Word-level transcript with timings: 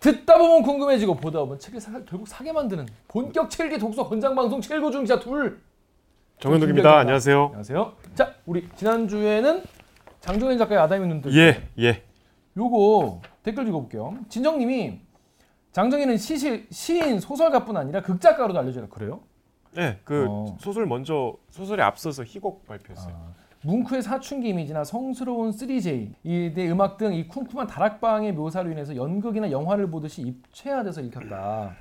듣다 0.00 0.38
보면 0.38 0.62
궁금해지고 0.62 1.14
보다 1.16 1.40
보면 1.40 1.58
책을 1.58 1.80
사, 1.80 1.92
결국 2.04 2.26
사게 2.26 2.52
만드는 2.52 2.86
본격 3.06 3.50
책기 3.50 3.78
독서 3.78 4.08
권장 4.08 4.34
방송 4.34 4.60
최고 4.60 4.90
중자 4.90 5.20
둘. 5.20 5.60
정현욱입니다. 6.40 6.98
안녕하세요. 7.00 7.44
안녕하세요. 7.44 7.92
자, 8.14 8.34
우리 8.46 8.66
지난 8.76 9.06
주에는 9.06 9.62
장종현 10.20 10.56
작가의 10.58 10.80
아담의 10.80 11.08
눈들. 11.08 11.36
예, 11.36 11.68
예. 11.78 12.02
요거 12.56 13.20
댓글 13.42 13.68
읽어볼게요. 13.68 14.16
진정님이 14.28 15.00
장정현은 15.72 16.16
시실, 16.16 16.66
시인 16.70 17.20
소설가뿐 17.20 17.76
아니라 17.76 18.02
극작가로도 18.02 18.58
알려져요. 18.58 18.88
그래요? 18.88 19.20
네, 19.72 20.00
그 20.04 20.26
어. 20.28 20.56
소설 20.58 20.86
먼저 20.86 21.36
소설에 21.50 21.82
앞서서 21.82 22.24
희곡 22.24 22.66
발표했어요. 22.66 23.14
아, 23.14 23.39
뭉크의 23.62 24.02
사춘기 24.02 24.48
이미지나 24.48 24.84
성스러운 24.84 25.50
3J, 25.50 26.14
이내 26.22 26.70
음악 26.70 26.96
등 26.96 27.12
이 27.12 27.28
쿰쿰한 27.28 27.66
다락방의 27.66 28.32
묘사로 28.32 28.70
인해서 28.70 28.96
연극이나 28.96 29.50
영화를 29.50 29.90
보듯이 29.90 30.22
입체화돼서 30.22 31.02
읽혔다. 31.02 31.72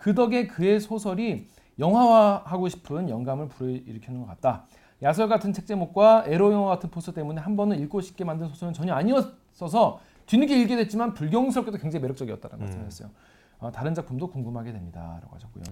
그 0.00 0.14
덕에 0.14 0.46
그의 0.46 0.78
소설이 0.80 1.48
영화화하고 1.78 2.68
싶은 2.68 3.08
영감을 3.08 3.48
불러일으키는 3.48 4.20
것 4.20 4.26
같다. 4.26 4.66
야설 5.02 5.28
같은 5.28 5.52
책 5.52 5.66
제목과 5.66 6.24
에로 6.26 6.52
영화 6.52 6.68
같은 6.68 6.90
포스 6.90 7.12
때문에 7.12 7.40
한 7.40 7.56
번은 7.56 7.78
읽고 7.80 8.00
싶게 8.00 8.24
만든 8.24 8.48
소설은 8.48 8.72
전혀 8.72 8.94
아니었어서 8.94 10.00
뒤늦게 10.26 10.60
읽게 10.62 10.76
됐지만 10.76 11.12
불경스럽게도 11.14 11.78
굉장히 11.78 12.02
매력적이었다는 12.02 12.58
말씀하셨어요. 12.58 13.10
어, 13.58 13.70
다른 13.72 13.94
작품도 13.94 14.28
궁금하게 14.30 14.72
됩니다라고 14.72 15.34
하셨고요. 15.34 15.64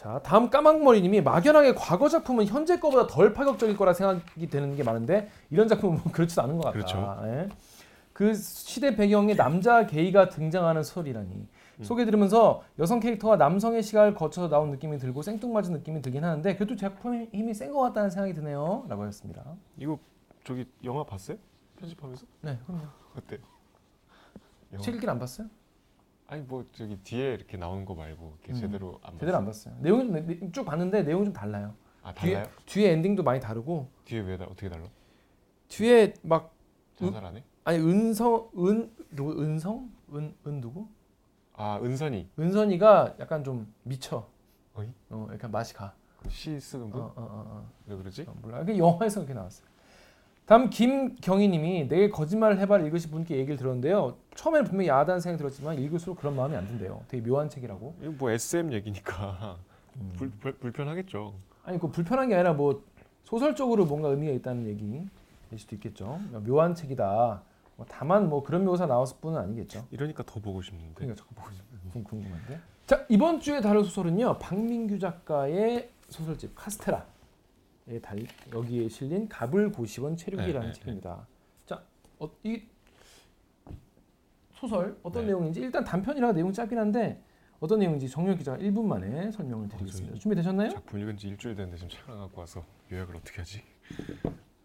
자 0.00 0.18
다음 0.22 0.48
까망머리님이 0.48 1.20
막연하게 1.20 1.74
과거 1.74 2.08
작품은 2.08 2.46
현재 2.46 2.80
거보다 2.80 3.06
덜 3.06 3.34
파격적일 3.34 3.76
거라 3.76 3.92
생각이 3.92 4.48
되는 4.48 4.74
게 4.74 4.82
많은데 4.82 5.28
이런 5.50 5.68
작품은 5.68 6.00
뭐 6.02 6.10
그렇지도 6.10 6.40
않은 6.40 6.56
것 6.56 6.62
같다. 6.64 6.72
그렇죠. 6.72 7.20
예. 7.24 7.50
그 8.14 8.32
시대 8.32 8.96
배경에 8.96 9.34
남자 9.34 9.86
게이가 9.86 10.30
등장하는 10.30 10.84
소설이라니 10.84 11.46
소개 11.82 12.06
들으면서 12.06 12.62
여성 12.78 12.98
캐릭터가 12.98 13.36
남성의 13.36 13.82
시각을 13.82 14.14
거쳐서 14.14 14.48
나온 14.48 14.70
느낌이 14.70 14.96
들고 14.96 15.20
생뚱맞은 15.20 15.72
느낌이 15.72 16.00
들긴 16.00 16.24
하는데 16.24 16.54
그래도 16.56 16.76
작품의 16.76 17.28
힘이 17.34 17.52
센 17.52 17.70
것 17.70 17.80
같다는 17.80 18.08
생각이 18.08 18.32
드네요.라고 18.32 19.02
하셨습니다. 19.02 19.44
이거 19.76 19.98
저기 20.44 20.66
영화 20.82 21.04
봤어요? 21.04 21.36
편집하면서 21.78 22.24
네, 22.40 22.58
그럼요. 22.66 22.84
어때? 23.18 23.38
영화? 24.72 24.82
책 24.82 24.94
읽기를 24.94 25.12
안 25.12 25.18
봤어요? 25.18 25.46
아니 26.30 26.42
뭐 26.42 26.64
저기 26.72 26.96
뒤에 27.02 27.34
이렇게 27.34 27.56
나오는 27.56 27.84
거 27.84 27.92
말고 27.94 28.36
이렇게 28.38 28.52
음, 28.52 28.54
제대로 28.60 29.00
안 29.02 29.18
제대로 29.18 29.36
안 29.38 29.44
봤어요. 29.46 29.74
내용이 29.80 30.06
좀- 30.06 30.26
내- 30.26 30.52
쭉 30.52 30.64
봤는데 30.64 31.02
내용이 31.02 31.24
좀 31.24 31.34
달라요. 31.34 31.74
아 32.02 32.14
뒤에, 32.14 32.34
달라요? 32.34 32.52
뒤에 32.66 32.92
엔딩도 32.92 33.24
많이 33.24 33.40
다르고 33.40 33.90
뒤에 34.04 34.20
왜 34.20 34.36
다, 34.38 34.44
어떻게 34.44 34.68
달라? 34.68 34.86
뒤에 35.68 36.14
막 36.22 36.54
자살하네? 36.94 37.42
아니 37.64 37.78
은성 37.78 38.50
은 38.56 38.92
누구 39.10 39.42
은성 39.42 39.90
은 40.14 40.36
은 40.46 40.60
누구 40.60 40.86
아 41.54 41.80
은선이 41.82 42.30
은선이가 42.38 43.16
약간 43.18 43.42
좀 43.42 43.72
미쳐. 43.82 44.24
어이? 44.74 44.88
어, 45.10 45.26
약간 45.32 45.50
맛이 45.50 45.74
가. 45.74 45.92
그시 46.16 46.60
쓰는 46.60 46.86
어, 46.86 46.90
분? 46.90 47.00
어, 47.02 47.06
어, 47.06 47.12
어. 47.16 47.70
왜 47.86 47.96
그러지? 47.96 48.22
어, 48.28 48.34
몰라. 48.40 48.62
그 48.64 48.78
영화에서 48.78 49.20
그렇게 49.20 49.34
나왔어요. 49.34 49.66
다음 50.50 50.68
김경희님이 50.68 51.86
내게 51.86 52.10
거짓말을 52.10 52.58
해봐를 52.58 52.84
읽으신 52.86 53.12
분께 53.12 53.36
얘기를 53.36 53.56
들었는데요. 53.56 54.16
처음에는 54.34 54.66
분명히 54.66 54.88
야하다는 54.88 55.20
생각이 55.20 55.38
들었지만 55.38 55.78
읽을수록 55.78 56.18
그런 56.18 56.34
마음이 56.34 56.56
안 56.56 56.66
든대요. 56.66 57.04
되게 57.06 57.22
묘한 57.24 57.48
책이라고. 57.48 57.94
이거 58.02 58.12
뭐 58.18 58.32
SM 58.32 58.72
얘기니까 58.72 59.56
음. 60.00 60.12
불, 60.16 60.28
불, 60.40 60.52
불편하겠죠. 60.54 61.34
아니 61.62 61.78
그 61.78 61.86
불편한 61.86 62.28
게 62.30 62.34
아니라 62.34 62.52
뭐 62.54 62.82
소설적으로 63.22 63.86
뭔가 63.86 64.08
의미가 64.08 64.32
있다는 64.32 64.66
얘기일 64.66 65.08
수도 65.56 65.76
있겠죠. 65.76 66.18
묘한 66.44 66.74
책이다. 66.74 67.42
뭐 67.76 67.86
다만 67.88 68.28
뭐 68.28 68.42
그런 68.42 68.64
묘사 68.64 68.86
나왔을 68.86 69.18
뿐은 69.20 69.38
아니겠죠. 69.38 69.86
이러니까 69.92 70.24
더 70.26 70.40
보고 70.40 70.60
싶는데. 70.62 70.94
그러니까 70.94 71.16
자꾸 71.22 71.32
보고 71.32 71.48
싶- 71.52 71.62
좀 71.92 72.02
궁금한데. 72.02 72.58
자 72.88 73.06
이번 73.08 73.38
주에 73.38 73.60
다룰 73.60 73.84
소설은요 73.84 74.38
박민규 74.40 74.98
작가의 74.98 75.90
소설집 76.08 76.56
카스테라에 76.56 77.02
달 77.98 78.18
여기에 78.52 78.88
실린 78.88 79.28
가불고시원 79.28 80.16
체류기라는 80.16 80.60
네, 80.60 80.66
네, 80.66 80.72
책입니다. 80.78 81.26
자, 81.66 81.82
어, 82.18 82.30
이 82.44 82.62
소설 84.52 84.96
어떤 85.02 85.22
네. 85.22 85.28
내용인지 85.28 85.60
일단 85.60 85.82
단편이라 85.84 86.32
내용 86.32 86.52
짧긴 86.52 86.78
한데 86.78 87.22
어떤 87.58 87.78
내용인지 87.78 88.08
정영 88.08 88.36
기자가 88.36 88.58
1분 88.58 88.84
만에 88.84 89.30
설명을 89.32 89.66
아, 89.66 89.68
드리겠습니다. 89.70 90.12
저희- 90.12 90.20
준비되셨나요? 90.20 90.70
작품 90.70 91.00
읽은 91.00 91.16
지 91.16 91.28
일주일 91.28 91.54
됐는데 91.56 91.76
지금 91.78 91.88
책을 91.90 92.12
안 92.12 92.20
갖고 92.20 92.40
와서 92.40 92.64
요약을 92.92 93.16
어떻게 93.16 93.38
하지? 93.38 93.62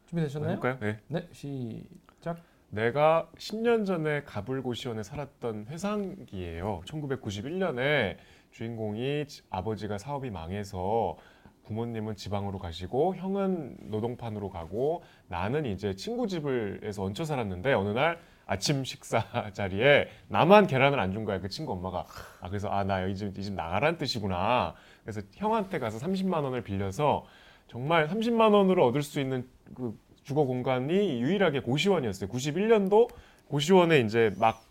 준비되셨나요? 0.08 0.52
해볼까요? 0.54 0.78
네. 0.80 1.00
네, 1.08 1.28
시작. 1.32 2.38
내가 2.70 3.30
10년 3.38 3.86
전에 3.86 4.24
가불고시원에 4.24 5.04
살았던 5.04 5.68
회상기예요. 5.70 6.82
1991년에 6.86 8.18
주인공이 8.52 9.28
지- 9.28 9.42
아버지가 9.50 9.98
사업이 9.98 10.30
망해서 10.30 11.18
부모님은 11.66 12.16
지방으로 12.16 12.60
가시고 12.60 13.16
형은 13.16 13.78
노동판으로 13.90 14.50
가고 14.50 15.04
나는 15.28 15.66
이제 15.66 15.96
친구 15.96 16.28
집을 16.28 16.82
에서 16.84 17.04
얹혀 17.04 17.26
살았는데 17.26 17.74
어느 17.74 17.90
날 17.90 18.20
아침 18.48 18.84
식사 18.84 19.24
자리에 19.54 20.08
나만 20.28 20.68
계란을 20.68 21.00
안 21.00 21.12
준 21.12 21.26
거야 21.26 21.40
그 21.40 21.50
친구 21.50 21.72
엄마가 21.74 22.06
아 22.42 22.50
그래서 22.50 22.70
아 22.70 22.84
나 22.84 23.06
이 23.08 23.16
집 23.16 23.38
이 23.38 23.42
집 23.44 23.54
나가란 23.54 23.98
뜻이구나 23.98 24.76
그래서 25.04 25.22
형한테 25.34 25.80
가서 25.80 25.98
30만 26.06 26.44
원을 26.44 26.62
빌려서 26.64 27.26
정말 27.68 28.08
30만 28.08 28.54
원으로 28.54 28.86
얻을 28.86 29.02
수 29.02 29.20
있는 29.20 29.48
그 29.74 29.98
주거 30.24 30.44
공간이 30.46 31.22
유일하게 31.22 31.60
고시원이었어요. 31.62 32.30
91년도 32.30 33.10
고시원에 33.48 34.00
이제 34.00 34.32
막 34.40 34.64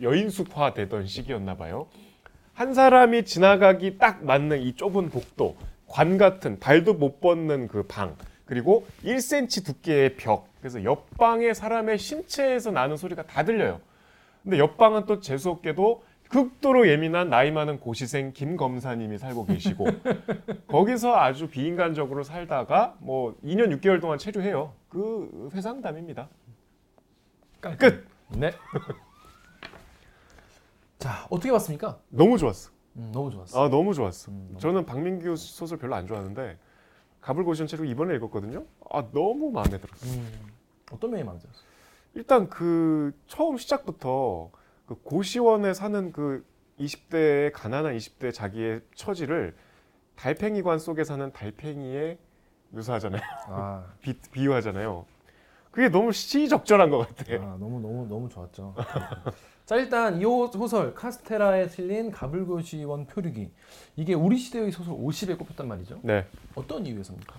여인숙화 0.00 0.74
되던 0.74 1.06
시기였나 1.06 1.56
봐요. 1.56 1.86
한 2.54 2.72
사람이 2.74 3.24
지나가기 3.24 3.98
딱 3.98 4.24
맞는 4.24 4.60
이 4.62 4.74
좁은 4.74 5.10
복도, 5.10 5.56
관 5.92 6.16
같은 6.16 6.58
발도 6.58 6.94
못 6.94 7.20
뻗는 7.20 7.68
그 7.68 7.82
방, 7.82 8.16
그리고 8.46 8.86
1cm 9.04 9.66
두께의 9.66 10.16
벽. 10.16 10.48
그래서 10.60 10.82
옆방에 10.82 11.52
사람의 11.52 11.98
신체에서 11.98 12.70
나는 12.70 12.96
소리가 12.96 13.24
다 13.24 13.44
들려요. 13.44 13.78
근데 14.42 14.58
옆방은 14.58 15.04
또 15.04 15.20
재수없게도 15.20 16.02
극도로 16.30 16.88
예민한 16.88 17.28
나이 17.28 17.50
많은 17.50 17.78
고시생 17.78 18.32
김 18.32 18.56
검사님이 18.56 19.18
살고 19.18 19.44
계시고 19.44 19.86
거기서 20.66 21.14
아주 21.14 21.48
비인간적으로 21.48 22.22
살다가 22.22 22.96
뭐 23.00 23.36
2년 23.44 23.78
6개월 23.78 24.00
동안 24.00 24.16
체류해요. 24.16 24.72
그 24.88 25.50
회상담입니다. 25.52 26.30
끝. 27.60 28.06
네. 28.30 28.52
자, 30.98 31.26
어떻게 31.28 31.52
봤습니까? 31.52 31.98
너무 32.08 32.38
좋았어. 32.38 32.70
음, 32.96 33.10
너무 33.12 33.30
좋았어. 33.30 33.64
아 33.64 33.68
너무 33.68 33.94
좋았어. 33.94 34.30
음, 34.30 34.46
너무 34.48 34.60
저는 34.60 34.86
박민규 34.86 35.36
소설 35.36 35.78
별로 35.78 35.94
안 35.94 36.06
좋아하는데 36.06 36.58
가불고시원 37.20 37.68
체류 37.68 37.86
이번에 37.86 38.14
읽었거든요. 38.16 38.64
아 38.90 39.04
너무 39.12 39.50
마음에 39.50 39.78
들었어. 39.78 40.06
음, 40.06 40.28
어떤 40.90 41.10
면이 41.10 41.24
마음에 41.24 41.38
들었어요? 41.40 41.64
일단 42.14 42.48
그 42.48 43.12
처음 43.26 43.56
시작부터 43.56 44.50
그 44.86 44.96
고시원에 45.02 45.72
사는 45.72 46.12
그 46.12 46.44
20대의 46.78 47.52
가난한 47.52 47.96
20대 47.96 48.32
자기의 48.32 48.82
처지를 48.94 49.54
달팽이관 50.16 50.78
속에 50.78 51.04
사는 51.04 51.32
달팽이에 51.32 52.18
묘사하잖아요. 52.70 53.22
아, 53.48 53.84
비, 54.02 54.14
비유하잖아요. 54.14 55.06
그게 55.70 55.88
너무 55.88 56.12
시적절한 56.12 56.90
것 56.90 56.98
같아. 57.08 57.32
아, 57.34 57.56
너무 57.58 57.80
너무 57.80 58.06
너무 58.08 58.28
좋았죠. 58.28 58.74
자 59.64 59.76
일단 59.76 60.20
이 60.20 60.24
소설 60.52 60.94
카스테라에 60.94 61.68
실린 61.68 62.10
가불고시원 62.10 63.06
표류기 63.06 63.50
이게 63.96 64.14
우리 64.14 64.36
시대의 64.36 64.72
소설 64.72 64.94
50에 64.94 65.38
꼽혔단 65.38 65.68
말이죠. 65.68 66.00
네. 66.02 66.26
어떤 66.54 66.84
이유에서입니까? 66.84 67.34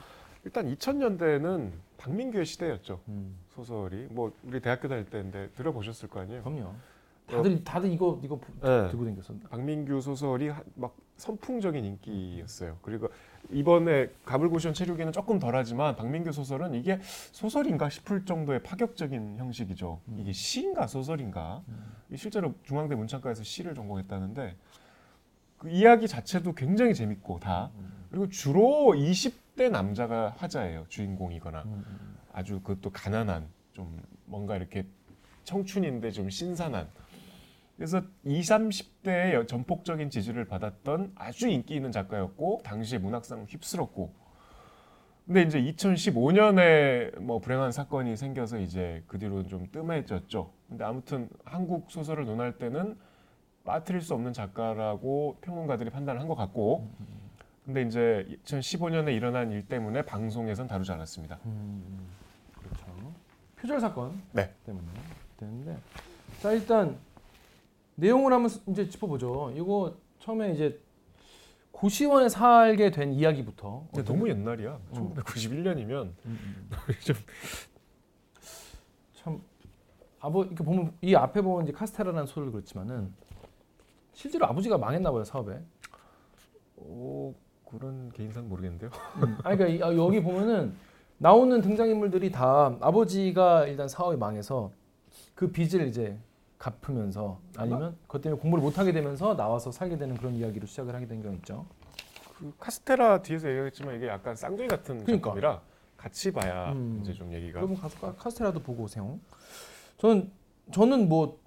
일단 0.45 0.73
2000년대는 0.73 1.71
박민규의 1.97 2.45
시대였죠. 2.45 3.01
음, 3.09 3.37
소설이 3.49 4.07
뭐 4.09 4.31
우리 4.43 4.61
대학교 4.61 4.87
다닐 4.87 5.05
때인데 5.05 5.49
들어보셨을 5.55 6.09
거 6.09 6.21
아니에요. 6.21 6.43
그럼요. 6.43 6.73
다들 7.27 7.63
다들 7.63 7.91
이거 7.91 8.19
이거 8.23 8.39
네. 8.61 8.89
들고 8.89 9.05
다녔었나? 9.05 9.49
박민규 9.49 10.01
소설이 10.01 10.49
하- 10.49 10.63
막 10.75 10.95
선풍적인 11.17 11.83
인기였어요. 11.83 12.77
그리고 12.81 13.09
이번에 13.51 14.09
가불고시원 14.25 14.73
체류기는 14.73 15.11
조금 15.11 15.39
덜하지만 15.39 15.95
박민규 15.95 16.31
소설은 16.31 16.73
이게 16.75 16.99
소설인가 17.31 17.89
싶을 17.89 18.25
정도의 18.25 18.63
파격적인 18.63 19.37
형식이죠. 19.37 19.99
음. 20.07 20.17
이게 20.19 20.31
시인가 20.31 20.87
소설인가? 20.87 21.61
음. 21.67 21.93
이 22.11 22.17
실제로 22.17 22.53
중앙대 22.63 22.95
문창과에서 22.95 23.43
시를 23.43 23.75
전공했다는데 23.75 24.55
그 25.57 25.69
이야기 25.69 26.07
자체도 26.07 26.53
굉장히 26.55 26.93
재밌고 26.93 27.39
다 27.39 27.71
음, 27.75 28.05
그리고 28.09 28.27
주로 28.27 28.93
20대 28.95 29.69
남자가 29.69 30.35
화자예요 30.37 30.85
주인공이거나 30.89 31.63
음, 31.63 31.85
음. 31.87 32.17
아주 32.33 32.59
그것도 32.59 32.91
가난한 32.91 33.47
좀 33.71 34.01
뭔가 34.25 34.57
이렇게 34.57 34.85
청춘인데 35.45 36.11
좀 36.11 36.29
신선한 36.29 36.89
그래서 37.75 38.01
20, 38.25 38.51
30대의 39.03 39.47
전폭적인 39.47 40.09
지지를 40.09 40.45
받았던 40.45 41.13
아주 41.15 41.47
인기 41.47 41.75
있는 41.75 41.91
작가였고 41.91 42.61
당시에 42.63 42.99
문학상 42.99 43.45
휩쓸었고 43.49 44.13
근데 45.25 45.41
이제 45.43 45.61
2015년에 45.61 47.17
뭐 47.19 47.39
불행한 47.39 47.71
사건이 47.71 48.15
생겨서 48.17 48.59
이제 48.59 49.03
그 49.07 49.17
뒤로 49.17 49.45
좀 49.47 49.67
뜸해졌죠. 49.71 50.51
근데 50.67 50.83
아무튼 50.83 51.29
한국 51.45 51.89
소설을 51.89 52.25
논할 52.25 52.57
때는 52.57 52.97
빠뜨릴 53.63 54.01
수 54.01 54.13
없는 54.13 54.33
작가라고 54.33 55.37
평론가들이 55.41 55.89
판단을 55.89 56.19
한 56.19 56.27
것 56.27 56.35
같고 56.35 56.89
근데 57.65 57.83
이제 57.83 58.27
2015년에 58.45 59.15
일어난 59.15 59.49
일 59.51 59.65
때문에 59.65 60.01
방송에선 60.01 60.67
다루지 60.67 60.91
않았습니다. 60.91 61.39
음, 61.45 62.05
그렇죠. 62.57 63.13
표절 63.55 63.79
사건 63.79 64.21
네. 64.33 64.53
때문에 64.65 64.85
되는데 65.37 65.77
자 66.41 66.51
일단 66.51 66.97
내용을 67.95 68.33
한번 68.33 68.51
이제 68.67 68.87
짚어보죠. 68.89 69.53
이거 69.55 69.95
처음에 70.19 70.51
이제 70.53 70.79
고시원에 71.71 72.29
살게 72.29 72.91
된 72.91 73.13
이야기부터 73.13 73.87
근데 73.93 74.03
너무 74.11 74.29
옛날이야. 74.29 74.79
1991년이면 74.93 76.11
음, 76.25 76.69
좀참 79.13 79.41
아버 80.19 80.43
이렇게 80.45 80.63
보면 80.63 80.93
이 81.01 81.15
앞에 81.15 81.41
보면 81.41 81.63
이제 81.63 81.73
카스테라라는 81.73 82.25
소를 82.27 82.51
그렇지만은 82.51 83.13
실제로 84.13 84.45
아버지가 84.45 84.77
망했나 84.77 85.11
봐요 85.11 85.23
사업에. 85.23 85.59
어, 86.77 87.33
그런 87.69 88.11
개인상 88.11 88.47
모르겠는데요. 88.49 88.89
음. 89.17 89.37
아니 89.43 89.57
그러니까 89.57 89.67
이- 89.67 89.81
아, 89.83 89.95
여기 89.95 90.21
보면은 90.21 90.73
나오는 91.17 91.61
등장인물들이 91.61 92.31
다 92.31 92.77
아버지가 92.81 93.67
일단 93.67 93.87
사업이 93.87 94.17
망해서 94.17 94.71
그 95.35 95.51
빚을 95.51 95.87
이제 95.87 96.17
갚으면서 96.63 97.41
아니면 97.57 97.97
그것 98.03 98.21
때문에 98.21 98.41
공부를 98.41 98.63
못 98.63 98.77
하게 98.77 98.93
되면서 98.93 99.35
나와서 99.35 99.69
살게 99.71 99.97
되는 99.97 100.15
그런 100.15 100.33
이야기로 100.35 100.65
시작을 100.65 100.95
하게 100.95 101.07
된 101.07 101.21
경우 101.21 101.35
있죠. 101.35 101.65
그 102.37 102.53
카스테라 102.57 103.21
뒤에서 103.21 103.49
얘기했지만 103.49 103.97
이게 103.97 104.07
약간 104.07 104.33
쌍둥이 104.35 104.69
같은 104.69 105.03
그러니까. 105.03 105.29
작품이라 105.31 105.61
같이 105.97 106.31
봐야 106.31 106.71
음. 106.71 106.99
이제 107.01 107.11
좀 107.13 107.33
얘기가 107.33 107.59
그러면 107.59 107.77
가서 107.77 107.99
카- 107.99 108.15
카스테라도 108.15 108.61
보고 108.61 108.83
오세요. 108.83 109.19
저는 109.97 110.31
저는 110.71 111.09
뭐 111.09 111.37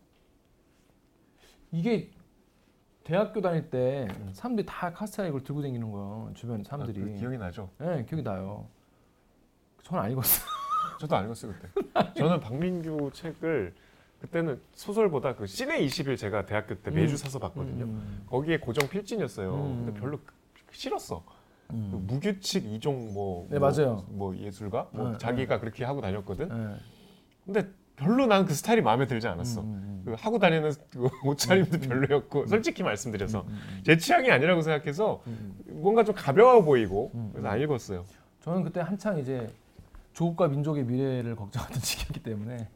이게 1.72 2.10
대학교 3.04 3.40
다닐 3.40 3.70
때 3.70 4.06
음. 4.20 4.30
사람들이 4.34 4.66
다 4.66 4.92
카스테라 4.92 5.28
이걸 5.28 5.42
들고 5.44 5.62
다니는 5.62 5.90
거예요. 5.90 6.30
주변 6.34 6.60
아, 6.60 6.64
사람들이. 6.68 7.00
그 7.00 7.14
기억이 7.18 7.38
나죠. 7.38 7.70
네, 7.78 8.04
기억이 8.04 8.22
나요. 8.22 8.68
저는 9.82 10.02
안 10.02 10.10
읽었어요. 10.10 10.46
저도 11.00 11.16
안 11.16 11.24
읽었어요 11.24 11.52
그때. 11.52 12.12
저는 12.14 12.40
박민규 12.40 13.10
책을 13.14 13.74
그때는 14.26 14.60
소설보다 14.74 15.34
그 15.36 15.46
시내 15.46 15.78
20일 15.86 16.16
제가 16.18 16.46
대학교 16.46 16.74
때 16.74 16.90
매주 16.90 17.14
음. 17.14 17.16
사서 17.16 17.38
봤거든요. 17.38 17.84
음, 17.84 18.24
거기에 18.26 18.58
고정 18.58 18.88
필진이었어요. 18.88 19.54
음. 19.54 19.84
근데 19.86 20.00
별로 20.00 20.18
그- 20.18 20.34
싫었어. 20.72 21.22
음. 21.70 21.88
그 21.90 22.12
무규칙 22.12 22.64
이종 22.66 23.14
뭐, 23.14 23.46
네, 23.50 23.58
뭐, 23.58 23.70
맞아요. 23.70 24.04
뭐 24.10 24.36
예술가 24.36 24.88
뭐 24.92 25.10
네, 25.12 25.18
자기가 25.18 25.60
그렇게 25.60 25.84
하고 25.84 26.00
다녔거든. 26.00 26.48
네. 26.48 26.76
근데 27.44 27.68
별로 27.96 28.26
난 28.26 28.44
그 28.44 28.52
스타일이 28.52 28.82
마음에 28.82 29.06
들지 29.06 29.26
않았어. 29.26 29.62
음, 29.62 29.66
음, 29.66 30.02
그 30.04 30.14
하고 30.18 30.38
다니는 30.38 30.70
그 30.92 31.08
옷차림도 31.24 31.76
음. 31.78 31.80
별로였고 31.80 32.46
솔직히 32.46 32.82
말씀드려서 32.82 33.40
음, 33.42 33.48
음, 33.48 33.80
제 33.84 33.96
취향이 33.96 34.30
아니라고 34.30 34.60
생각해서 34.60 35.22
음, 35.26 35.56
음. 35.68 35.80
뭔가 35.82 36.04
좀 36.04 36.14
가벼워 36.14 36.62
보이고 36.62 37.10
음, 37.14 37.30
그래서 37.32 37.48
음. 37.48 37.52
안 37.52 37.60
읽었어요. 37.60 38.04
저는 38.42 38.64
그때 38.64 38.80
한창 38.80 39.18
이제 39.18 39.48
조국과 40.12 40.48
민족의 40.48 40.84
미래를 40.84 41.36
걱정하던 41.36 41.78
시기였기 41.80 42.22
때문에 42.22 42.68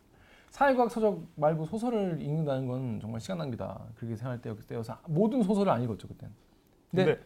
사회과학 0.51 0.91
서적 0.91 1.27
말고 1.37 1.65
소설을 1.67 2.21
읽는다는 2.21 2.67
건 2.67 3.01
정말 3.01 3.21
시간 3.21 3.39
낭비다. 3.39 3.87
그렇게 3.95 4.17
생각할 4.17 4.41
때였- 4.43 4.67
때여서 4.67 4.99
모든 5.07 5.43
소설을 5.43 5.71
안 5.73 5.83
읽었죠 5.83 6.09
그때. 6.09 6.27
근데, 6.91 7.05
근데 7.05 7.21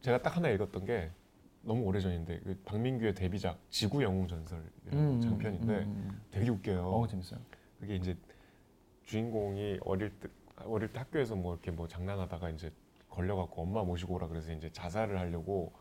제가 0.00 0.22
딱 0.22 0.36
하나 0.36 0.48
읽었던 0.48 0.84
게 0.84 1.10
너무 1.62 1.82
오래 1.84 2.00
전인데 2.00 2.40
그 2.40 2.60
박민규의 2.64 3.14
데뷔작 3.14 3.58
지구 3.68 4.02
영웅 4.02 4.26
전설이라는 4.28 4.70
음, 4.92 5.20
장편인데 5.20 5.72
음, 5.74 6.08
음. 6.10 6.20
되게 6.30 6.50
웃겨요. 6.50 6.86
어 6.88 7.06
재밌어요. 7.06 7.40
그게 7.80 7.96
이제 7.96 8.16
주인공이 9.04 9.78
어릴 9.84 10.10
때 10.18 10.28
어릴 10.64 10.92
때 10.92 11.00
학교에서 11.00 11.34
뭐 11.34 11.54
이렇게 11.54 11.70
뭐 11.72 11.88
장난하다가 11.88 12.50
이제 12.50 12.72
걸려갖고 13.08 13.62
엄마 13.62 13.82
모시고 13.82 14.14
오라 14.14 14.28
그래서 14.28 14.52
이제 14.52 14.70
자살을 14.72 15.18
하려고 15.18 15.72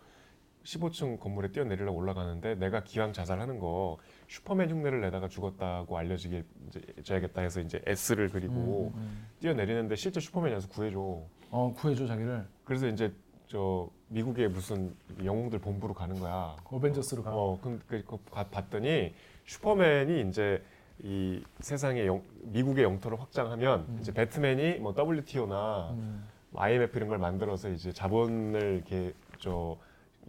15층 0.64 1.20
건물에 1.20 1.50
뛰어내리려고 1.52 1.98
올라가는데 1.98 2.56
내가 2.56 2.84
기왕 2.84 3.14
자살하는 3.14 3.60
거 3.60 3.98
슈퍼맨 4.28 4.70
흉내를 4.70 5.02
내다가 5.02 5.28
죽었다고 5.28 5.98
알려지길 5.98 6.46
이제 6.68 6.82
줘야겠다 7.04 7.42
해서 7.42 7.60
이제 7.62 7.82
S를 7.86 8.30
그리고 8.30 8.92
음, 8.96 9.00
음. 9.00 9.28
뛰어내리는데 9.40 9.96
실제 9.96 10.20
슈퍼맨이 10.20 10.54
와서 10.54 10.68
구해줘. 10.70 11.22
어 11.50 11.74
구해줘 11.76 12.06
자기를 12.08 12.46
그래서 12.64 12.88
이제 12.88 13.12
저 13.48 13.90
미국의 14.08 14.50
무슨 14.50 14.94
영웅들 15.24 15.60
본부로 15.60 15.94
가는 15.94 16.18
거야. 16.20 16.56
어벤져스로 16.66 17.24
가. 17.24 17.32
어, 17.36 17.60
그, 17.62 17.80
그, 17.88 18.04
그 18.06 18.18
가- 18.32 18.46
봤더니 18.46 19.14
슈퍼맨이 19.46 20.30
이제 20.30 20.64
이 21.04 21.44
세상의 21.60 22.06
영, 22.08 22.22
미국의 22.44 22.84
영토를 22.84 23.20
확장하면 23.20 23.86
음. 23.90 23.98
이제 24.00 24.14
배트맨이 24.14 24.76
뭐 24.80 24.94
WTO나 24.96 25.92
음. 25.92 26.28
IMF 26.56 26.96
이런 26.98 27.10
걸 27.10 27.18
만들어서 27.18 27.70
이제 27.70 27.92
자본을 27.92 28.76
이렇게 28.76 29.14
저 29.40 29.78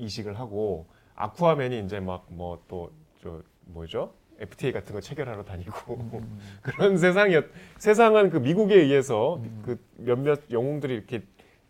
이식을 0.02 0.38
하고 0.38 0.86
아쿠아맨이 1.14 1.80
이제 1.84 2.00
막 2.00 2.26
뭐 2.30 2.58
또 2.68 2.90
저 3.22 3.40
뭐죠? 3.66 4.12
FTA 4.40 4.72
같은 4.72 4.92
거 4.94 5.00
체결하러 5.00 5.44
다니고 5.44 5.94
음. 5.94 6.40
그런 6.62 6.98
세상이었 6.98 7.44
세상은 7.78 8.30
그 8.30 8.38
미국에 8.38 8.74
의해서 8.74 9.36
음. 9.36 9.62
그 9.64 9.78
몇몇 9.96 10.40
영웅들이 10.50 10.92
이렇게 10.94 11.22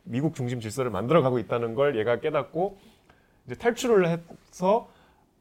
미국 0.05 0.35
중심 0.35 0.61
질서를 0.61 0.91
만들어 0.91 1.21
가고 1.23 1.39
있다는 1.39 1.75
걸 1.75 1.99
얘가 1.99 2.21
깨닫고 2.21 2.79
이제 3.47 3.55
탈출을 3.57 4.09
해서 4.09 4.89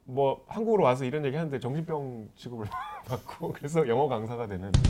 뭐 0.04 0.44
한국으로 0.48 0.84
와서 0.84 1.06
이런 1.06 1.24
얘기 1.24 1.38
하는데 1.38 1.58
정신병 1.60 2.30
취급을 2.36 2.66
받고 3.08 3.54
그래서 3.54 3.88
영어 3.88 4.10
강사가 4.10 4.48
되는 4.48 4.70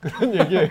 그런 0.00 0.34
얘기예요. 0.34 0.68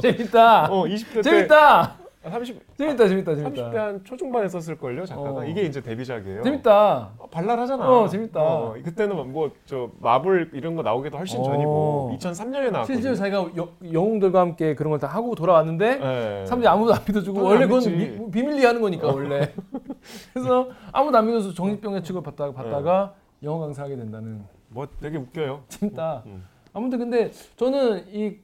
재밌다. 0.00 0.66
어 0.70 0.84
20대 0.84 1.14
때 1.16 1.22
재밌다. 1.22 1.98
30 2.22 2.60
재밌다. 2.76 3.08
재밌다. 3.08 3.32
30대 3.32 3.54
재밌다. 3.56 3.82
한 3.86 4.04
초중반에 4.04 4.46
썼을 4.48 4.76
걸요 4.76 5.06
작가가 5.06 5.40
어. 5.40 5.44
이게 5.44 5.62
이제 5.62 5.80
데뷔작이에요. 5.80 6.42
재밌다. 6.42 7.12
어, 7.16 7.26
발랄하잖아. 7.30 7.88
어, 7.88 8.08
재밌다. 8.08 8.42
어, 8.42 8.74
그때는 8.84 9.32
뭐저 9.32 9.90
마블 10.00 10.50
이런 10.52 10.76
거 10.76 10.82
나오기도 10.82 11.16
훨씬 11.16 11.40
어. 11.40 11.44
전이고 11.44 12.16
2003년에 12.20 12.70
나왔거든요. 12.72 12.84
실제로 12.84 13.14
자기가 13.14 13.50
여, 13.56 13.68
영웅들과 13.90 14.38
함께 14.40 14.74
그런 14.74 14.90
걸 14.90 15.00
다 15.00 15.06
하고 15.06 15.34
돌아왔는데 15.34 15.96
네. 15.96 16.44
사람들이 16.44 16.68
아무도 16.68 16.92
안 16.92 17.00
믿어주고 17.08 17.42
원래 17.42 17.62
안 17.62 17.68
그건. 17.70 17.96
미- 17.96 18.30
비밀리에 18.30 18.66
하는 18.66 18.82
거니까 18.82 19.06
원래 19.08 19.50
그래서 20.34 20.68
아무도 20.92 21.16
안 21.16 21.26
믿어서 21.26 21.54
정신병에 21.54 22.02
취급 22.02 22.22
받다가 22.22 22.52
받다가 22.52 23.14
영어 23.42 23.60
강사하게 23.60 23.96
된다는 23.96 24.44
뭐 24.68 24.86
되게 25.00 25.16
웃겨요. 25.16 25.62
재밌다. 25.68 26.22
음. 26.26 26.44
아무튼 26.74 26.98
근데 26.98 27.30
저는 27.56 28.04
이 28.12 28.36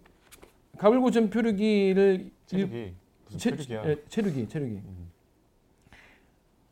가불고전 0.79 1.29
표류기를 1.29 2.31
체 2.47 2.95
력이 3.37 3.57
무슨 3.57 3.57
체- 3.57 3.57
체력이야. 3.65 3.91
예, 3.91 4.05
체류기 4.09 4.49
체류기 4.49 4.73
음. 4.75 5.11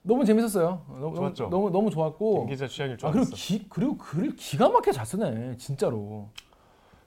너무 0.02 0.24
재밌었어요. 0.24 0.84
너무 0.88 1.16
좋았죠? 1.16 1.48
너무 1.48 1.70
너무 1.70 1.90
좋았고 1.90 2.40
김 2.40 2.48
기자 2.50 2.66
취향일 2.66 2.98
줄 2.98 3.08
아, 3.08 3.12
그리고 3.12 3.26
알았어. 3.26 3.36
기, 3.36 3.66
그리고 3.68 3.96
글을 3.96 4.36
기가 4.36 4.68
막히게 4.68 4.92
잘 4.92 5.06
쓰네 5.06 5.56
진짜로. 5.56 6.28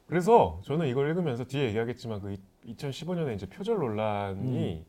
그래서 0.08 0.60
저는 0.64 0.88
이걸 0.88 1.10
읽으면서 1.10 1.44
뒤에 1.44 1.68
얘기하겠지만 1.68 2.22
그 2.22 2.36
2015년에 2.66 3.36
이제 3.36 3.46
표절 3.48 3.78
논란이 3.78 4.84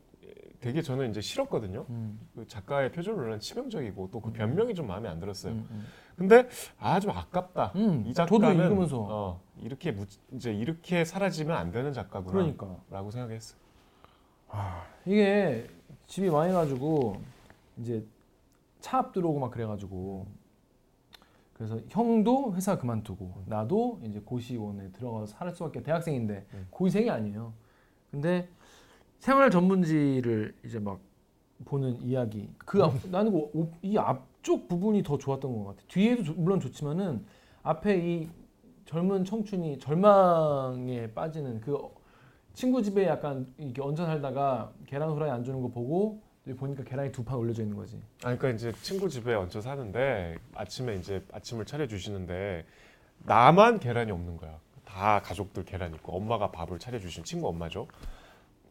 되게 0.59 0.81
저는 0.81 1.11
이제 1.11 1.21
싫었거든요. 1.21 1.85
음, 1.89 2.19
그 2.35 2.47
작가의 2.47 2.91
표절 2.91 3.15
논란 3.15 3.39
치명적이고 3.39 4.09
또그 4.11 4.29
음. 4.29 4.33
변명이 4.33 4.73
좀 4.73 4.87
마음에 4.87 5.07
안 5.07 5.19
들었어요. 5.19 5.53
음, 5.53 5.67
음. 5.69 5.85
근데 6.17 6.49
아 6.79 6.99
좀 6.99 7.11
아깝다. 7.11 7.73
음, 7.75 8.03
이 8.07 8.13
저도 8.13 8.39
작가는 8.39 8.65
읽으면서 8.65 9.07
어, 9.09 9.41
이렇게 9.61 9.91
무, 9.91 10.05
이제 10.33 10.51
이렇게 10.53 11.05
사라지면 11.05 11.55
안 11.55 11.71
되는 11.71 11.93
작가구나. 11.93 12.31
그러니까 12.33 12.75
라고 12.89 13.11
생각했어. 13.11 13.55
이게 15.05 15.67
집이 16.07 16.29
망해가지고 16.29 17.17
이제 17.77 18.05
차 18.81 18.99
앞 18.99 19.11
들어오고 19.13 19.39
막 19.39 19.51
그래가지고 19.51 20.25
그래서 21.53 21.79
형도 21.89 22.53
회사 22.55 22.77
그만두고 22.77 23.43
나도 23.45 23.99
이제 24.03 24.19
고시원에 24.21 24.91
들어가서 24.91 25.25
살 25.27 25.51
수밖에 25.53 25.83
대학생인데 25.83 26.45
음. 26.53 26.67
고시생이 26.69 27.09
아니에요. 27.09 27.53
근데 28.11 28.47
생활 29.19 29.51
전문지를 29.51 30.55
이제 30.65 30.79
막 30.79 30.99
보는 31.65 32.01
이야기. 32.01 32.49
그 32.59 32.81
앞- 32.81 33.05
나는 33.09 33.33
그 33.33 33.37
오- 33.53 33.71
이 33.81 33.97
앞쪽 33.97 34.69
부분이 34.69 35.03
더 35.03 35.17
좋았던 35.17 35.53
것 35.57 35.65
같아. 35.65 35.81
뒤에도 35.89 36.23
좋- 36.23 36.33
물론 36.39 36.61
좋지만은 36.61 37.25
앞에 37.63 37.97
이 37.97 38.29
젊은 38.85 39.25
청춘이 39.25 39.77
절망에 39.79 41.11
빠지는 41.13 41.59
그 41.59 41.77
친구 42.53 42.81
집에 42.83 43.05
약간 43.07 43.47
이렇게 43.57 43.81
얹어 43.81 44.05
살다가 44.05 44.71
계란 44.85 45.09
후라이 45.09 45.29
안 45.29 45.43
주는 45.43 45.61
거 45.61 45.69
보고 45.69 46.21
보니까 46.57 46.83
계란이 46.83 47.11
두 47.11 47.23
판 47.23 47.37
올려져 47.37 47.61
있는 47.61 47.77
거지. 47.77 47.97
아, 48.23 48.35
그러니까 48.35 48.49
이제 48.49 48.71
친구 48.81 49.07
집에 49.07 49.33
얹혀 49.35 49.61
사는데 49.61 50.37
아침에 50.55 50.95
이제 50.95 51.23
아침을 51.31 51.65
차려 51.65 51.87
주시는데 51.87 52.65
나만 53.19 53.79
계란이 53.79 54.11
없는 54.11 54.37
거야. 54.37 54.59
다 54.83 55.21
가족들 55.21 55.63
계란 55.65 55.93
있고 55.95 56.13
엄마가 56.17 56.51
밥을 56.51 56.79
차려 56.79 56.99
주신 56.99 57.23
친구 57.23 57.47
엄마죠. 57.49 57.87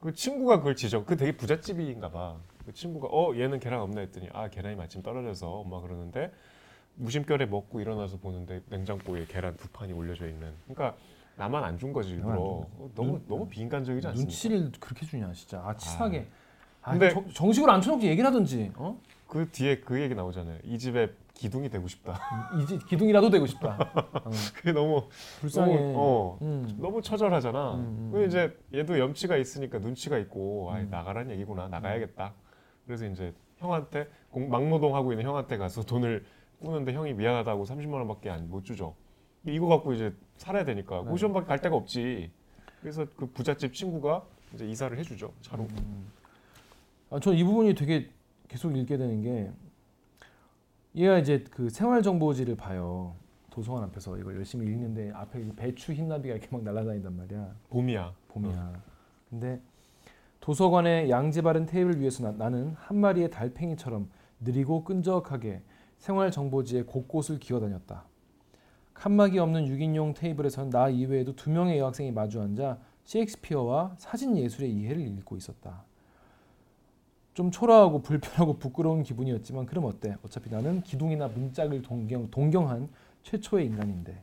그 0.00 0.12
친구가 0.12 0.58
그걸 0.58 0.74
지적. 0.76 1.06
그 1.06 1.16
되게 1.16 1.36
부잣집인가 1.36 2.10
봐. 2.10 2.36
그 2.66 2.72
친구가 2.72 3.08
어 3.10 3.34
얘는 3.36 3.60
계란 3.60 3.80
없나 3.80 4.00
했더니 4.00 4.28
아 4.32 4.48
계란이 4.48 4.74
마침 4.76 5.02
떨어져서 5.02 5.48
엄마 5.48 5.80
그러는데 5.80 6.32
무심결에 6.96 7.46
먹고 7.46 7.80
일어나서 7.80 8.16
보는데 8.18 8.60
냉장고에 8.68 9.26
계란 9.26 9.56
두 9.56 9.68
판이 9.68 9.92
올려져 9.92 10.26
있는. 10.26 10.52
그러니까 10.66 10.96
나만 11.38 11.62
안 11.64 11.78
준 11.78 11.92
거지 11.92 12.10
일부러. 12.10 12.36
어, 12.40 12.90
너무 12.96 13.12
눈- 13.12 13.24
너무 13.28 13.48
비인간적이지 13.48 14.06
않습니까? 14.08 14.28
눈치를 14.28 14.72
그렇게 14.80 15.06
주냐 15.06 15.32
진짜. 15.32 15.62
아 15.64 15.74
치사하게. 15.76 16.26
아, 16.82 16.90
근데- 16.90 17.10
정- 17.10 17.28
정식으로 17.30 17.70
앉혀놓고 17.72 18.02
얘기를 18.04 18.26
하든지. 18.28 18.72
어? 18.76 18.98
그 19.28 19.48
뒤에 19.50 19.78
그 19.80 20.00
얘기 20.00 20.14
나오잖아요. 20.14 20.58
이 20.64 20.78
집에 20.78 21.10
기둥이 21.34 21.68
되고 21.70 21.86
싶다. 21.86 22.18
이제 22.60 22.78
기둥이라도 22.88 23.30
되고 23.30 23.46
싶다. 23.46 23.78
어, 24.24 24.30
그게 24.54 24.72
너무 24.72 25.04
불쌍해. 25.40 25.72
너무, 25.76 25.92
어, 25.96 26.38
음. 26.42 26.76
너무 26.80 27.00
처절하잖아. 27.00 27.74
음, 27.74 27.78
음, 27.80 28.10
그 28.12 28.24
이제 28.26 28.58
얘도 28.74 28.98
염치가 28.98 29.36
있으니까 29.36 29.78
눈치가 29.78 30.18
있고 30.18 30.72
아 30.72 30.78
음. 30.80 30.88
나가란 30.90 31.30
얘기구나 31.30 31.68
나가야겠다. 31.68 32.32
그래서 32.86 33.06
이제 33.06 33.32
형한테 33.58 34.08
공- 34.30 34.48
막노동하고 34.48 35.12
있는 35.12 35.24
형한테 35.26 35.56
가서 35.58 35.84
돈을 35.84 36.24
꾸는데 36.60 36.92
형이 36.94 37.12
미안하다고 37.12 37.64
30만 37.64 37.92
원밖에 37.92 38.30
안 38.30 38.48
못 38.48 38.64
주죠. 38.64 38.96
이거 39.54 39.66
갖고 39.66 39.92
이제 39.92 40.14
살아야 40.36 40.64
되니까 40.64 41.02
네. 41.02 41.10
고시원밖에 41.10 41.46
갈 41.46 41.60
데가 41.60 41.76
없지. 41.76 42.30
그래서 42.80 43.06
그 43.16 43.26
부잣집 43.26 43.74
친구가 43.74 44.24
이제 44.54 44.66
이사를 44.66 44.96
해주죠 44.98 45.32
차로. 45.42 45.66
아, 47.10 47.18
저는 47.18 47.38
이 47.38 47.44
부분이 47.44 47.74
되게 47.74 48.10
계속 48.48 48.76
읽게 48.76 48.96
되는 48.96 49.22
게 49.22 49.50
얘가 50.94 51.18
이제 51.18 51.44
그 51.50 51.68
생활 51.70 52.02
정보지를 52.02 52.56
봐요. 52.56 53.14
도서관 53.50 53.84
앞에서 53.84 54.16
이걸 54.18 54.36
열심히 54.36 54.66
읽는데 54.66 55.10
앞에 55.12 55.40
이 55.40 55.52
배추 55.54 55.92
흰나비가 55.92 56.34
이렇게 56.34 56.48
막 56.50 56.62
날아다닌단 56.62 57.16
말이야. 57.16 57.54
봄이야. 57.70 58.14
봄이야. 58.28 58.82
근데 59.30 59.60
도서관의 60.40 61.10
양지 61.10 61.42
바른 61.42 61.66
테이블 61.66 62.00
위에서 62.00 62.22
나, 62.22 62.32
나는 62.32 62.74
한 62.78 62.96
마리의 62.98 63.30
달팽이처럼 63.30 64.08
느리고 64.40 64.84
끈적하게 64.84 65.62
생활 65.98 66.30
정보지의 66.30 66.84
곳곳을 66.86 67.38
기어다녔다. 67.38 68.04
칸막이 68.98 69.38
없는 69.38 69.66
6인용 69.66 70.14
테이블에서는 70.16 70.70
나 70.70 70.88
이외에도 70.88 71.34
두 71.36 71.50
명의 71.50 71.78
여학생이 71.78 72.10
마주 72.10 72.40
앉아 72.40 72.78
셰익스피어와 73.04 73.92
사진 73.96 74.36
예술의 74.36 74.72
이해를 74.72 75.00
읽고 75.00 75.36
있었다. 75.36 75.84
좀 77.32 77.52
초라하고 77.52 78.02
불편하고 78.02 78.58
부끄러운 78.58 79.04
기분이었지만 79.04 79.66
그럼 79.66 79.84
어때? 79.84 80.16
어차피 80.24 80.50
나는 80.50 80.82
기둥이나 80.82 81.28
문짝을 81.28 81.82
동경, 81.82 82.32
동경한 82.32 82.88
최초의 83.22 83.66
인간인데 83.66 84.20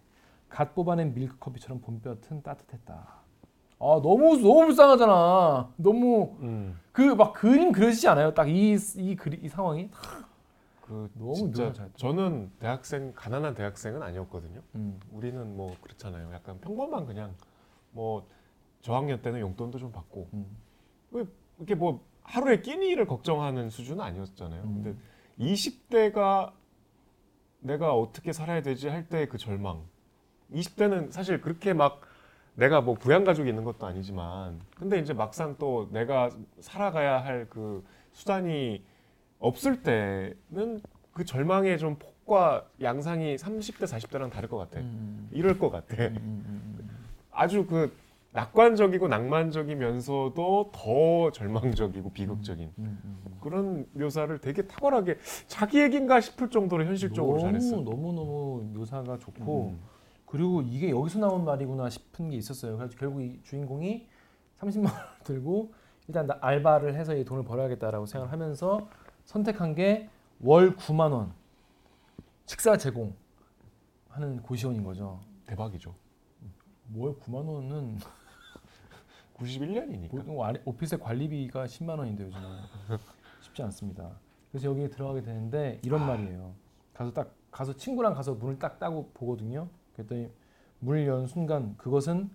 갓 0.50 0.76
뽑아낸 0.76 1.14
밀크 1.14 1.38
커피처럼 1.40 1.80
봄볕은 1.80 2.44
따뜻했다. 2.44 2.94
아 3.80 4.02
너무 4.04 4.38
너무 4.38 4.66
불쌍하잖아. 4.66 5.70
너무 5.78 6.36
음. 6.42 6.78
그막 6.92 7.32
그림 7.32 7.72
그려지지 7.72 8.10
않아요? 8.10 8.34
딱 8.34 8.50
이이이 8.50 8.78
상황이. 9.50 9.90
그 10.86 11.10
너무 11.16 11.34
진짜 11.36 11.74
잘했다. 11.74 11.98
저는 11.98 12.52
대학생 12.60 13.12
가난한 13.16 13.56
대학생은 13.56 14.04
아니었거든요. 14.04 14.62
음. 14.76 15.00
우리는 15.12 15.58
뭐 15.58 15.76
그렇잖아요. 15.82 16.32
약간 16.32 16.60
평범한 16.62 17.06
그냥 17.08 17.34
뭐 17.92 18.28
저학년 18.82 19.22
때는 19.24 19.40
용돈도 19.40 19.80
좀 19.80 19.92
받고 19.92 20.30
음. 20.34 20.46
이렇게 21.58 21.74
뭐 21.74 22.06
하루에 22.24 22.62
끼니를 22.62 23.08
걱정하는 23.08 23.70
수준은 23.72 24.04
아니었잖아요. 24.04 24.64
음. 24.64 24.84
근데 24.84 25.00
20대가 25.40 26.54
내가 27.60 27.96
어떻게 27.96 28.32
살아야 28.32 28.62
되지 28.62 28.88
할 28.88 29.10
때 29.10 29.26
그 29.28 29.38
절망. 29.40 29.82
20대는 30.54 31.12
사실 31.12 31.42
그렇게 31.42 31.74
막 31.74 32.02
내가 32.54 32.82
뭐 32.82 32.94
부양 32.94 33.24
가족이 33.24 33.50
있는 33.50 33.64
것도 33.64 33.88
아니지만 33.88 34.62
근데 34.76 35.00
이제 35.00 35.14
막상 35.14 35.58
또 35.58 35.90
내가 35.92 36.30
살아가야 36.60 37.24
할 37.24 37.48
그 37.50 37.84
수단이 38.14 38.86
없을 39.46 39.84
때는 39.84 40.82
그 41.14 41.24
절망의 41.24 41.78
좀 41.78 41.98
폭과 41.98 42.66
양상이 42.82 43.36
30대 43.36 43.84
40대랑 43.86 44.32
다를 44.32 44.50
것 44.50 44.58
같아. 44.58 44.80
음. 44.80 45.30
이럴 45.32 45.60
것 45.60 45.70
같아. 45.70 45.96
음, 46.06 46.16
음, 46.18 46.76
음. 46.80 46.90
아주 47.32 47.66
그 47.68 47.96
낙관적이고 48.32 49.08
낭만적이면서도 49.08 50.72
더 50.74 51.32
절망적이고 51.32 52.12
비극적인 52.12 52.66
음, 52.80 53.00
음, 53.06 53.22
음. 53.26 53.38
그런 53.40 53.86
묘사를 53.94 54.38
되게 54.40 54.64
탁월하게 54.64 55.20
자기 55.48 55.80
얘긴가 55.80 56.20
싶을 56.20 56.50
정도로 56.50 56.84
현실적으로 56.84 57.38
너무 57.38 57.42
잘했어. 57.48 57.76
너무 57.78 58.14
너무 58.14 58.64
묘사가 58.74 59.20
좋고 59.20 59.70
음. 59.70 59.80
그리고 60.26 60.62
이게 60.64 60.90
여기서 60.90 61.20
나온 61.20 61.46
말이구나 61.46 61.90
싶은 61.90 62.32
게 62.32 62.36
있었어요. 62.38 62.76
그래서 62.78 62.98
결국 62.98 63.22
이 63.22 63.40
주인공이 63.44 64.08
30만 64.60 64.86
원을 64.86 64.96
들고 65.24 65.74
일단 66.08 66.28
나- 66.28 66.38
알바를 66.42 66.96
해서 66.96 67.16
이 67.16 67.24
돈을 67.24 67.44
벌어야겠다라고 67.44 68.06
생각을 68.06 68.34
하면서 68.34 68.90
선택한 69.26 69.76
게 69.76 70.10
월 70.42 70.76
9만 70.76 71.12
원 71.12 71.34
식사 72.46 72.78
제공하는 72.78 74.42
고시원인 74.44 74.84
거죠. 74.84 75.22
대박이죠. 75.46 75.96
월 76.96 77.16
9만 77.20 77.46
원은 77.48 77.98
91년이니까. 79.36 80.10
보통 80.12 80.44
아래- 80.44 80.62
오피스의 80.66 81.00
관리비가 81.00 81.66
10만 81.66 81.98
원인데 81.98 82.26
요즘은 82.26 82.44
쉽지 83.42 83.62
않습니다. 83.64 84.12
그래서 84.52 84.70
여기에 84.70 84.90
들어가게 84.90 85.22
되는데 85.22 85.80
이런 85.84 86.06
말이에요. 86.06 86.54
가서 86.94 87.12
딱 87.12 87.34
가서 87.52 87.74
친구랑 87.74 88.14
가서 88.14 88.34
문을 88.36 88.60
딱 88.60 88.80
따고 88.80 89.10
보거든요. 89.14 89.68
그랬더니 89.94 90.30
문을 90.80 91.08
연 91.08 91.28
순간 91.28 91.76
그것은 91.78 92.30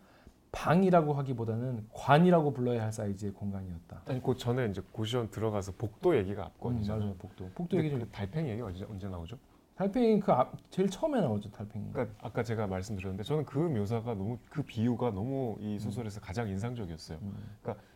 방이라고 0.53 1.15
하기보다는 1.15 1.89
관이라고 1.93 2.53
불러야 2.53 2.83
할 2.83 2.93
사이즈의 2.93 3.33
공간이었다. 3.33 4.03
아니 4.07 4.23
그 4.23 4.37
전에 4.37 4.67
이제 4.67 4.83
고시원 4.93 5.31
들어가서 5.31 5.73
복도 5.73 6.17
얘기가 6.17 6.43
음, 6.43 6.47
앞권이잖아요. 6.47 7.01
맞아요, 7.01 7.15
복도. 7.17 7.49
복도 7.55 7.77
얘기 7.79 7.91
좀. 7.91 8.01
그 8.01 8.09
달팽이 8.09 8.49
얘기 8.51 8.61
언제 8.61 8.85
언제 8.85 9.09
나오죠? 9.09 9.39
달팽이 9.77 10.21
그 10.21 10.31
앞, 10.33 10.53
제일 10.71 10.91
처음에 10.91 11.21
나오죠, 11.21 11.51
달팽이. 11.53 11.91
그러니까 11.93 12.15
아까 12.21 12.43
제가 12.43 12.67
말씀드렸는데 12.67 13.23
저는 13.23 13.45
그 13.47 13.59
묘사가 13.59 14.15
너무 14.15 14.39
그 14.51 14.63
비유가 14.63 15.11
너무 15.11 15.57
이 15.61 15.79
소설에서 15.79 16.21
가장 16.21 16.49
인상적이었어요. 16.49 17.19
음. 17.23 17.35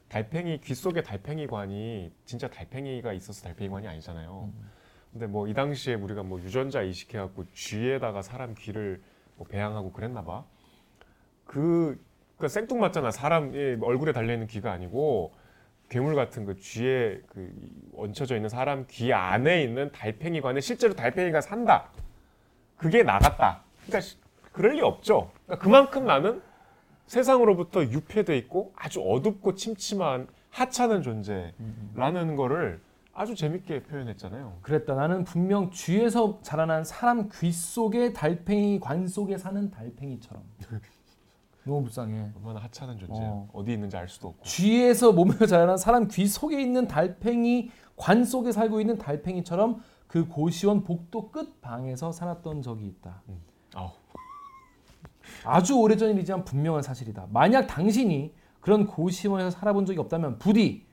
달팽이 0.08 0.60
귀 0.60 0.74
속에 0.74 1.02
달팽이관이 1.02 2.12
진짜 2.24 2.48
달팽이가 2.48 3.12
있어서 3.14 3.42
달팽이관이 3.42 3.88
아니잖아요. 3.88 4.50
근데 5.12 5.26
뭐 5.26 5.46
이 5.48 5.54
당시에 5.54 5.94
우리가 5.94 6.22
뭐 6.22 6.40
유전자 6.40 6.82
이식해갖고 6.82 7.44
쥐에다가 7.52 8.22
사람 8.22 8.54
귀를 8.54 9.02
뭐 9.36 9.46
배양하고 9.46 9.92
그랬나 9.92 10.22
봐. 10.24 10.44
그 11.44 12.02
그러니까 12.36 12.48
생뚱맞잖아. 12.52 13.10
사람 13.10 13.54
의 13.54 13.78
얼굴에 13.80 14.12
달려 14.12 14.32
있는 14.32 14.46
귀가 14.46 14.72
아니고 14.72 15.32
괴물 15.88 16.14
같은 16.14 16.44
그 16.46 16.56
쥐에 16.56 17.20
그 17.28 17.52
얹혀져 17.96 18.36
있는 18.36 18.48
사람 18.48 18.86
귀 18.88 19.12
안에 19.12 19.62
있는 19.62 19.90
달팽이관에 19.92 20.60
실제로 20.60 20.94
달팽이가 20.94 21.40
산다. 21.40 21.88
그게 22.76 23.02
나갔다. 23.02 23.62
그러니까 23.86 24.00
시- 24.00 24.16
그럴 24.52 24.74
리 24.74 24.80
없죠. 24.82 25.30
그러니까 25.46 25.62
그만큼 25.64 26.06
나는 26.06 26.42
세상으로부터 27.06 27.84
유폐돼 27.84 28.36
있고 28.38 28.72
아주 28.76 29.00
어둡고 29.02 29.54
침침한 29.54 30.26
하찮은 30.50 31.02
존재라는 31.02 32.36
거를 32.36 32.80
아주 33.12 33.34
재밌게 33.36 33.84
표현했잖아요. 33.84 34.58
그랬다. 34.62 34.94
나는 34.94 35.22
분명 35.24 35.70
쥐에서 35.70 36.40
자라난 36.42 36.82
사람 36.84 37.28
귀 37.32 37.52
속에 37.52 38.12
달팽이 38.12 38.80
관 38.80 39.06
속에 39.06 39.38
사는 39.38 39.70
달팽이처럼. 39.70 40.42
너무 41.64 41.82
불쌍해. 41.82 42.32
얼마나 42.36 42.60
하찮은 42.60 42.98
존재야. 42.98 43.26
어. 43.26 43.48
어. 43.52 43.64
디 43.64 43.72
있는지 43.72 43.96
알 43.96 44.08
수도 44.08 44.28
없고. 44.28 44.44
쥐에서 44.44 45.12
몸에서 45.12 45.46
자라난 45.46 45.76
사람 45.76 46.08
귀 46.08 46.26
속에 46.26 46.60
있는 46.60 46.86
달팽이 46.86 47.70
관 47.96 48.24
속에 48.24 48.52
살고 48.52 48.80
있는 48.80 48.98
달팽이처럼 48.98 49.82
그 50.06 50.26
고시원 50.28 50.84
복도 50.84 51.30
끝 51.30 51.60
방에서 51.60 52.12
살았던 52.12 52.62
적이 52.62 52.86
있다. 52.86 53.22
아우. 53.74 53.90
아주 55.44 55.76
오래전 55.78 56.10
일이지만 56.10 56.44
분명한 56.44 56.82
사실이다. 56.82 57.28
만약 57.30 57.66
당신이 57.66 58.34
그런 58.60 58.86
고시원에서 58.86 59.50
살아본 59.50 59.86
적이 59.86 60.00
없다면 60.00 60.38
부디 60.38 60.86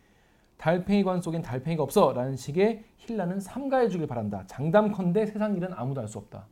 달팽이관 0.57 1.21
속엔 1.21 1.41
달팽이가 1.41 1.83
없어라는 1.83 2.35
식의 2.37 2.83
힐라는 2.97 3.39
삼가해 3.39 3.89
주길 3.89 4.07
바란다. 4.07 4.43
장담컨대 4.47 5.25
세상 5.25 5.55
일은 5.57 5.73
아무도 5.73 6.01
알 6.01 6.07
수 6.07 6.17
없다. 6.17 6.45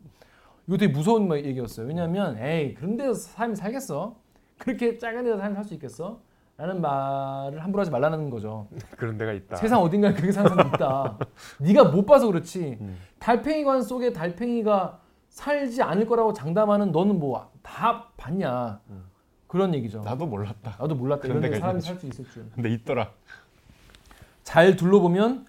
이거 0.70 0.78
되게 0.78 0.94
무서운 0.94 1.26
뭐 1.28 1.36
얘기였어요. 1.36 1.88
왜냐하면 1.88 2.38
에이 2.38 2.76
그런 2.76 2.96
데서 2.96 3.14
사람이 3.16 3.56
살겠어? 3.56 4.16
그렇게 4.60 5.00
작은 5.00 5.24
데서 5.24 5.38
사람이 5.38 5.56
살 5.56 5.64
수 5.66 5.74
있겠어? 5.74 6.22
라는 6.58 6.80
말을 6.80 7.64
함부로 7.64 7.82
하지 7.82 7.90
말라는 7.90 8.30
거죠. 8.30 8.68
그런 8.96 9.18
데가 9.18 9.32
있다. 9.34 9.56
세상 9.56 9.82
어딘가에 9.82 10.14
그렇게 10.14 10.32
사는 10.32 10.48
사람이 10.48 10.70
있다. 10.76 11.18
네가 11.60 11.86
못 11.86 12.06
봐서 12.06 12.28
그렇지. 12.28 12.78
음. 12.80 12.98
달팽이관 13.18 13.82
속에 13.82 14.14
달팽이가 14.14 15.00
살지 15.30 15.82
않을 15.82 16.06
거라고 16.06 16.34
장담하는 16.34 16.92
너는 16.92 17.18
뭐 17.20 17.50
다 17.64 18.10
봤냐. 18.18 18.80
음. 18.90 19.06
그런 19.48 19.74
얘기죠. 19.74 20.02
나도 20.02 20.28
몰랐다. 20.28 20.76
나도 20.80 20.94
몰랐다. 20.96 21.22
그런 21.24 21.38
이런 21.38 21.42
데 21.42 21.50
데가 21.50 21.60
사람이. 21.62 21.82
살 21.82 21.98
수 21.98 22.06
있을 22.06 22.26
줄. 22.30 22.46
근데 22.54 22.70
있더라. 22.70 23.10
잘 24.44 24.76
둘러보면 24.76 25.46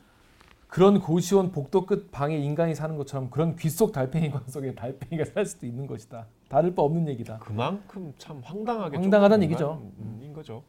그런 0.70 1.00
고시원 1.00 1.50
복도 1.50 1.84
끝 1.84 2.12
방에 2.12 2.38
인간이 2.38 2.74
사는 2.76 2.96
것처럼 2.96 3.28
그런 3.30 3.56
귀속 3.56 3.90
달팽이관 3.92 4.42
속에 4.46 4.74
달팽이가 4.74 5.24
살 5.24 5.44
수도 5.44 5.66
있는 5.66 5.86
것이다. 5.88 6.26
다를 6.48 6.74
바 6.74 6.82
없는 6.82 7.08
얘기다. 7.08 7.38
그만큼 7.38 8.14
참 8.18 8.40
황당하게 8.44 8.96
황당하다는 8.96 9.44
얘기죠. 9.46 9.82
공간인 9.98 10.32
거죠. 10.32 10.62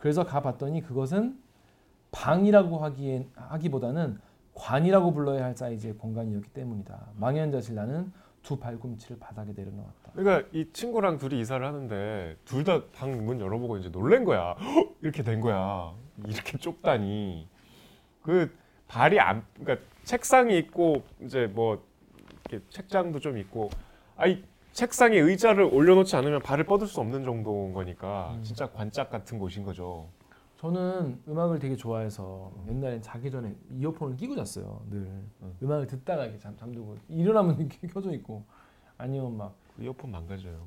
그래서 0.00 0.24
가봤더니 0.24 0.82
그것은 0.82 1.38
방이라고 2.10 2.78
하기엔 2.78 3.30
하기보다는 3.34 4.18
관이라고 4.54 5.14
불러야 5.14 5.44
할 5.44 5.56
사이즈의 5.56 5.94
공간이었기 5.94 6.50
때문이다. 6.50 7.12
망연자실 7.16 7.74
나는 7.74 8.12
두 8.42 8.58
발꿈치를 8.58 9.18
바닥에 9.18 9.52
내려놓았다. 9.56 10.12
그러니까 10.14 10.46
이 10.52 10.66
친구랑 10.74 11.16
둘이 11.16 11.40
이사를 11.40 11.64
하는데 11.64 12.36
둘 12.44 12.64
다 12.64 12.82
방 12.92 13.24
문 13.24 13.40
열어보고 13.40 13.78
이제 13.78 13.90
놀란 13.90 14.24
거야. 14.24 14.56
헉! 14.60 14.94
이렇게 15.00 15.22
된 15.22 15.40
거야. 15.40 15.94
이렇게 16.26 16.58
좁다니. 16.58 17.48
그 18.20 18.52
발이 18.92 19.18
안 19.18 19.44
그러니까 19.58 19.84
책상이 20.04 20.58
있고 20.58 21.02
이제 21.22 21.46
뭐 21.46 21.82
이렇게 22.50 22.64
책장도 22.68 23.20
좀 23.20 23.38
있고 23.38 23.70
아이 24.16 24.44
책상에 24.72 25.18
의자를 25.18 25.64
올려놓지 25.64 26.14
않으면 26.16 26.40
발을 26.42 26.64
뻗을 26.64 26.86
수 26.86 27.00
없는 27.00 27.24
정도인 27.24 27.72
거니까 27.72 28.34
음. 28.36 28.42
진짜 28.42 28.70
관짝 28.70 29.10
같은 29.10 29.38
곳인 29.38 29.64
거죠. 29.64 30.08
저는 30.58 31.20
음악을 31.26 31.58
되게 31.58 31.74
좋아해서 31.74 32.52
옛날엔 32.68 33.02
자기 33.02 33.30
전에 33.30 33.54
이어폰을 33.70 34.16
끼고 34.16 34.36
잤어요. 34.36 34.82
늘 34.90 34.98
음. 34.98 35.56
음악을 35.62 35.86
듣다가 35.86 36.24
이렇게 36.24 36.38
잠, 36.38 36.56
잠들고 36.56 36.96
일어나면 37.08 37.58
이렇게 37.58 37.88
켜져 37.88 38.12
있고 38.12 38.44
아니면 38.98 39.36
막 39.36 39.62
그 39.76 39.82
이어폰 39.82 40.10
망가져요. 40.10 40.60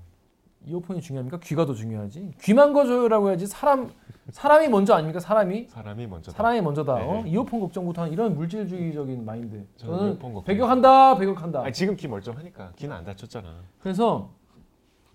이어폰이 0.67 1.01
중요합니까? 1.01 1.39
귀가 1.41 1.65
더 1.65 1.73
중요하지. 1.73 2.33
귀만 2.41 2.73
거줘요라고 2.73 3.29
해야지 3.29 3.45
사람 3.47 3.91
사람이 4.31 4.67
먼저 4.69 4.95
아닙니까? 4.95 5.19
사람이 5.19 5.67
사람이 5.69 6.07
먼저. 6.07 6.31
사람이 6.31 6.61
먼저다. 6.61 6.93
어? 6.93 7.23
네. 7.23 7.29
이어폰 7.29 7.59
걱정부터 7.59 8.01
하는 8.03 8.13
이런 8.13 8.35
물질주의적인 8.35 9.23
마인드. 9.23 9.65
저는 9.77 9.97
저는 9.97 10.11
이어폰 10.13 10.33
걱정. 10.33 10.43
배격한다, 10.45 11.17
배격한다. 11.17 11.61
아니, 11.63 11.73
지금 11.73 11.95
귀 11.95 12.07
멀쩡하니까 12.07 12.71
귀는 12.75 12.95
안 12.95 13.03
다쳤잖아. 13.05 13.61
그래서 13.79 14.31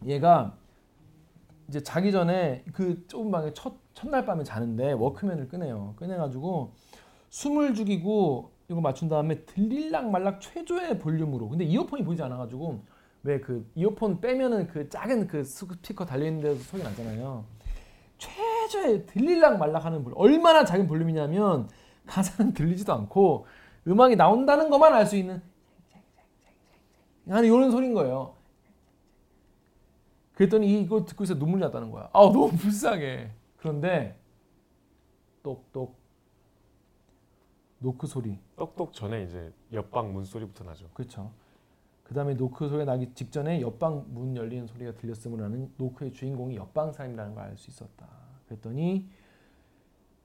얘가 0.06 0.56
이제 1.68 1.82
자기 1.82 2.12
전에 2.12 2.64
그 2.72 3.06
좁은 3.08 3.30
방에 3.30 3.52
첫 3.52 3.74
첫날 3.94 4.24
밤에 4.24 4.44
자는데 4.44 4.92
워크맨을 4.92 5.48
끄네요. 5.48 5.94
꺼내가지고 5.96 6.72
숨을 7.30 7.74
죽이고 7.74 8.52
이거 8.68 8.80
맞춘 8.80 9.08
다음에 9.08 9.44
들릴락 9.44 10.10
말락 10.10 10.40
최저의 10.40 11.00
볼륨으로. 11.00 11.48
근데 11.48 11.64
이어폰이 11.64 12.04
보이지 12.04 12.22
않아가지고 12.22 12.84
왜 13.22 13.40
그 13.40 13.70
이어폰 13.74 14.20
빼면은 14.20 14.66
그 14.68 14.88
작은 14.88 15.26
그 15.26 15.44
스피커 15.44 16.06
달려 16.06 16.26
있는 16.26 16.40
데서 16.42 16.62
소리 16.62 16.82
나잖아요. 16.82 17.44
최저의 18.18 19.06
들릴락 19.06 19.58
말락하는 19.58 20.04
볼. 20.04 20.12
얼마나 20.16 20.64
작은 20.64 20.86
볼륨이냐면 20.86 21.68
가사는 22.06 22.52
들리지도 22.54 22.92
않고 22.92 23.46
음악이 23.86 24.16
나온다는 24.16 24.70
것만 24.70 24.92
알 24.94 25.06
수 25.06 25.16
있는 25.16 25.42
하는 27.28 27.44
이런 27.44 27.70
소리인 27.70 27.94
거예요. 27.94 28.34
그랬더니 30.34 30.80
이거 30.80 31.04
듣고 31.04 31.24
있어 31.24 31.34
눈물이 31.34 31.60
났다는 31.60 31.90
거야. 31.90 32.08
아 32.12 32.20
너무 32.20 32.50
불쌍해. 32.56 33.30
그런데 33.58 34.18
똑똑 35.42 35.98
노크 37.78 38.06
소리. 38.06 38.38
똑똑 38.56 38.92
전에 38.92 39.24
이제 39.24 39.52
옆방 39.72 40.12
문 40.12 40.24
소리부터 40.24 40.64
나죠. 40.64 40.88
그렇죠. 40.94 41.30
그 42.10 42.14
다음에 42.14 42.34
노크 42.34 42.68
소리가 42.68 42.86
나기 42.86 43.14
직전에 43.14 43.60
옆방 43.60 44.06
문 44.08 44.36
열리는 44.36 44.66
소리가 44.66 44.94
들렸음을 44.94 45.44
아는 45.44 45.72
노크의 45.76 46.12
주인공이 46.12 46.56
옆방 46.56 46.92
사람이라는 46.92 47.36
걸 47.36 47.44
알 47.44 47.56
수 47.56 47.70
있었다. 47.70 48.08
그랬더니 48.48 49.08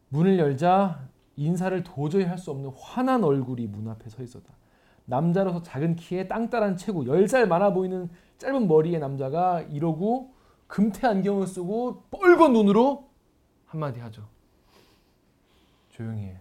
문을 0.10 0.40
열자 0.40 1.08
인사를 1.36 1.84
도저히 1.84 2.24
할 2.24 2.40
수 2.40 2.50
없는 2.50 2.72
환한 2.76 3.24
얼굴이 3.24 3.68
문 3.68 3.88
앞에 3.88 4.10
서 4.10 4.24
있었다. 4.24 4.52
남자로서 5.06 5.62
작은 5.62 5.96
키에 5.96 6.28
땅따란 6.28 6.76
체구, 6.76 7.04
10살 7.04 7.46
많아 7.46 7.72
보이는 7.72 8.10
짧은 8.40 8.68
머리의 8.68 9.00
남자가 9.00 9.62
이러고 9.62 10.34
금태 10.66 11.06
안경을 11.06 11.46
쓰고 11.46 12.06
뻘건 12.10 12.54
눈으로 12.54 13.12
한마디 13.68 14.00
하죠. 14.00 14.28
조용히 15.90 16.24
해. 16.24 16.40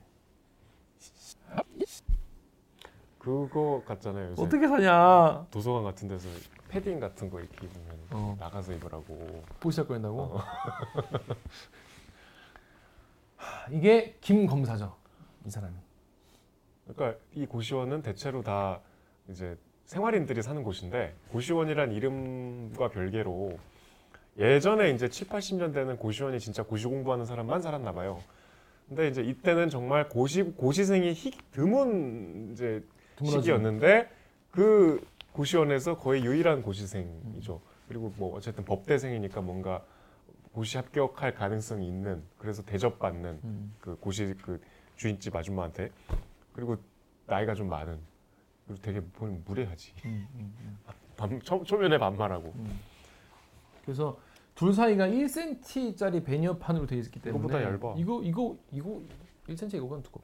그거 3.25 3.83
같잖아요. 3.87 4.33
요새 4.33 4.43
어떻게 4.43 4.69
사냐? 4.69 5.47
도서관 5.51 5.83
같은 5.83 6.07
데서 6.09 6.29
패딩 6.69 7.01
같은 7.01 7.31
거 7.31 7.41
이렇게 7.41 7.67
입으면 7.67 7.99
어. 8.11 8.37
나가서 8.39 8.75
입으라고. 8.75 9.43
보시작 9.61 9.89
거린다고? 9.89 10.21
어. 10.21 10.43
하, 13.37 13.67
이게 13.73 14.15
김 14.21 14.47
검사죠. 14.47 14.95
이 15.47 15.51
사람이. 15.51 15.75
그러니까 16.87 17.19
이 17.33 17.47
고시원은 17.47 18.03
대체로 18.03 18.43
다 18.43 18.81
이제 19.29 19.57
생활인들이 19.87 20.43
사는 20.43 20.63
곳인데 20.63 21.15
고시원이란 21.31 21.93
이름과 21.93 22.91
별개로 22.91 23.57
예전에 24.37 24.91
이제 24.91 25.09
7, 25.09 25.29
80년대는 25.29 25.99
고시원이 25.99 26.41
진짜 26.41 26.63
고시 26.63 26.87
공부하는 26.87 27.25
사람만 27.25 27.63
살았나 27.63 27.93
봐요. 27.93 28.19
근데 28.87 29.09
이제 29.09 29.23
이때는 29.23 29.71
정말 29.71 30.11
고시 30.11 30.43
고시생이 30.43 31.15
희, 31.15 31.31
드문 31.53 32.51
이제 32.53 32.85
드물어지는. 33.17 33.43
시기였는데 33.43 34.11
그 34.51 35.05
고시원에서 35.33 35.99
거의 35.99 36.25
유일한 36.25 36.63
고시생이죠. 36.63 37.61
그리고 37.89 38.13
뭐 38.17 38.37
어쨌든 38.37 38.65
법대생이니까 38.65 39.41
뭔가 39.41 39.85
고시 40.53 40.77
합격할 40.77 41.35
가능성이 41.35 41.87
있는 41.89 42.23
그래서 42.39 42.63
대접받는 42.63 43.41
음. 43.43 43.75
그 43.81 43.97
고시 43.97 44.35
그 44.43 44.61
주인집 44.97 45.35
아줌마한테 45.35 45.91
그리고 46.53 46.77
나이가 47.27 47.55
좀 47.55 47.69
많은 47.69 47.99
그리고 48.67 48.81
되게 48.81 49.01
보면 49.01 49.43
무례하지. 49.45 49.93
음, 50.05 50.29
음, 50.35 50.55
음. 50.61 50.79
반, 51.17 51.41
초, 51.41 51.63
초면에 51.65 51.99
반말하고 51.99 52.53
음. 52.57 52.81
그래서 53.85 54.17
둘 54.55 54.73
사이가 54.73 55.09
1cm짜리 55.09 56.25
베니어판으로 56.25 56.87
되어 56.87 56.99
있기 57.01 57.21
때문에 57.21 57.45
이거보다 57.45 57.63
얇아. 57.63 57.95
이거 57.99 58.23
이거 58.23 58.57
이거 58.71 59.03
1cm 59.49 59.75
이거보다 59.75 60.03
두껍죠. 60.03 60.24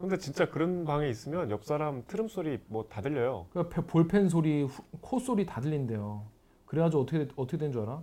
근데 0.00 0.16
진짜 0.16 0.48
그런 0.48 0.84
방에 0.86 1.08
있으면 1.08 1.50
옆 1.50 1.64
사람 1.64 2.02
트름 2.06 2.26
소리 2.28 2.58
뭐 2.68 2.84
다 2.88 3.02
들려요. 3.02 3.46
그 3.52 3.68
볼펜 3.68 4.28
소리, 4.30 4.62
후- 4.62 4.82
코 5.00 5.18
소리 5.18 5.44
다 5.44 5.60
들린대요. 5.60 6.22
그래가지고 6.66 7.02
어떻게 7.02 7.28
어떻게 7.36 7.58
된 7.58 7.70
줄 7.72 7.82
알아? 7.82 8.00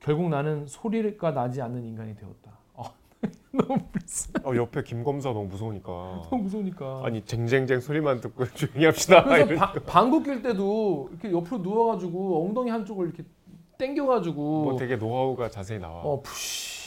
결국 0.00 0.28
나는 0.28 0.64
소리가 0.66 1.32
나지 1.32 1.60
않는 1.60 1.82
인간이 1.84 2.14
되었다. 2.14 2.52
아, 2.76 2.84
너무 3.52 3.80
불쌍. 3.90 4.42
어, 4.46 4.54
옆에 4.54 4.84
김 4.84 5.02
검사 5.02 5.30
너무 5.32 5.48
무서우니까. 5.48 6.22
너무 6.30 6.44
무서우니까. 6.44 7.02
아니 7.04 7.24
쟁쟁쟁 7.24 7.80
소리만 7.80 8.20
듣고 8.20 8.44
조용히 8.54 8.84
합시다. 8.84 9.24
그래서 9.24 9.54
바, 9.56 9.72
방구 9.86 10.22
낄 10.22 10.40
때도 10.40 11.08
이렇게 11.10 11.32
옆으로 11.32 11.58
누워가지고 11.58 12.44
엉덩이 12.46 12.70
한쪽을 12.70 13.06
이렇게 13.08 13.24
당겨가지고 13.76 14.62
뭐 14.64 14.76
되게 14.76 14.94
노하우가 14.96 15.50
자세히 15.50 15.80
나와. 15.80 16.00
어 16.02 16.20
푸시 16.22 16.77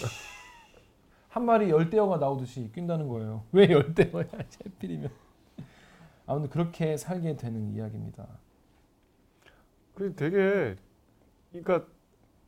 한 1.32 1.46
마리 1.46 1.70
열대어가 1.70 2.18
나오듯이 2.18 2.70
낀다는 2.76 3.08
거예요. 3.08 3.46
왜 3.54 3.70
열대어야? 3.70 4.26
하필이면. 4.66 5.10
아무튼 6.26 6.50
그렇게 6.50 6.98
살게 6.98 7.38
되는 7.38 7.74
이야기입니다. 7.74 8.28
그 9.96 10.14
되게 10.14 10.76
그러니까 11.52 11.88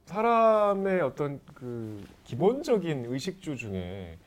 사람의 0.06 1.00
어떤 1.02 1.40
그 1.54 2.04
기본적인 2.26 3.06
의식주 3.06 3.56
중에 3.56 4.18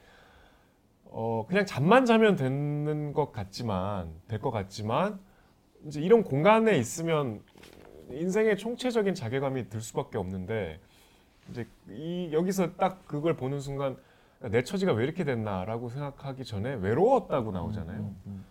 어 1.04 1.44
그냥 1.46 1.66
잠만 1.66 2.06
자면 2.06 2.34
되는 2.36 3.12
것 3.12 3.32
같지만 3.32 4.10
될 4.26 4.40
것 4.40 4.50
같지만 4.50 5.20
이제 5.86 6.00
이런 6.00 6.24
공간에 6.24 6.78
있으면 6.78 7.42
인생의 8.10 8.56
총체적인 8.56 9.14
자괴감이 9.14 9.68
들 9.68 9.80
수밖에 9.82 10.16
없는데 10.16 10.80
이제 11.50 11.66
이 11.90 12.30
여기서 12.32 12.74
딱 12.76 13.06
그걸 13.06 13.36
보는 13.36 13.60
순간 13.60 13.96
내 14.40 14.62
처지가 14.62 14.92
왜 14.92 15.04
이렇게 15.04 15.24
됐나라고 15.24 15.88
생각하기 15.88 16.44
전에 16.44 16.74
외로웠다고 16.74 17.52
나오잖아요. 17.52 18.00
음, 18.00 18.16
음, 18.26 18.44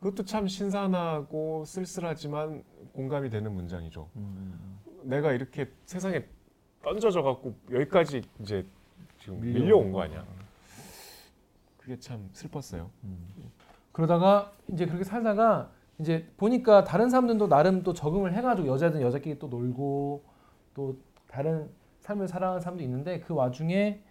그것도 0.00 0.24
참 0.24 0.48
신선하고 0.48 1.64
쓸쓸하지만 1.64 2.64
공감이 2.92 3.28
되는 3.30 3.52
문장이죠. 3.52 4.08
음, 4.16 4.78
내가 5.02 5.32
이렇게 5.32 5.70
세상에 5.84 6.24
던져져 6.82 7.22
갖고 7.22 7.54
여기까지 7.70 8.22
이제 8.40 8.66
지금 9.18 9.40
밀려온 9.40 9.92
거 9.92 10.02
아니야. 10.02 10.24
그게 11.76 11.98
참 11.98 12.28
슬펐어요. 12.32 12.90
음. 13.04 13.50
그러다가 13.92 14.52
이제 14.68 14.86
그렇게 14.86 15.04
살다가 15.04 15.70
이제 15.98 16.30
보니까 16.36 16.84
다른 16.84 17.10
사람들도 17.10 17.48
나름 17.48 17.82
또 17.82 17.92
적응을 17.92 18.34
해가지고 18.34 18.68
여자든 18.68 19.00
여자끼리 19.00 19.38
또 19.38 19.48
놀고 19.48 20.22
또 20.74 20.96
다른 21.26 21.68
삶을 22.00 22.28
살아가는 22.28 22.60
사람도 22.60 22.82
있는데 22.84 23.20
그 23.20 23.34
와중에 23.34 24.02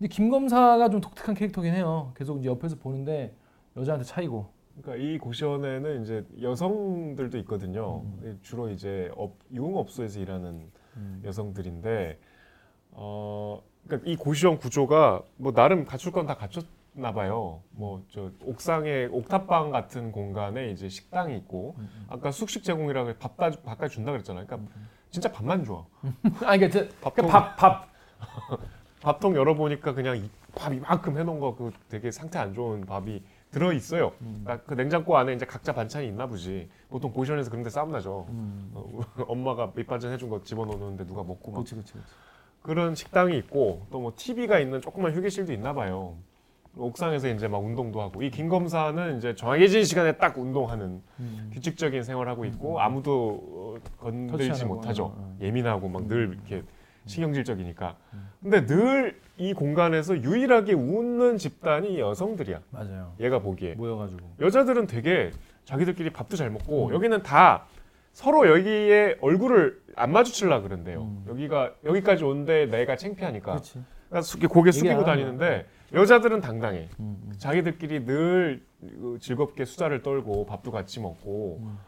근데 0.00 0.08
김 0.08 0.30
검사가 0.30 0.88
좀 0.88 1.02
독특한 1.02 1.34
캐릭터긴 1.34 1.74
해요. 1.74 2.12
계속 2.16 2.38
이제 2.40 2.48
옆에서 2.48 2.76
보는데 2.76 3.34
여자한테 3.76 4.04
차이고. 4.06 4.46
그러니까 4.80 5.04
이 5.04 5.18
고시원에는 5.18 6.02
이제 6.02 6.24
여성들도 6.40 7.36
있거든요. 7.40 8.00
음. 8.22 8.38
주로 8.42 8.70
이제 8.70 9.10
업, 9.14 9.34
유흥업소에서 9.52 10.18
일하는 10.20 10.70
여성들인데 11.22 12.18
어 12.92 13.60
그러니까 13.86 14.10
이 14.10 14.16
고시원 14.16 14.58
구조가 14.58 15.22
뭐 15.36 15.52
나름 15.52 15.84
갖출 15.84 16.12
건 16.12 16.26
다 16.26 16.34
갖췄나 16.34 17.12
봐요. 17.12 17.60
뭐 17.72 18.02
저 18.10 18.30
옥상에 18.46 19.04
옥탑방 19.12 19.70
같은 19.70 20.12
공간에 20.12 20.70
이제 20.70 20.88
식당이 20.88 21.36
있고 21.38 21.74
음, 21.78 22.06
아까 22.08 22.30
숙식 22.30 22.64
제공이라고 22.64 23.12
밥다 23.18 23.50
밥까지 23.62 23.96
준다 23.96 24.12
그랬잖아요. 24.12 24.46
그러니까 24.46 24.72
진짜 25.10 25.30
밥만 25.30 25.64
줘. 25.64 25.84
아 26.46 26.54
이게 26.56 26.70
저 26.70 26.86
밥통 27.02 27.26
밥 27.28 27.54
밥. 27.56 27.86
밥통 29.02 29.34
열어보니까 29.34 29.94
그냥 29.94 30.16
이- 30.18 30.30
밥 30.54 30.72
이만큼 30.72 31.16
해놓은 31.18 31.38
거 31.40 31.54
그 31.54 31.72
되게 31.88 32.10
상태 32.10 32.38
안 32.38 32.52
좋은 32.54 32.82
밥이 32.84 33.22
들어 33.50 33.72
있어요. 33.72 34.12
음. 34.20 34.42
그러니까 34.44 34.64
그 34.66 34.74
냉장고 34.74 35.16
안에 35.16 35.32
이제 35.34 35.44
각자 35.46 35.72
반찬이 35.72 36.06
있나 36.08 36.26
보지. 36.26 36.68
보통 36.88 37.12
고시원에서 37.12 37.50
그런데 37.50 37.70
싸움 37.70 37.92
나죠. 37.92 38.26
음. 38.30 38.70
어, 38.74 39.00
엄마가 39.26 39.72
밑반찬 39.74 40.12
해준 40.12 40.28
거 40.28 40.42
집어넣는데 40.42 41.06
누가 41.06 41.22
먹고 41.22 41.50
막 41.50 41.58
그렇지, 41.58 41.74
그렇지, 41.74 41.92
그렇지. 41.92 42.08
그런 42.62 42.94
식당이 42.94 43.36
있고 43.38 43.86
또 43.90 44.00
뭐 44.00 44.12
TV가 44.14 44.58
있는 44.58 44.80
조그만 44.80 45.12
휴게실도 45.12 45.52
있나 45.52 45.72
봐요. 45.72 46.14
옥상에서 46.76 47.28
이제 47.30 47.48
막 47.48 47.58
운동도 47.58 48.00
하고 48.00 48.22
이 48.22 48.30
김 48.30 48.48
검사는 48.48 49.16
이제 49.18 49.34
정해진 49.34 49.84
시간에 49.84 50.12
딱 50.18 50.38
운동하는 50.38 51.02
음. 51.18 51.50
규칙적인 51.52 52.02
생활하고 52.04 52.44
있고 52.44 52.80
아무도 52.80 53.40
어, 53.42 53.76
건들지 53.98 54.64
못하죠. 54.64 55.04
어, 55.06 55.14
어. 55.16 55.36
예민하고 55.40 55.88
막늘 55.88 56.26
음. 56.26 56.32
이렇게 56.34 56.62
신경질적이니까. 57.06 57.96
음. 58.14 58.28
근데 58.42 58.66
늘 58.66 59.20
이 59.40 59.54
공간에서 59.54 60.22
유일하게 60.22 60.74
웃는 60.74 61.38
집단이 61.38 61.98
여성들이야. 61.98 62.60
맞아요. 62.72 63.14
얘가 63.20 63.38
보기에 63.38 63.72
모여가지고. 63.74 64.34
여자들은 64.38 64.86
되게 64.86 65.30
자기들끼리 65.64 66.10
밥도 66.10 66.36
잘 66.36 66.50
먹고 66.50 66.88
음. 66.88 66.94
여기는 66.94 67.22
다 67.22 67.64
서로 68.12 68.46
여기에 68.46 69.16
얼굴을 69.22 69.80
안 69.96 70.12
마주치려 70.12 70.60
그런대요. 70.60 71.00
음. 71.04 71.24
여기가 71.26 71.72
여기까지 71.86 72.24
온데 72.24 72.66
내가 72.66 72.96
창피하니까 72.96 73.52
그렇지. 73.52 73.82
그러니까 74.10 74.20
수- 74.20 74.38
고개 74.46 74.70
숙이고 74.72 74.94
안 74.98 75.04
다니는데 75.06 75.64
여자들은 75.94 76.42
당당해. 76.42 76.90
음, 77.00 77.16
음. 77.24 77.32
자기들끼리 77.38 78.04
늘 78.04 78.62
어, 79.00 79.16
즐겁게 79.20 79.64
수다를 79.64 80.02
떨고 80.02 80.44
밥도 80.44 80.70
같이 80.70 81.00
먹고 81.00 81.60
음. 81.62 81.78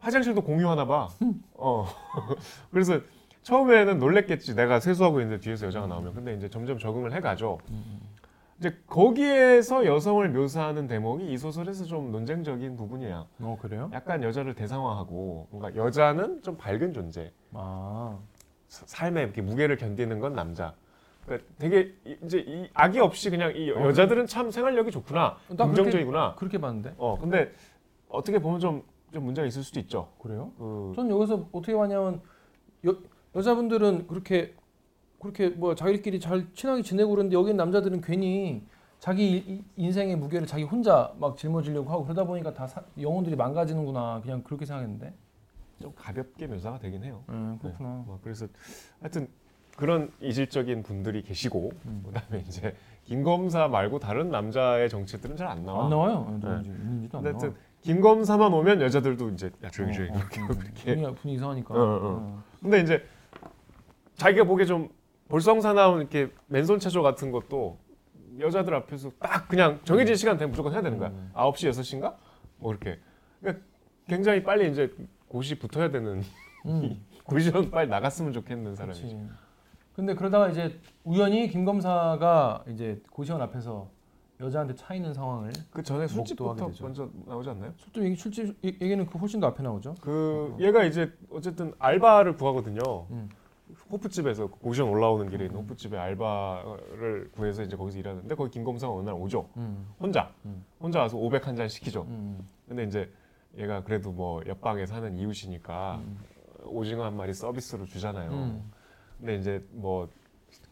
화장실도 0.00 0.42
공유하나 0.42 0.86
봐. 0.86 1.08
어. 1.54 1.86
그래서 2.70 3.00
처음에는 3.42 3.98
놀랬겠지. 3.98 4.54
내가 4.54 4.80
세수하고 4.80 5.20
있는데 5.20 5.40
뒤에서 5.40 5.66
여자가 5.66 5.86
나오면. 5.86 6.14
근데 6.14 6.34
이제 6.34 6.48
점점 6.48 6.78
적응을 6.78 7.12
해가죠. 7.14 7.58
음, 7.70 8.00
이제 8.58 8.76
거기에서 8.86 9.84
여성을 9.86 10.28
묘사하는 10.30 10.86
대목이 10.88 11.30
이 11.32 11.38
소설에서 11.38 11.84
좀 11.84 12.10
논쟁적인 12.10 12.76
부분이야. 12.76 13.26
어 13.40 13.58
그래요? 13.60 13.90
약간 13.92 14.22
여자를 14.22 14.54
대상화하고 14.54 15.48
뭔가 15.50 15.74
여자는 15.76 16.42
좀 16.42 16.56
밝은 16.56 16.92
존재. 16.92 17.32
아, 17.52 18.18
사- 18.68 18.86
삶에 18.86 19.22
이렇게 19.22 19.42
무게를 19.42 19.76
견디는 19.76 20.18
건 20.20 20.34
남자. 20.34 20.74
그러니까 21.24 21.48
되게 21.58 21.92
이- 22.04 22.16
이제 22.24 22.38
이 22.46 22.68
악의 22.74 23.00
없이 23.00 23.30
그냥 23.30 23.52
이 23.54 23.70
여- 23.70 23.76
어, 23.76 23.84
여자들은 23.88 24.26
참 24.26 24.50
생활력이 24.50 24.90
좋구나, 24.90 25.36
나 25.48 25.66
긍정적이구나. 25.66 26.34
그렇게 26.36 26.58
봤는데. 26.58 26.94
어 26.98 27.18
근데 27.18 27.52
어떻게 28.08 28.38
보면 28.38 28.58
좀, 28.60 28.82
좀 29.12 29.24
문제가 29.24 29.46
있을 29.46 29.62
수도 29.62 29.80
있죠. 29.80 30.08
그래요? 30.20 30.52
그 30.58 30.92
전 30.94 31.10
여기서 31.10 31.48
어떻게 31.52 31.74
봤냐면 31.74 32.20
여, 32.86 32.96
여자분들은 33.34 34.06
그렇게 34.06 34.54
그렇게 35.20 35.48
뭐 35.50 35.74
자기들끼리 35.74 36.20
잘 36.20 36.46
친하게 36.54 36.82
지내고 36.82 37.10
그러는데 37.10 37.36
여기 37.36 37.54
남자들은 37.54 38.00
괜히 38.00 38.62
자기 38.98 39.62
인생의 39.76 40.16
무게를 40.16 40.46
자기 40.46 40.62
혼자 40.64 41.12
막 41.18 41.36
짊어지려고 41.36 41.90
하고 41.90 42.04
그러다 42.04 42.24
보니까 42.24 42.52
다 42.52 42.66
사- 42.66 42.82
영혼들이 43.00 43.36
망가지는구나 43.36 44.20
그냥 44.22 44.42
그렇게 44.42 44.64
생각했는데. 44.66 45.14
좀 45.80 45.92
가볍게 45.94 46.46
묘사가 46.46 46.78
되긴 46.78 47.04
해요. 47.04 47.22
음, 47.28 47.58
그렇구나. 47.60 48.02
뭐 48.06 48.18
그래서 48.22 48.46
하여튼 49.00 49.28
그런 49.76 50.10
이질적인 50.22 50.82
분들이 50.82 51.20
계시고 51.22 51.70
음. 51.84 52.02
그다음에 52.06 52.42
이제 52.48 52.74
김 53.04 53.22
검사 53.22 53.68
말고 53.68 53.98
다른 53.98 54.30
남자의 54.30 54.88
정체들은 54.88 55.36
잘 55.36 55.48
안 55.48 55.66
나와. 55.66 55.84
안 55.84 55.90
나와요. 55.90 56.26
아, 56.42 56.62
네. 56.62 56.62
있는지도 56.70 57.18
안 57.18 57.24
근데 57.24 57.32
나와. 57.38 57.42
하여튼 57.42 57.54
김 57.86 58.00
검사만 58.00 58.52
오면 58.52 58.82
여자들도 58.82 59.30
이제 59.30 59.48
야 59.62 59.70
조용히 59.70 59.94
조용히 59.94 60.10
어, 60.10 60.16
어, 60.16 60.18
이렇게 60.18 60.40
음, 60.40 60.46
이렇게. 60.50 60.94
분위기, 60.96 61.20
분위기 61.20 61.32
이상하니까. 61.36 61.74
어, 61.74 61.78
어. 61.78 62.00
어. 62.02 62.42
근데 62.60 62.80
이제 62.80 63.06
자기가 64.16 64.42
보기에 64.42 64.66
좀 64.66 64.88
볼성사 65.28 65.72
나온 65.72 66.00
이렇게 66.00 66.28
맨손 66.48 66.80
체조 66.80 67.02
같은 67.02 67.30
것도 67.30 67.78
여자들 68.40 68.74
앞에서 68.74 69.12
딱 69.20 69.46
그냥 69.46 69.78
정해진 69.84 70.16
시간 70.16 70.36
되면 70.36 70.50
무조건 70.50 70.72
해야 70.72 70.82
되는 70.82 70.98
거야. 70.98 71.10
음. 71.10 71.30
9시 71.32 71.70
6시인가? 71.70 72.16
뭐 72.56 72.72
이렇게. 72.72 72.98
그러니까 73.40 73.64
굉장히 74.08 74.42
빨리 74.42 74.68
이제 74.68 74.92
고시 75.28 75.56
붙어야 75.56 75.88
되는 75.88 76.24
음. 76.66 77.06
고시원 77.22 77.70
빨리 77.70 77.88
나갔으면 77.88 78.32
좋겠는 78.32 78.74
사람이지. 78.74 79.02
그렇지. 79.02 79.28
근데 79.94 80.14
그러다가 80.14 80.48
이제 80.48 80.80
우연히 81.04 81.48
김 81.48 81.64
검사가 81.64 82.64
이제 82.66 83.00
고시원 83.12 83.40
앞에서 83.42 83.88
여자한테 84.40 84.74
차 84.74 84.94
있는 84.94 85.14
상황을 85.14 85.52
그 85.70 85.82
전에 85.82 86.06
술집부터. 86.06 86.70
먼저 86.82 87.08
나오지 87.26 87.50
않나요? 87.50 87.72
또 87.92 88.04
얘기 88.04 88.16
출제 88.16 88.54
얘기는 88.62 89.06
그 89.06 89.18
훨씬 89.18 89.40
더 89.40 89.46
앞에 89.48 89.62
나오죠. 89.62 89.94
그 90.00 90.54
얘가 90.60 90.84
이제 90.84 91.10
어쨌든 91.30 91.72
알바를 91.78 92.36
구하거든요. 92.36 92.80
음. 93.10 93.28
호프집에서 93.90 94.46
고시원 94.48 94.90
올라오는 94.90 95.28
길에 95.28 95.46
있는 95.46 95.60
호프집에 95.60 95.96
알바를 95.96 97.30
구해서 97.32 97.62
이제 97.62 97.76
거기서 97.76 97.98
일하는데 97.98 98.34
거기 98.34 98.50
김 98.50 98.62
검사가 98.64 98.92
어느 98.92 99.06
날 99.06 99.14
오죠. 99.14 99.48
음. 99.56 99.88
혼자 99.98 100.30
음. 100.44 100.64
혼자 100.80 101.00
와서 101.00 101.16
500 101.16 101.46
한 101.46 101.56
잔 101.56 101.68
시키죠. 101.68 102.02
음. 102.02 102.46
근데 102.68 102.84
이제 102.84 103.10
얘가 103.56 103.82
그래도 103.82 104.12
뭐 104.12 104.42
옆방에 104.46 104.84
사는 104.86 105.16
이웃이니까 105.16 105.96
음. 106.04 106.18
오징어 106.66 107.04
한 107.04 107.16
마리 107.16 107.32
서비스로 107.32 107.86
주잖아요. 107.86 108.30
음. 108.30 108.70
근데 109.18 109.36
이제 109.36 109.66
뭐 109.70 110.08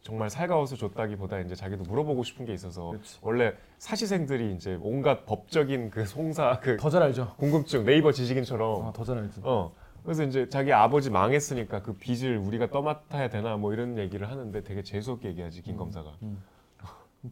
정말 0.05 0.29
살가워서 0.29 0.77
줬다기보다 0.77 1.41
이제 1.41 1.55
자기도 1.55 1.83
물어보고 1.85 2.25
싶은 2.25 2.45
게 2.45 2.53
있어서 2.53 2.91
그렇지. 2.91 3.19
원래 3.23 3.55
사시생들이 3.79 4.55
이제 4.55 4.79
온갖 4.83 5.25
법적인 5.25 5.89
그 5.91 6.05
송사 6.05 6.61
그 6.61 6.77
더 6.77 6.91
잘 6.91 7.03
알죠. 7.03 7.35
궁금증 7.39 7.85
네이버 7.87 8.13
지식인처럼 8.13 8.87
아, 8.87 8.93
더잘 8.93 9.17
알지. 9.17 9.41
어 9.45 9.73
그래서 10.03 10.23
이제 10.25 10.47
자기 10.51 10.75
아버지 10.75 11.09
망했으니까 11.09 11.81
그 11.81 11.95
빚을 11.95 12.37
우리가 12.37 12.71
떠맡아야 12.71 13.31
되나 13.31 13.57
뭐 13.57 13.73
이런 13.73 13.97
얘기를 13.97 14.29
하는데 14.31 14.63
되게 14.63 14.83
재수 14.83 15.13
없게 15.13 15.29
얘기하지 15.29 15.63
김 15.63 15.75
음. 15.77 15.79
검사가 15.79 16.13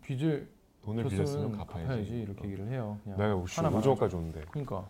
빚을 0.01 0.49
돈을 0.83 1.05
줬으면 1.05 1.25
빌렸으면 1.27 1.53
갚아야지. 1.53 2.23
이렇게 2.23 2.45
얘기를 2.45 2.69
해요. 2.69 2.99
그냥 3.05 3.19
내가 3.19 3.35
우시 3.37 3.57
하나만 3.61 3.83
5조까지 3.83 4.11
줬는데. 4.11 4.41
그러니까 4.51 4.89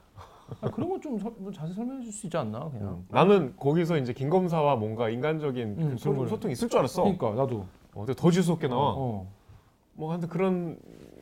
아, 0.61 0.71
그런 0.71 0.88
건좀 0.91 1.19
자세히 1.53 1.75
설명해 1.75 2.03
줄 2.03 2.12
수 2.12 2.27
있지 2.27 2.37
않나 2.37 2.69
그냥. 2.71 2.88
음. 2.95 3.07
나는 3.11 3.55
거기서 3.57 3.97
이제 3.99 4.12
김 4.12 4.31
검사와 4.31 4.77
뭔가 4.77 5.09
인간적인 5.09 5.69
음, 5.79 5.91
그 5.91 5.97
소, 5.99 6.15
걸. 6.15 6.29
소통이 6.29 6.53
있을 6.53 6.69
줄 6.69 6.79
알았어. 6.79 7.03
그러니까 7.03 7.31
나도. 7.35 7.67
어, 7.95 8.01
근데 8.05 8.15
더 8.15 8.31
재수없게 8.31 8.69
나와. 8.69 8.95
어. 8.97 9.27
뭐 9.95 10.11
하여튼 10.11 10.29
그런 10.29 10.79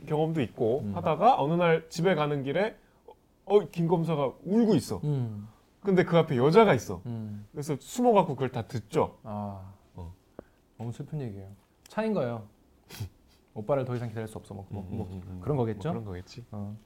경험도 0.06 0.40
있고 0.42 0.80
음. 0.84 0.96
하다가 0.96 1.40
어느 1.42 1.54
날 1.54 1.88
집에 1.88 2.14
가는 2.14 2.42
길에 2.42 2.76
어 3.44 3.60
김 3.72 3.88
검사가 3.88 4.32
울고 4.44 4.74
있어. 4.76 5.00
음. 5.04 5.48
근데 5.82 6.04
그 6.04 6.16
앞에 6.18 6.36
여자가 6.36 6.74
있어. 6.74 7.00
음. 7.06 7.46
그래서 7.52 7.74
숨어갖고 7.80 8.34
그걸 8.34 8.50
다 8.50 8.62
듣죠. 8.62 9.16
아. 9.24 9.72
어. 9.96 10.12
너무 10.78 10.92
슬픈 10.92 11.20
얘기예요. 11.20 11.48
차인 11.88 12.12
거예요. 12.14 12.42
오빠를 13.54 13.84
더 13.84 13.96
이상 13.96 14.08
기다릴 14.08 14.28
수 14.28 14.38
없어. 14.38 14.54
뭐, 14.54 14.64
뭐, 14.68 14.86
뭐 14.88 15.06
음, 15.10 15.12
음, 15.14 15.22
음. 15.26 15.40
그런 15.40 15.56
거겠죠? 15.56 15.88
뭐 15.88 15.92
그런 15.92 16.04
거겠지. 16.04 16.44
어. 16.52 16.76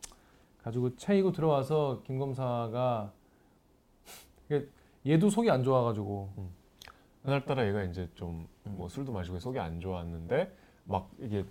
가지고 0.64 0.96
차이고 0.96 1.32
들어와서 1.32 2.00
김 2.04 2.18
검사가 2.18 3.12
얘도 5.06 5.28
속이 5.28 5.50
안 5.50 5.62
좋아가지고 5.62 6.30
그날따라 7.22 7.66
얘가 7.68 7.84
이제 7.84 8.08
좀 8.14 8.48
음. 8.66 8.74
뭐 8.78 8.88
술도 8.88 9.12
마시고 9.12 9.38
속이 9.38 9.58
안 9.58 9.78
좋았는데 9.78 10.50
막 10.84 11.10
이게 11.18 11.44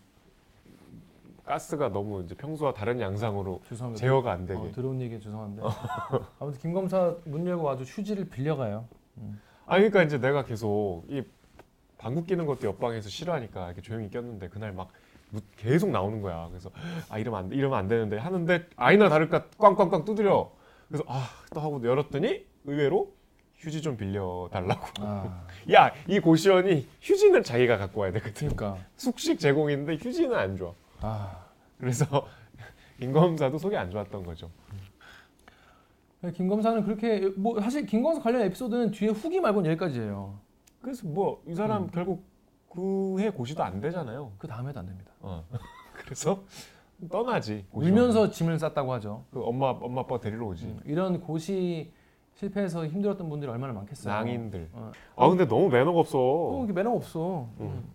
가스가 1.46 1.90
너무 1.90 2.24
이제 2.24 2.34
평소와 2.34 2.74
다른 2.74 3.00
양상으로 3.00 3.62
죄송합니다. 3.68 4.00
제어가 4.00 4.32
안 4.32 4.46
되게. 4.48 4.60
어, 4.60 4.72
들어온 4.72 5.00
얘기 5.02 5.20
죄송한데 5.20 5.62
아무튼 6.40 6.60
김 6.60 6.74
검사 6.74 7.16
문 7.26 7.46
열고 7.46 7.70
아주 7.70 7.84
휴지를 7.84 8.30
빌려가요. 8.30 8.88
아 9.68 9.76
그러니까 9.76 10.02
이제 10.02 10.18
내가 10.18 10.44
계속 10.44 11.04
이 11.08 11.22
방구 12.00 12.24
끼는 12.26 12.48
것도 12.48 12.66
옆방에서 12.68 13.10
싫어하니까 13.10 13.68
이렇게 13.68 13.82
조용히 13.82 14.10
꼈는데 14.10 14.50
그날 14.50 14.72
막 14.74 14.88
무- 14.88 14.94
계속 15.58 15.90
나오는 15.90 16.22
거야. 16.22 16.48
그래서 16.50 16.70
아 17.10 17.18
이러면 17.18 17.40
안 17.40 17.50
돼, 17.50 17.56
이러면 17.56 17.78
안 17.80 17.88
되는데 17.88 18.18
하는데 18.18 18.68
아니나 18.76 19.10
다를까 19.10 19.46
꽝꽝꽝 19.58 20.06
두드려. 20.06 20.52
그래서 20.88 21.04
아 21.08 21.30
또 21.54 21.60
하고 21.62 21.82
열었더니 21.84 22.46
의외로 22.66 23.14
휴지 23.58 23.82
좀 23.82 23.96
빌려 23.96 24.50
달라고. 24.52 24.88
아, 25.00 25.46
야이 25.72 26.20
고시원이 26.20 26.88
휴지는 27.02 27.44
자기가 27.44 27.78
갖고 27.78 28.02
와야 28.02 28.12
되거든. 28.14 28.34
그러니까 28.50 28.78
숙식 28.96 29.40
제공인데 29.40 29.96
휴지는 29.96 30.36
안 30.36 30.58
줘. 30.58 30.74
아 31.02 31.46
그래서 31.80 32.06
임검사도 33.00 33.58
속이 33.58 33.76
안 33.78 33.92
좋았던 33.92 34.24
거죠. 34.26 34.50
김 36.34 36.48
검사는 36.48 36.82
그렇게 36.84 37.30
뭐 37.36 37.60
사실 37.60 37.86
김 37.86 38.02
검사 38.02 38.22
관련 38.22 38.44
에피소드는 38.44 38.92
뒤에 38.92 39.10
후기 39.10 39.40
말고는 39.42 39.70
여기까지예요. 39.72 40.40
그래서 40.82 41.08
뭐 41.08 41.42
이 41.48 41.54
사람 41.54 41.84
음. 41.84 41.90
결국 41.94 42.24
그해 42.74 43.30
고시도 43.30 43.64
안 43.64 43.80
되잖아요. 43.80 44.32
그 44.38 44.48
다음에도 44.48 44.80
안 44.80 44.86
됩니다. 44.88 45.12
어. 45.22 45.44
그래서 45.94 46.44
떠나지. 47.10 47.66
울면서 47.72 48.30
짐을 48.32 48.58
쌌다고 48.60 48.92
하죠. 48.94 49.26
그 49.32 49.44
엄마 49.44 49.68
엄마 49.70 50.02
아빠 50.02 50.20
데리러 50.20 50.48
오지. 50.48 50.66
음, 50.66 50.80
이런 50.86 51.22
고시 51.22 51.92
실패해서 52.36 52.88
힘들었던 52.88 53.30
분들이 53.30 53.52
얼마나 53.52 53.74
많겠어요. 53.74 54.14
낭인들. 54.14 54.70
어. 54.74 54.92
아 55.16 55.30
근데 55.30 55.48
너무 55.48 55.70
매너가 55.70 56.00
없어. 56.00 56.18
어, 56.20 56.62
이게 56.64 56.74
매너가 56.74 56.96
없어. 56.98 57.48
음. 57.60 57.66
음. 57.66 57.90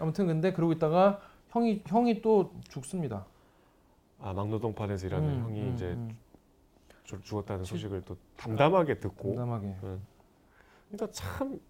아무튼 0.00 0.26
근데 0.26 0.52
그러고 0.52 0.72
있다가 0.72 1.20
형이 1.50 1.82
형이 1.86 2.22
또 2.22 2.52
죽습니다. 2.68 3.26
아 4.20 4.32
막노동판에서 4.32 5.06
일하는 5.06 5.28
음, 5.28 5.42
형이 5.44 5.60
음, 5.60 5.74
이제 5.74 5.86
음. 5.88 6.16
죽- 7.04 7.22
죽었다는 7.24 7.64
소식을 7.64 8.02
또 8.06 8.16
담담하게 8.38 9.00
듣고. 9.00 9.34
담담하게. 9.34 9.74
그러니까 10.90 11.12
참 11.12 11.60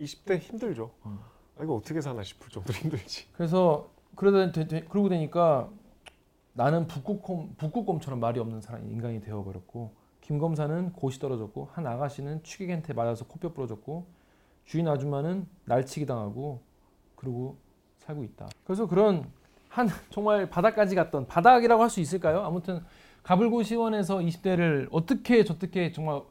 20대 0.00 0.38
힘들죠. 0.38 0.90
음. 1.58 1.60
아, 1.60 1.64
이거 1.64 1.74
어떻게 1.74 2.00
사나 2.00 2.22
싶을 2.22 2.48
정도로 2.50 2.78
힘들지. 2.78 3.26
그래서 3.32 3.88
그러다 4.16 4.52
그러고 4.88 5.08
되니까 5.08 5.68
나는 6.52 6.86
북극곰 6.86 7.54
북극곰처럼 7.56 8.18
말이 8.20 8.40
없는 8.40 8.60
사람 8.60 8.84
인간이 8.90 9.20
되어버렸고 9.20 9.92
김 10.20 10.38
검사는 10.38 10.92
고시 10.92 11.20
떨어졌고 11.20 11.68
한 11.72 11.86
아가씨는 11.86 12.42
취객한테 12.42 12.92
맞아서 12.92 13.24
코뼈 13.26 13.52
부러졌고 13.52 14.06
주인 14.64 14.88
아줌마는 14.88 15.46
날치기 15.64 16.06
당하고 16.06 16.60
그러고 17.16 17.56
살고 18.00 18.24
있다. 18.24 18.48
그래서 18.64 18.86
그런 18.86 19.30
한 19.68 19.88
정말 20.10 20.48
바닥까지 20.50 20.94
갔던 20.94 21.26
바닥이라고 21.26 21.82
할 21.82 21.90
수 21.90 22.00
있을까요? 22.00 22.40
아무튼 22.42 22.82
가불고 23.22 23.62
시원에서 23.62 24.18
20대를 24.18 24.88
어떻게 24.90 25.44
저떻게 25.44 25.92
정말 25.92 26.22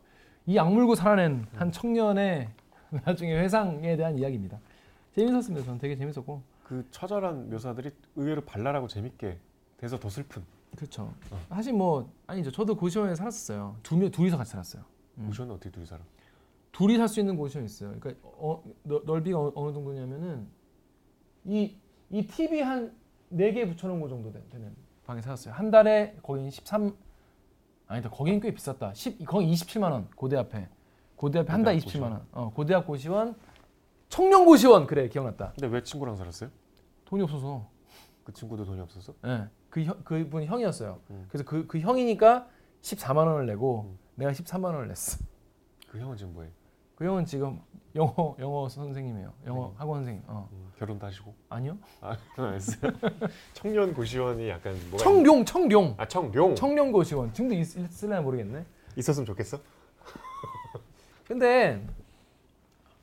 이 0.45 0.57
악물고 0.57 0.95
살아낸 0.95 1.45
한 1.55 1.71
청년의 1.71 2.49
나중에 3.05 3.37
회상에 3.37 3.95
대한 3.97 4.17
이야기입니다. 4.17 4.59
재밌었습니다. 5.21 5.65
저는 5.65 5.79
되게 5.79 5.95
재밌었고 5.95 6.41
그 6.63 6.85
처절한 6.91 7.49
묘사들이 7.49 7.89
의외로 8.15 8.41
발랄하고 8.41 8.87
재밌게 8.87 9.39
돼서 9.77 9.99
더 9.99 10.09
슬픈. 10.09 10.43
그렇죠. 10.75 11.11
어. 11.31 11.39
사실 11.49 11.73
뭐 11.73 12.11
아니죠. 12.27 12.51
저도 12.51 12.75
고시원에 12.75 13.15
살았었어요. 13.15 13.75
두 13.81 13.97
명, 13.97 14.11
둘이서 14.11 14.37
같이 14.37 14.51
살았어요. 14.51 14.83
음. 15.17 15.25
고시원은 15.27 15.55
어떻게 15.55 15.71
둘이 15.71 15.87
살아? 15.87 16.03
둘이 16.71 16.97
살 16.97 17.07
수 17.07 17.19
있는 17.19 17.35
고시원 17.35 17.65
있어요. 17.65 17.95
그러니까 17.99 18.13
어, 18.23 18.63
넓- 18.83 19.05
넓이가 19.05 19.39
어느, 19.39 19.51
어느 19.55 19.73
정도냐면은 19.73 20.47
이, 21.45 21.75
이 22.11 22.25
TV 22.27 22.61
한 22.61 22.93
네 23.29 23.51
개 23.51 23.67
붙여놓은 23.67 23.99
거 23.99 24.07
정도 24.07 24.31
되- 24.31 24.41
되는 24.49 24.73
방에 25.05 25.21
살았어요. 25.21 25.53
한 25.53 25.69
달에 25.71 26.15
거긴 26.21 26.49
13 26.49 26.95
아니다. 27.87 28.09
거긴 28.09 28.39
꽤 28.39 28.53
비쌌다. 28.53 28.93
10 28.93 29.25
거기 29.25 29.51
27만 29.51 29.91
원 29.91 30.07
고대 30.15 30.37
앞에 30.37 30.69
고대 31.17 31.39
앞에 31.39 31.51
한달 31.51 31.75
고대 31.79 31.85
앞 31.87 31.93
27만 31.93 32.11
원. 32.11 32.25
어 32.31 32.51
고대 32.53 32.73
앞 32.75 32.85
고시원 32.87 33.35
청년 34.09 34.45
고시원 34.45 34.87
그래 34.87 35.07
기억났다. 35.09 35.53
근데 35.59 35.67
왜 35.67 35.83
친구랑 35.83 36.15
살았어요? 36.15 36.49
돈이 37.05 37.23
없어서. 37.23 37.67
그 38.23 38.33
친구도 38.33 38.65
돈이 38.65 38.81
없었어? 38.81 39.13
예. 39.25 39.47
그 39.69 39.83
형, 39.83 40.01
그분 40.03 40.43
형이었어요. 40.43 40.99
음. 41.11 41.25
그래서 41.29 41.45
그, 41.45 41.65
그 41.67 41.79
형이니까 41.79 42.47
14만 42.81 43.17
원을 43.27 43.45
내고 43.45 43.85
음. 43.87 43.99
내가 44.15 44.31
13만 44.31 44.65
원을 44.65 44.87
냈어. 44.87 45.17
그 45.89 45.99
형은 45.99 46.17
지금 46.17 46.33
뭐해? 46.33 46.49
그 46.95 47.05
형은 47.05 47.25
지금 47.25 47.61
영어 47.95 48.35
영어 48.39 48.67
선생님이에요. 48.67 49.33
영어 49.45 49.69
네. 49.69 49.73
학원 49.77 49.99
선생님. 49.99 50.23
어. 50.27 50.49
음, 50.51 50.71
결혼도 50.77 51.05
하시고? 51.05 51.33
아니요? 51.49 51.77
아, 52.01 52.17
알았어요. 52.37 52.91
청년 53.53 53.93
고시원이 53.93 54.49
약간 54.49 54.75
뭐가 54.89 55.03
청룡 55.03 55.45
청룡 55.45 55.83
있... 55.85 55.95
아 55.97 56.07
청룡 56.07 56.55
청룡 56.55 56.91
고시원 56.91 57.31
지금도 57.33 57.55
있, 57.55 57.77
있을려나 57.77 58.21
모르겠네. 58.21 58.65
있었으면 58.95 59.25
좋겠어? 59.25 59.59
근데 61.25 61.85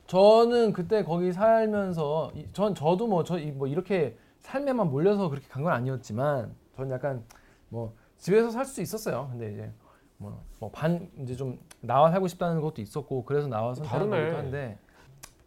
저는 0.07 0.73
그때 0.73 1.03
거기 1.03 1.33
살면서 1.33 2.33
이- 2.35 2.47
전 2.53 2.75
저도 2.75 3.07
뭐 3.07 3.25
저 3.25 3.39
뭐 3.55 3.67
이렇게 3.69 4.17
삶에만 4.43 4.91
몰려서 4.91 5.29
그렇게 5.31 5.47
간 5.49 5.63
건 5.65 5.73
아니었지만 5.73 6.55
전 6.77 6.91
약간 6.91 7.25
뭐 7.71 7.95
집에서 8.19 8.51
살 8.51 8.65
수 8.67 8.83
있었어요. 8.83 9.29
근데 9.31 9.53
이제 9.53 9.73
뭐 10.19 10.71
반 10.73 11.11
이제 11.19 11.35
좀 11.35 11.59
나와 11.81 12.11
살고 12.11 12.29
싶다는 12.29 12.61
것도 12.61 12.81
있었고 12.83 13.25
그래서 13.25 13.49
나와서 13.49 13.83
다르네. 13.83 14.11
거기도 14.21 14.37
한데 14.39 14.79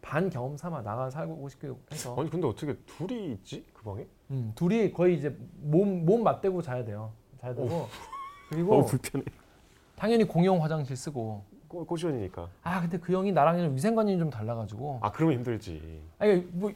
반 0.02 0.30
경험 0.30 0.56
삼아 0.58 0.82
나가 0.82 1.10
살고 1.10 1.48
싶기도 1.50 1.78
해서 1.91 2.15
아니 2.17 2.30
근데 2.30 2.48
어떻게 2.48 2.76
둘이 2.86 3.34
있지 3.34 3.65
그 3.74 3.84
방에? 3.84 4.08
음, 4.32 4.52
둘이 4.56 4.91
거의 4.91 5.17
이제 5.17 5.36
몸 5.62 6.06
몸 6.06 6.24
맞대고 6.24 6.62
자야 6.62 6.84
돼요. 6.84 7.12
자야 7.41 7.54
되고 7.54 7.88
그리고 8.50 8.82
불편해. 8.86 9.26
당연히 9.96 10.24
공용 10.24 10.63
화장실 10.63 10.96
쓰고 10.96 11.43
고, 11.68 11.86
고시원이니까. 11.86 12.48
아 12.64 12.82
근데 12.82 12.98
그 12.98 13.14
형이 13.14 13.32
나랑 13.32 13.58
좀 13.58 13.76
위생관념이 13.76 14.18
좀 14.20 14.30
달라가지고. 14.30 15.00
아 15.02 15.12
그러면 15.12 15.38
힘들지. 15.38 16.02
아니 16.20 16.36
뭐 16.52 16.72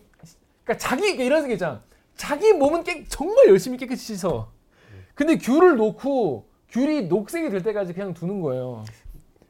그러니까 0.64 0.78
자기 0.78 1.02
그러니까 1.04 1.24
이런 1.24 1.48
게 1.48 1.54
있잖아. 1.54 1.80
자기 2.16 2.54
몸은 2.54 2.84
깨, 2.84 3.04
정말 3.06 3.48
열심히 3.48 3.78
깨끗이 3.78 4.16
씻어. 4.16 4.50
근데 5.16 5.38
귤을 5.38 5.78
놓고 5.78 6.46
귤이 6.70 7.04
녹색이 7.04 7.50
될 7.50 7.64
때까지 7.64 7.94
그냥 7.94 8.14
두는 8.14 8.42
거예요. 8.42 8.84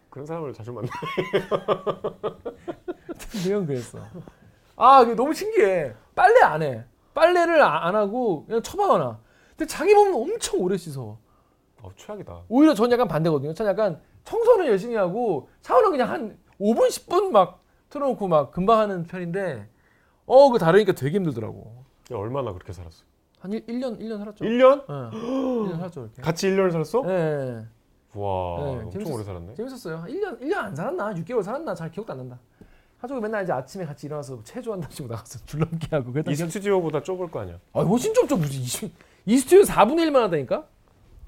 그런 0.10 0.26
사람을 0.26 0.54
자주 0.54 0.72
만나. 0.74 0.90
그냥 3.44 3.66
그랬어. 3.66 4.00
아 4.76 5.04
너무 5.16 5.34
신기해. 5.34 5.94
빨래 6.16 6.42
안 6.44 6.62
해. 6.62 6.84
빨래를 7.14 7.62
아- 7.62 7.88
안 7.88 7.96
하고 7.96 8.46
그냥 8.46 8.62
처박아놔 8.62 9.20
근데 9.58 9.66
자기 9.68 9.94
몸은 9.94 10.14
엄청 10.14 10.60
오래 10.60 10.78
씻어. 10.78 11.18
어 11.82 11.90
최악이다. 11.96 12.42
오히려 12.48 12.74
전 12.74 12.92
약간 12.92 13.08
반대거든요. 13.08 13.54
전 13.54 13.68
약간 13.68 14.00
청소는 14.24 14.68
열심히 14.68 14.96
하고 14.96 15.50
샤워는 15.62 15.92
그냥 15.92 16.10
한 16.10 16.38
5분 16.60 16.88
10분 16.88 17.32
막 17.32 17.64
틀어놓고 17.90 18.28
막 18.28 18.52
금방 18.52 18.80
하는 18.80 19.04
편인데 19.04 19.68
어 20.26 20.50
그 20.52 20.60
다르니까 20.60 20.94
되게 20.94 21.18
힘들더라고 21.18 21.84
야, 22.12 22.18
얼마나 22.18 22.54
그렇게 22.54 22.72
살았어? 22.74 23.04
한 23.40 23.52
1, 23.54 23.64
년 23.80 23.98
1년 24.00 24.18
살았죠 24.20 24.46
1년? 24.46 24.84
예. 24.84 25.18
1년 25.18 25.78
살았죠 25.78 26.02
이렇게. 26.02 26.22
같이 26.22 26.48
1년을 26.48 26.72
살았어? 26.72 27.04
예. 27.08 27.66
와 28.14 28.64
네, 28.64 28.82
엄청 28.84 29.02
재밌었- 29.04 29.14
오래 29.16 29.24
살았네. 29.24 29.54
재밌었어요. 29.56 29.98
한 29.98 30.10
1년 30.10 30.40
1년 30.42 30.54
안 30.56 30.76
살았나? 30.76 31.14
6개월 31.16 31.42
살았나? 31.44 31.74
잘 31.74 31.90
기억도 31.92 32.12
안 32.14 32.18
난다. 32.20 32.40
가족이 33.02 33.20
맨날 33.22 33.44
이제 33.44 33.52
아침에 33.52 33.84
같이 33.86 34.06
일어나서 34.06 34.44
체조한다고 34.44 35.08
나가서 35.08 35.40
줄넘기 35.48 35.88
하고 35.90 36.12
그랬던 36.12 36.32
이. 36.32 36.36
스튜디오보다 36.36 37.02
좁을 37.02 37.32
거 37.32 37.40
아니야? 37.40 37.58
아, 37.74 37.82
훨씬 37.82 38.14
좁죠. 38.14 38.38
무슨 38.38 38.88
이, 38.88 38.92
이 39.26 39.38
스튜디오 39.38 39.62
4분의 39.64 40.08
1만 40.10 40.20
하다니까? 40.22 40.66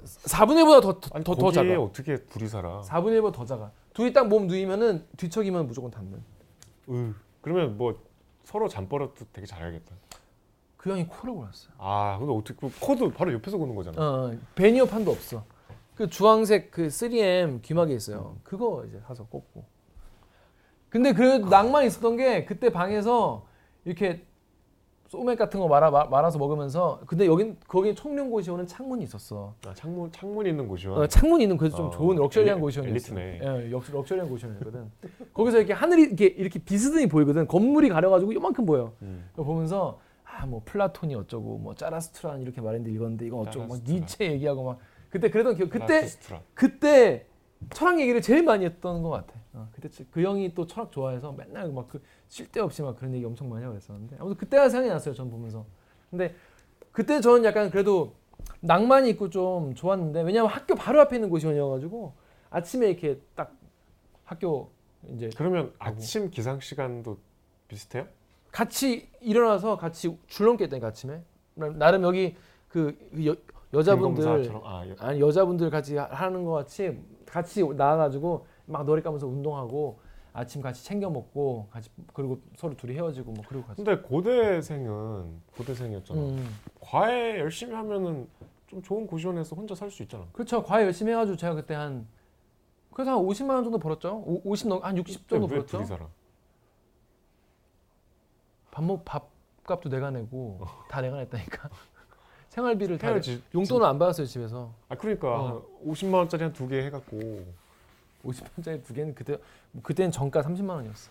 4분의 0.04 0.64
1보다 0.64 0.82
더 0.82 1.00
더 1.00 1.10
아니 1.14 1.24
더, 1.24 1.34
더 1.34 1.50
작아. 1.52 1.80
어떻게 1.80 2.16
둘이 2.26 2.48
살아? 2.48 2.80
4분의 2.82 3.20
1보다 3.20 3.32
더 3.32 3.44
작아. 3.44 3.70
둘이 3.92 4.12
딱 4.12 4.26
몸 4.28 4.46
누이면은 4.46 5.06
뒤척이면 5.16 5.66
무조건 5.66 5.90
닿는. 5.90 6.22
으, 6.90 7.14
그러면 7.40 7.76
뭐 7.76 8.00
서로 8.44 8.68
잠버릇도 8.68 9.26
되게 9.32 9.46
잘하겠다. 9.46 9.94
그 10.76 10.90
형이 10.90 11.06
코를 11.06 11.34
골았어요. 11.34 11.72
아 11.78 12.18
근데 12.18 12.32
어떻게 12.32 12.54
그 12.60 12.70
코도 12.80 13.10
바로 13.12 13.32
옆에서 13.32 13.56
고는 13.56 13.74
거잖아. 13.74 13.96
어, 14.00 14.32
베니어 14.54 14.84
판도 14.86 15.10
없어. 15.10 15.44
그 15.94 16.08
주황색 16.10 16.70
그 16.70 16.88
3M 16.88 17.62
귀마개 17.62 17.94
있어요. 17.94 18.36
그거 18.42 18.84
이제 18.86 19.00
사서 19.06 19.24
꽂고. 19.26 19.64
근데 20.90 21.12
그 21.12 21.22
낭만 21.48 21.86
있었던 21.86 22.16
게 22.16 22.44
그때 22.44 22.70
방에서 22.70 23.46
이렇게 23.84 24.26
소맥 25.14 25.38
같은 25.38 25.60
거 25.60 25.68
말아 25.68 25.90
마- 25.90 26.04
말아서 26.06 26.38
먹으면서 26.38 27.00
근데 27.06 27.26
여긴 27.26 27.56
거기 27.68 27.94
청룡고시원은 27.94 28.66
창문이 28.66 29.04
있었어. 29.04 29.54
아, 29.66 29.72
창문 29.74 30.10
창문 30.10 30.46
있는 30.46 30.66
곳이요. 30.66 30.94
어, 30.94 31.06
창문 31.06 31.40
있는 31.40 31.56
그래서 31.56 31.76
좀 31.76 31.86
어, 31.86 31.90
좋은 31.90 32.16
luxury한 32.16 32.60
고시원이었어. 32.60 33.14
엘리트네. 33.14 33.40
예, 33.66 33.70
역- 33.70 33.84
luxury한 33.92 34.28
고시원이었거든. 34.28 34.90
거기서 35.32 35.58
이렇게 35.58 35.72
하늘이 35.72 36.02
이렇게 36.02 36.26
이렇게 36.26 36.58
비스듬히 36.58 37.06
보이거든. 37.06 37.46
건물이 37.46 37.88
가려가지고 37.90 38.32
이만큼 38.32 38.66
보여. 38.66 38.92
음. 39.02 39.24
보면서 39.36 40.00
아 40.24 40.46
뭐 40.46 40.62
플라톤이 40.64 41.14
어쩌고 41.14 41.58
뭐 41.58 41.74
짜라스트란 41.76 42.42
이렇게 42.42 42.60
말했는데 42.60 42.92
읽었는데 42.96 43.26
이건 43.26 43.40
어쩌고 43.46 43.66
막 43.66 43.74
짜라스트라. 43.76 43.96
니체 44.00 44.32
얘기하고 44.32 44.64
막 44.64 44.78
그때 45.08 45.30
그랬던 45.30 45.54
기억 45.54 45.70
그때 45.70 45.94
라투스트라. 46.00 46.40
그때 46.54 47.26
철학 47.72 48.00
얘기를 48.00 48.20
제일 48.20 48.42
많이 48.44 48.64
했던 48.64 49.02
것 49.02 49.10
같아. 49.10 49.34
어, 49.54 49.68
그때 49.72 49.88
치- 49.88 50.04
그 50.10 50.22
형이 50.22 50.54
또 50.54 50.66
철학 50.66 50.90
좋아해서 50.90 51.32
맨날 51.32 51.70
막 51.72 51.88
그 51.88 52.02
쉴데 52.28 52.60
없이 52.60 52.82
막 52.82 52.96
그런 52.96 53.14
얘기 53.14 53.24
엄청 53.24 53.48
많이 53.48 53.62
하고 53.62 53.74
그랬었는데 53.74 54.16
아무튼 54.18 54.36
그때가 54.36 54.68
생각이 54.68 54.90
났어요. 54.90 55.14
전 55.14 55.30
보면서. 55.30 55.64
근데 56.10 56.34
그때 56.92 57.20
저는 57.20 57.44
약간 57.44 57.70
그래도 57.70 58.14
낭만이 58.60 59.10
있고 59.10 59.30
좀 59.30 59.74
좋았는데 59.74 60.22
왜냐면 60.22 60.50
학교 60.50 60.74
바로 60.74 61.00
앞에 61.00 61.16
있는 61.16 61.30
곳이어가지고 61.30 62.14
아침에 62.50 62.88
이렇게 62.88 63.20
딱 63.34 63.52
학교 64.24 64.70
이제 65.08 65.30
그러면 65.36 65.72
아침 65.78 66.30
기상 66.30 66.60
시간도 66.60 67.18
비슷해요? 67.68 68.06
같이 68.50 69.08
일어나서 69.20 69.76
같이 69.76 70.16
줄넘기 70.28 70.64
했다니까 70.64 70.88
아침에 70.88 71.20
나- 71.54 71.68
나름 71.70 72.02
여기 72.04 72.36
그 72.68 72.96
여, 73.26 73.34
여자분들? 73.72 74.24
아, 74.64 74.88
여- 74.88 74.94
아니 74.98 75.20
여자분들 75.20 75.70
같이 75.70 75.96
하- 75.96 76.04
하는 76.06 76.44
것 76.44 76.52
같이 76.52 76.98
같이 77.34 77.64
나와가지고 77.64 78.46
막 78.66 78.84
노래 78.84 79.02
까면서 79.02 79.26
운동하고 79.26 79.98
아침 80.32 80.62
같이 80.62 80.84
챙겨 80.84 81.10
먹고 81.10 81.66
같이 81.68 81.90
그리고 82.12 82.40
서로 82.56 82.76
둘이 82.76 82.94
헤어지고 82.94 83.32
뭐 83.32 83.44
그리고 83.48 83.66
같이 83.66 83.82
근데 83.82 84.00
고대생은 84.02 85.40
고대생이었잖아. 85.56 86.20
음. 86.20 86.48
과외 86.80 87.40
열심히 87.40 87.74
하면은 87.74 88.28
좀 88.68 88.80
좋은 88.82 89.04
고시원에서 89.06 89.56
혼자 89.56 89.74
살 89.74 89.90
수 89.90 90.04
있잖아. 90.04 90.24
그렇죠 90.32 90.62
과외 90.62 90.84
열심히 90.84 91.10
해가지고 91.10 91.36
제가 91.36 91.54
그때 91.54 91.74
한 91.74 92.06
그래서 92.92 93.10
한 93.18 93.18
50만 93.26 93.50
원 93.50 93.64
정도 93.64 93.78
벌었죠 93.80 94.22
오, 94.24 94.40
50 94.44 94.68
넘, 94.68 94.80
한 94.84 94.96
60 94.96 95.28
정도 95.28 95.46
왜 95.46 95.50
벌었죠 95.56 95.78
둘이 95.78 95.86
살아? 95.86 96.08
밥 98.70 98.84
먹 98.84 99.04
밥값도 99.04 99.88
내가 99.88 100.12
내고 100.12 100.60
다 100.88 101.00
내가 101.00 101.16
냈다니까 101.16 101.68
생활비를 102.58 102.98
다 102.98 103.08
내- 103.08 103.12
해야지. 103.14 103.42
용돈을 103.54 103.84
안 103.84 103.98
받았어요 103.98 104.26
집에서 104.26 104.72
아 104.88 104.94
그러니까 104.94 105.28
어. 105.40 105.62
50만 105.86 106.14
원짜리 106.14 106.42
한 106.44 106.52
두 106.52 106.68
개 106.68 106.82
해갖고 106.84 107.44
50원짜리 108.24 108.82
두 108.84 108.94
개는 108.94 109.14
그때 109.14 109.36
그때는 109.82 110.10
정가 110.12 110.40
30만 110.42 110.70
원이었어. 110.70 111.10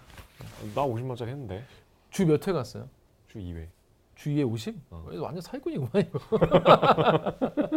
나 0.73 0.81
50만 0.83 1.09
원짜리 1.09 1.31
했는데 1.31 1.63
주 2.11 2.25
몇 2.25 2.47
회 2.47 2.53
갔어요? 2.53 2.87
주 3.27 3.39
2회. 3.39 3.67
주에 4.15 4.41
50? 4.43 4.75
어. 4.91 5.05
완전 5.19 5.41
사기꾼이구만 5.41 5.91
이거. 5.97 6.19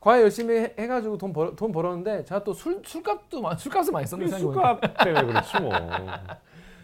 과외 0.00 0.22
열심히 0.22 0.54
해, 0.56 0.74
해가지고 0.78 1.16
돈 1.16 1.32
벌 1.32 1.54
돈 1.56 1.70
벌었는데 1.72 2.24
제가 2.24 2.42
또 2.44 2.52
술 2.52 2.82
술값도 2.84 3.40
많 3.40 3.56
술값을 3.56 3.92
많이 3.92 4.06
썼는데. 4.06 4.38
수갑 4.38 4.80
때문에 5.04 5.26
그렇지 5.26 5.60
뭐. 5.60 5.72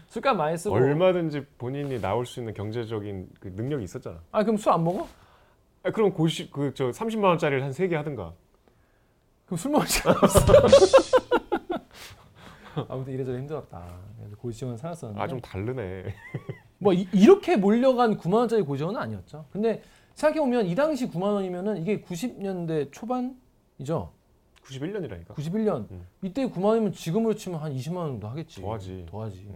술값 0.07 0.35
많이 0.35 0.57
쓰고. 0.57 0.73
얼마든지 0.75 1.45
본인이 1.57 1.99
나올 2.01 2.25
수 2.25 2.39
있는 2.39 2.53
경제적인 2.53 3.29
그 3.39 3.49
능력이 3.49 3.83
있었잖아. 3.83 4.19
아 4.31 4.41
그럼 4.43 4.57
술 4.57 4.71
안 4.73 4.83
먹어? 4.83 5.07
아, 5.83 5.91
그럼 5.91 6.11
고시 6.13 6.49
그저 6.51 6.89
30만 6.89 7.23
원짜리를 7.25 7.61
한 7.63 7.71
세 7.71 7.87
개 7.87 7.95
하든가. 7.95 8.33
그럼 9.45 9.57
술 9.57 9.71
먹을 9.71 9.87
시간 9.87 10.15
없어. 10.17 10.39
아무튼 12.87 13.13
이래저래 13.13 13.37
힘들었다. 13.39 13.85
그래서 14.17 14.35
고시원 14.37 14.77
살았었는데 14.77 15.21
아 15.21 15.27
좀 15.27 15.39
다르네. 15.41 16.13
뭐 16.77 16.93
이, 16.93 17.07
렇게 17.25 17.57
몰려간 17.57 18.17
9만 18.17 18.33
원짜리 18.35 18.61
고시원은 18.61 18.99
아니었죠. 18.99 19.45
근데 19.51 19.81
생각해 20.13 20.39
보면 20.39 20.65
이 20.65 20.75
당시 20.75 21.09
9만 21.09 21.23
원이면은 21.33 21.77
이게 21.81 22.01
90년대 22.01 22.91
초반이죠. 22.91 24.11
91년이라니까. 24.63 25.27
91년 25.33 25.89
음. 25.91 26.05
이때 26.21 26.45
9만 26.47 26.63
원이면 26.65 26.93
지금으로 26.93 27.33
치면 27.33 27.59
한 27.59 27.73
20만 27.73 27.95
원도 27.97 28.27
하겠지. 28.27 28.61
더하지. 28.61 29.05
더하지. 29.09 29.49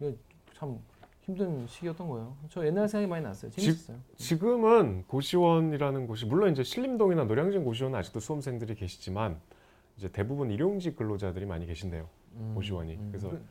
음. 0.00 0.16
참 0.54 0.78
힘든 1.26 1.66
시기였던 1.66 2.08
거예요. 2.08 2.36
저 2.48 2.64
옛날 2.64 2.88
생각이 2.88 3.08
많이 3.10 3.24
났어요. 3.24 3.50
재밌었어요. 3.50 3.98
지 4.16 4.38
금은 4.38 5.04
고시원이라는 5.08 6.06
곳이 6.06 6.24
물론 6.24 6.52
이제 6.52 6.62
신림동이나 6.62 7.24
노량진 7.24 7.64
고시원은 7.64 7.98
아직도 7.98 8.20
수험생들이 8.20 8.76
계시지만 8.76 9.40
이제 9.96 10.08
대부분 10.08 10.52
일용직 10.52 10.94
근로자들이 10.96 11.44
많이 11.44 11.66
계신데요. 11.66 12.08
음, 12.36 12.52
고시원이. 12.54 12.94
음. 12.94 13.08
그래서 13.10 13.30
그- 13.30 13.42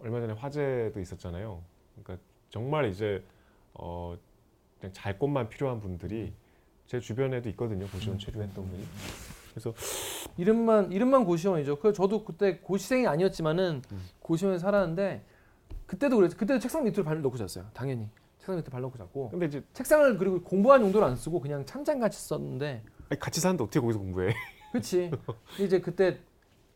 얼마 0.00 0.20
전에 0.20 0.32
화재도 0.32 0.98
있었잖아요. 1.00 1.60
그러니까 2.02 2.24
정말 2.48 2.88
이제 2.88 3.22
어 3.74 4.16
그냥 4.80 4.92
잘 4.94 5.18
곳만 5.18 5.50
필요한 5.50 5.80
분들이 5.80 6.32
제 6.86 6.98
주변에도 6.98 7.50
있거든요. 7.50 7.86
고시원 7.88 8.16
음. 8.16 8.18
체류했던 8.18 8.66
분이. 8.66 8.84
그래서 9.50 9.74
이름만 10.38 10.92
이름만 10.92 11.24
고시원이죠. 11.26 11.78
그 11.78 11.92
저도 11.92 12.24
그때 12.24 12.58
고시생이 12.58 13.06
아니었지만은 13.06 13.82
음. 13.92 14.00
고시원에 14.20 14.58
살았는데 14.58 15.22
그때도 15.88 16.16
그랬죠. 16.16 16.36
그때도 16.36 16.60
책상 16.60 16.84
밑으로 16.84 17.02
발을 17.02 17.22
넣고 17.22 17.36
잤어요. 17.38 17.64
당연히 17.72 18.08
책상 18.38 18.56
밑에 18.56 18.70
발 18.70 18.82
넣고 18.82 18.96
잤고 18.98 19.30
근데 19.30 19.46
이제 19.46 19.64
책상을 19.72 20.18
그리고 20.18 20.40
공부한 20.42 20.82
용도로 20.82 21.04
안 21.04 21.16
쓰고 21.16 21.40
그냥 21.40 21.64
찬장 21.64 21.98
같이 21.98 22.20
썼는데 22.20 22.82
아니, 23.08 23.18
같이 23.18 23.40
사는데 23.40 23.64
어떻게 23.64 23.80
거기서 23.80 23.98
공부해? 23.98 24.34
그렇지. 24.70 25.10
이제 25.58 25.80
그때 25.80 26.18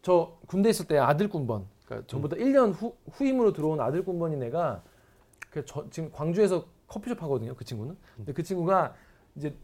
저 0.01 0.39
군대 0.47 0.71
있을 0.71 0.87
때 0.87 0.99
아들 0.99 1.29
군번, 1.29 1.67
그러니까 1.85 2.07
저보다 2.09 2.37
1년 2.37 2.73
후, 2.75 2.97
후임으로 3.13 3.53
들어온 3.53 3.81
아들 3.81 4.03
군번인 4.03 4.43
애가 4.45 4.83
그 5.51 5.65
저, 5.67 5.85
지금 5.91 6.11
광주에서 6.11 6.65
커피숍 6.89 7.23
하거든요. 7.23 7.55
그 7.55 7.65
친구는. 7.65 7.97
근데 8.17 8.33
그 8.33 8.43
친구가 8.43 8.95
이제 9.37 9.55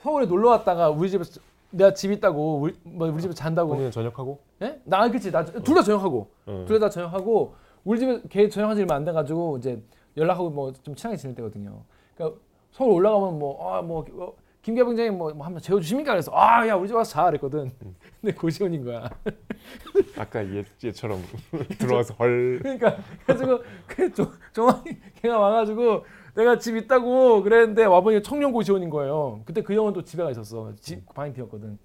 서울에 0.00 0.26
놀러 0.26 0.50
왔다가 0.50 0.90
우리 0.90 1.08
집에서 1.08 1.40
내가 1.70 1.94
집 1.94 2.10
있다고 2.10 2.60
우리, 2.60 2.76
뭐 2.82 3.08
우리 3.08 3.22
집에 3.22 3.32
잔다고. 3.32 3.70
본인은 3.70 3.92
전역하고? 3.92 4.40
예? 4.62 4.80
나 4.84 5.08
그치 5.08 5.30
나둘 5.30 5.62
다 5.62 5.82
전역하고 5.82 6.30
어. 6.46 6.64
둘다 6.66 6.90
전역하고 6.90 7.54
우리 7.88 7.98
집에 7.98 8.20
걔 8.28 8.48
전역한 8.50 8.76
지 8.76 8.82
얼마 8.82 8.96
안 8.96 9.04
돼가지고 9.04 9.56
이제 9.56 9.82
연락하고 10.16 10.50
뭐 10.50 10.72
좀 10.82 10.94
친하게 10.94 11.16
지낼 11.16 11.34
때거든요. 11.36 11.82
그러니까 12.14 12.38
서울 12.70 12.92
올라가면 12.92 13.38
뭐 13.38 13.72
아뭐 13.76 14.04
어, 14.12 14.34
김계봉장님 14.60 15.16
뭐, 15.16 15.32
뭐 15.32 15.46
한번 15.46 15.62
재워주십니까? 15.62 16.12
그래서 16.12 16.30
아 16.34 16.66
야 16.68 16.74
우리 16.76 16.86
집 16.86 16.94
와서 16.94 17.12
자 17.12 17.24
그랬거든. 17.26 17.72
근데 18.20 18.34
고시원인 18.34 18.84
거야. 18.84 19.08
아까 20.18 20.44
얘, 20.54 20.64
얘처럼 20.84 21.22
들어와서 21.78 22.12
헐. 22.14 22.58
그러니까 22.60 22.98
그래가지고 23.24 23.62
그 23.86 24.12
조- 24.12 24.32
조만이 24.52 24.98
걔가 25.22 25.38
와가지고 25.38 26.04
내가 26.34 26.58
집 26.58 26.76
있다고 26.76 27.42
그랬는데 27.42 27.84
와보니까 27.86 28.22
청년 28.22 28.52
고시원인 28.52 28.90
거예요. 28.90 29.40
그때 29.46 29.62
그 29.62 29.72
형은 29.74 29.94
또 29.94 30.02
집에 30.04 30.22
가 30.22 30.30
있었어. 30.30 30.74
집 30.78 31.06
방이 31.14 31.32
비었거든. 31.32 31.78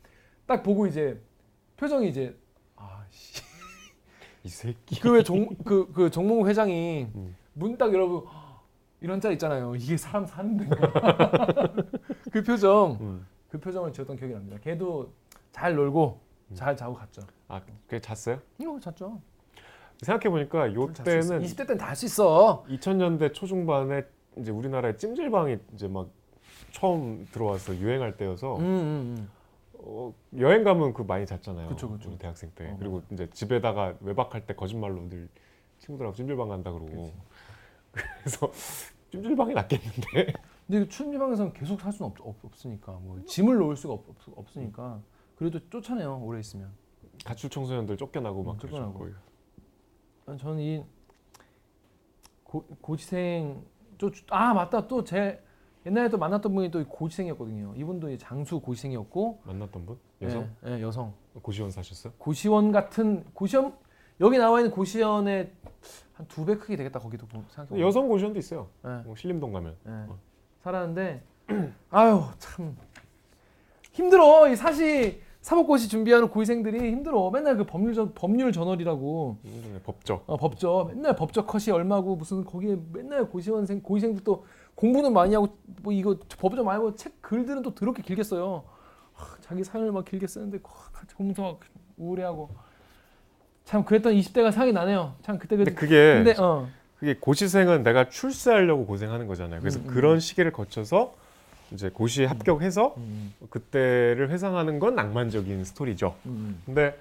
딱 0.46 0.62
보고 0.64 0.86
이제 0.86 1.18
표정이 1.78 2.10
이제 2.10 2.36
이 4.44 4.50
새끼. 4.50 5.00
그왜정그그 5.00 6.10
정몽 6.12 6.48
회장이 6.48 7.08
음. 7.16 7.36
문딱 7.54 7.94
열어보고 7.94 8.28
이런 9.02 9.20
짤 9.22 9.32
있잖아요. 9.34 9.76
이게 9.76 9.96
사람 9.98 10.26
사는 10.26 10.58
데인가? 10.58 10.78
그 12.32 12.44
표정 12.44 12.98
음. 13.00 13.26
그 13.50 13.60
표정을 13.60 13.94
지었던 13.94 14.18
기억이 14.18 14.34
납니다. 14.34 14.58
걔도 14.62 15.12
잘 15.52 15.76
놀고 15.76 16.20
음. 16.52 16.56
잘 16.56 16.76
자고 16.76 16.94
갔죠. 16.94 17.22
아, 17.48 17.62
그게 17.88 18.00
잤어요? 18.02 18.40
이거 18.58 18.80
잤죠. 18.80 19.20
생각해 20.02 20.30
보니까 20.30 20.74
요 20.74 20.92
때는 20.92 21.42
20대 21.42 21.58
때는 21.60 21.78
다 21.78 21.88
할 21.88 21.96
수 21.96 22.06
있어. 22.06 22.66
2000년대 22.68 23.34
초중반에 23.34 24.04
이제 24.38 24.52
우리나라에 24.52 24.98
찜질방이 24.98 25.58
이제 25.74 25.88
막 25.88 26.10
처음 26.72 27.28
들어와서 27.32 27.76
유행할 27.78 28.18
때여서 28.18 28.58
음, 28.58 28.62
음, 28.64 29.16
음. 29.18 29.30
어, 29.86 30.14
여행 30.38 30.64
가면 30.64 30.94
그 30.94 31.02
많이 31.02 31.26
잤잖아요. 31.26 31.68
그쵸, 31.70 31.90
그쵸. 31.90 32.18
대학생 32.18 32.52
때. 32.56 32.70
어, 32.70 32.76
그리고 32.80 33.02
이제 33.12 33.30
집에다가 33.32 33.96
외박할 34.00 34.46
때 34.46 34.56
거짓말로 34.56 35.08
늘 35.10 35.30
친구들하고 35.80 36.16
찜질방 36.16 36.48
간다 36.48 36.72
그러고. 36.72 37.12
그래서 37.92 38.52
찜질방이 39.12 39.54
낫겠는데. 39.54 40.34
근데 40.66 40.88
춘지방에서는 40.88 41.54
계속 41.54 41.82
살 41.82 41.92
수는 41.92 42.12
없, 42.12 42.22
없, 42.22 42.46
없 42.46 42.66
으니까 42.66 42.94
뭐 42.94 43.22
짐을 43.26 43.58
놓을 43.58 43.76
수가 43.76 43.94
없, 43.96 44.06
없, 44.36 44.58
으니까 44.58 45.02
그래도 45.36 45.60
쫓아내요 45.70 46.20
오래 46.24 46.40
있으면. 46.40 46.72
가출 47.26 47.50
청소년들 47.50 47.98
쫓겨나고 47.98 48.44
막 48.44 48.54
음. 48.54 48.60
쫓겨나고. 48.60 49.10
아, 50.26 50.38
저는 50.38 50.60
이 50.62 50.84
고, 52.46 52.66
고시생 52.82 53.66
또아 53.98 54.54
맞다 54.54 54.88
또제 54.88 55.44
옛날에 55.86 56.10
또 56.10 56.18
만났던 56.18 56.54
분이 56.56 56.72
또 56.72 56.84
고시생이었거든요. 56.86 57.74
이분도 57.76 58.10
이 58.12 58.18
장수 58.18 58.60
고시생이었고 58.60 59.42
만났던 59.44 59.86
분? 59.86 59.98
여성? 60.22 60.50
예, 60.66 60.78
예, 60.78 60.82
여성 60.82 61.14
고시원 61.42 61.72
사셨어요? 61.72 62.14
고시원 62.18 62.72
같은 62.72 63.26
고시원 63.34 63.74
여기 64.22 64.38
나와 64.38 64.60
있는 64.60 64.72
고시원의 64.72 65.52
한 66.14 66.28
두 66.28 66.46
배 66.46 66.56
크기 66.56 66.78
되겠다 66.78 67.00
거기도 67.00 67.26
생각해. 67.50 67.82
여성 67.82 68.08
고시원도 68.08 68.38
있어요. 68.40 68.68
예. 68.86 68.90
뭐 69.04 69.16
신림동 69.16 69.52
가면. 69.52 69.76
예. 69.86 69.90
어. 69.92 70.18
살았는데 70.64 71.22
아유 71.90 72.22
참 72.38 72.78
힘들어 73.92 74.48
이 74.48 74.56
사시 74.56 75.22
사법고시 75.42 75.90
준비하는 75.90 76.30
고시생들이 76.30 76.80
힘들어 76.92 77.30
맨날 77.30 77.58
그 77.58 77.66
법률 77.66 77.94
전 77.94 78.14
법률 78.14 78.54
저널이라고 78.54 79.38
음, 79.44 79.80
법적. 79.84 80.24
어, 80.28 80.38
법적 80.38 80.88
맨날 80.96 81.16
법적 81.18 81.46
컷이 81.48 81.72
얼마고 81.72 82.16
무슨 82.16 82.46
거기에 82.46 82.78
맨날 82.94 83.28
고시원생 83.28 83.82
고시생들 83.82 84.24
또 84.24 84.46
공부는 84.76 85.14
많이 85.14 85.34
하고 85.34 85.58
뭐 85.82 85.94
이거 85.94 86.18
법적 86.38 86.66
많이 86.66 86.78
하고 86.78 86.96
책 86.96 87.22
글들은 87.22 87.62
또 87.62 87.74
더럽게 87.74 88.02
길게 88.02 88.24
써요 88.24 88.64
하, 89.14 89.38
자기 89.42 89.64
사연을 89.64 89.92
막 89.92 90.06
길게 90.06 90.28
쓰는데 90.28 90.60
정서 91.16 91.60
우울해하고 91.98 92.50
참 93.66 93.86
그랬던 93.86 94.14
20대가 94.14 94.52
생각이 94.52 94.74
나네요 94.74 95.16
참 95.22 95.38
그때 95.38 95.56
그 95.56 95.64
근데 95.64 95.74
그게 95.80 96.14
근데 96.24 96.42
어 96.42 96.68
그게 97.00 97.16
고시생은 97.20 97.84
내가 97.84 98.08
출세하려고 98.08 98.86
고생하는 98.86 99.28
거잖아요. 99.28 99.60
그래서 99.60 99.80
음, 99.80 99.86
음. 99.86 99.94
그런 99.94 100.20
시기를 100.22 100.54
거쳐서 100.54 101.14
이제 101.72 101.90
고시에 101.90 102.26
합격해서 102.28 102.94
음, 102.96 103.34
그때를 103.50 104.30
회상하는 104.30 104.80
건 104.80 104.96
낭만적인 104.96 105.66
스토리죠. 105.66 106.16
음, 106.26 106.62
근데 106.66 106.98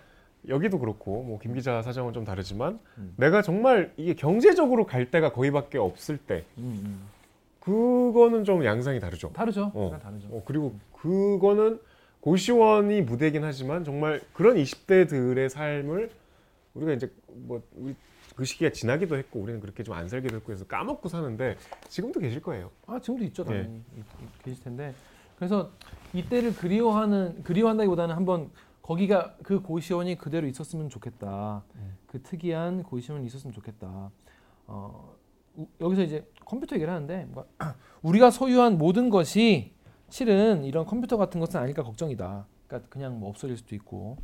여기도 0.49 0.81
그렇고 0.81 1.23
뭐 1.23 1.39
김 1.39 1.55
기자 1.55 1.83
사정은 1.83 2.15
좀 2.15 2.25
다르지만 2.25 2.81
음. 2.99 3.15
내가 3.17 3.43
정말 3.43 3.93
이게 3.97 4.15
경제적으로 4.15 4.87
갈 4.87 5.09
데가 5.09 5.33
거의밖에 5.33 5.79
없을 5.79 6.17
때 6.19 6.45
음, 6.59 6.81
음. 6.85 7.01
그거는 7.62 8.44
좀 8.44 8.64
양상이 8.64 8.98
다르죠. 8.98 9.31
다르죠 9.33 9.70
어. 9.75 9.96
다르죠 10.03 10.29
어, 10.33 10.42
그리고 10.44 10.75
그거는 10.92 11.81
고시원이 12.20 13.03
무대긴 13.03 13.44
하지만 13.44 13.85
정말 13.85 14.20
그런 14.33 14.57
20대들의 14.57 15.48
삶을 15.48 16.11
우리가 16.75 16.92
이제 16.92 17.12
뭐 17.29 17.62
우리 17.77 17.94
그 18.35 18.44
시기가 18.44 18.70
지나기도 18.72 19.16
했고 19.16 19.40
우리는 19.40 19.61
그렇게 19.61 19.83
좀 19.83 19.94
안 19.94 20.09
살기도 20.09 20.37
했고 20.37 20.53
해서 20.53 20.64
까먹고 20.66 21.09
사는데 21.09 21.57
지금도 21.88 22.18
계실 22.20 22.40
거예요. 22.42 22.70
아 22.87 22.98
지금도 22.98 23.25
있죠 23.27 23.44
네. 23.44 23.51
당연히 23.62 23.77
이- 23.96 24.01
이- 24.01 24.42
계실 24.44 24.64
텐데 24.64 24.94
그래서 25.37 25.70
이때를 26.14 26.55
그리워하는 26.57 27.42
그리워한다기보다는 27.44 28.14
한번 28.16 28.51
거기가 28.81 29.37
그 29.42 29.61
고시원이 29.61 30.16
그대로 30.18 30.46
있었으면 30.48 30.88
좋겠다 30.88 31.62
음. 31.77 31.96
그 32.07 32.22
특이한 32.22 32.83
고시원이 32.85 33.27
있었으면 33.27 33.53
좋겠다 33.53 34.11
어, 34.66 35.14
우- 35.14 35.22
여기서 35.81 36.03
이제 36.03 36.27
컴퓨터 36.45 36.77
얘기를 36.77 36.93
하는데 36.93 37.27
뭔가 37.31 37.47
우리가 38.03 38.31
소유한 38.31 38.79
모든 38.79 39.11
것이 39.11 39.73
실은 40.09 40.65
이런 40.65 40.85
컴퓨터 40.85 41.17
같은 41.17 41.41
것은 41.41 41.59
아닐까 41.59 41.83
걱정이다. 41.83 42.47
그러니까 42.67 42.88
그냥 42.91 43.19
뭐 43.19 43.31
없어질 43.31 43.57
수도 43.57 43.75
있고 43.75 44.17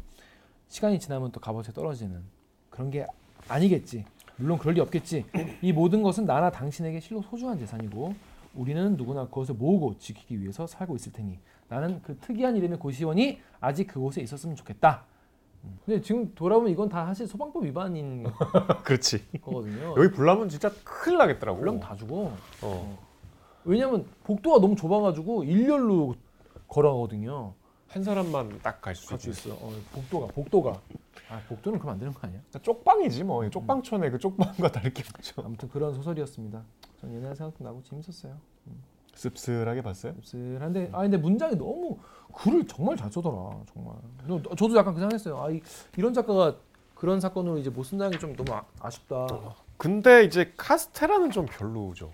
시간이 0.69 0.99
지나면 0.99 1.33
또 1.33 1.41
값어치 1.41 1.73
떨어지는 1.73 2.23
그런 2.71 2.91
게 2.91 3.07
아니겠지. 3.49 4.05
물론 4.37 4.59
그럴 4.59 4.75
리 4.75 4.81
없겠지. 4.81 5.25
이 5.63 5.73
모든 5.73 6.03
것은 6.03 6.27
나나 6.27 6.51
당신에게 6.51 7.01
실로 7.01 7.23
소중한 7.23 7.59
재산이고 7.59 8.15
우리는 8.55 8.97
누구나 8.97 9.27
그것을 9.27 9.55
모으고 9.55 9.99
지키기 9.99 10.41
위해서 10.41 10.67
살고 10.67 10.97
있을 10.97 11.13
테니 11.13 11.39
나는 11.69 12.01
그 12.03 12.17
특이한 12.19 12.57
이름의 12.57 12.79
고시원이 12.79 13.41
아직 13.61 13.87
그곳에 13.87 14.21
있었으면 14.21 14.57
좋겠다. 14.57 15.05
음. 15.65 15.79
근데 15.85 16.01
지금 16.01 16.35
돌아보면 16.35 16.71
이건 16.73 16.89
다 16.89 17.07
사실 17.07 17.27
소방법 17.27 17.65
위반인 17.65 18.25
그렇지. 18.85 19.27
거거든요. 19.41 19.95
여기 19.97 20.11
불나면 20.15 20.49
진짜 20.49 20.71
큰일 20.85 21.19
나겠더라고. 21.19 21.59
물론 21.59 21.81
다 21.81 21.95
주고 21.97 22.33
어. 22.63 22.99
왜냐면 23.65 24.07
복도가 24.25 24.61
너무 24.61 24.77
좁아가지고 24.77 25.45
일렬로 25.45 26.15
걸어가거든요. 26.69 27.55
한 27.89 28.03
사람만 28.03 28.61
딱 28.63 28.81
갈수갈수 28.83 29.31
있어. 29.31 29.49
있어. 29.51 29.59
어, 29.65 29.73
복도가 29.93 30.27
복도가. 30.29 30.81
아 31.31 31.41
복도는 31.49 31.79
그럼 31.79 31.95
안 31.95 31.99
되는 31.99 32.13
거 32.13 32.21
아니야? 32.27 32.41
쪽방이지 32.63 33.25
뭐. 33.25 33.49
쪽방촌에 33.49 34.11
그 34.11 34.19
쪽방과 34.19 34.71
다를 34.73 34.93
게 34.93 35.03
없죠. 35.15 35.43
아무튼 35.45 35.69
그런 35.69 35.95
소설이었습니다. 35.95 36.63
전 37.01 37.15
옛날 37.15 37.35
생각도 37.35 37.65
나고 37.65 37.83
재밌었어요. 37.83 38.37
씁쓸하게 39.19 39.83
봤어요? 39.83 40.15
씁쓸한데 40.23 40.91
아 40.93 41.03
근데 41.03 41.17
문장이 41.17 41.57
너무 41.57 41.99
글을 42.33 42.67
정말 42.69 42.97
잘 42.97 43.11
써더라 43.11 43.51
정말. 43.73 43.97
저- 44.29 44.55
저도 44.55 44.77
약간 44.77 44.95
그 44.95 45.01
생각했어요. 45.01 45.43
아 45.43 45.51
이, 45.51 45.61
이런 45.97 46.15
작가가 46.15 46.57
그런 46.95 47.21
사건으로 47.21 47.59
이제 47.59 47.69
못 47.71 47.83
쓴다는 47.85 48.13
게 48.13 48.19
좀 48.19 48.35
너무 48.37 48.53
아, 48.53 48.65
아쉽다. 48.81 49.27
근데 49.77 50.25
이제 50.25 50.53
카스테라는 50.57 51.31
좀 51.33 51.47
별로죠. 51.47 52.13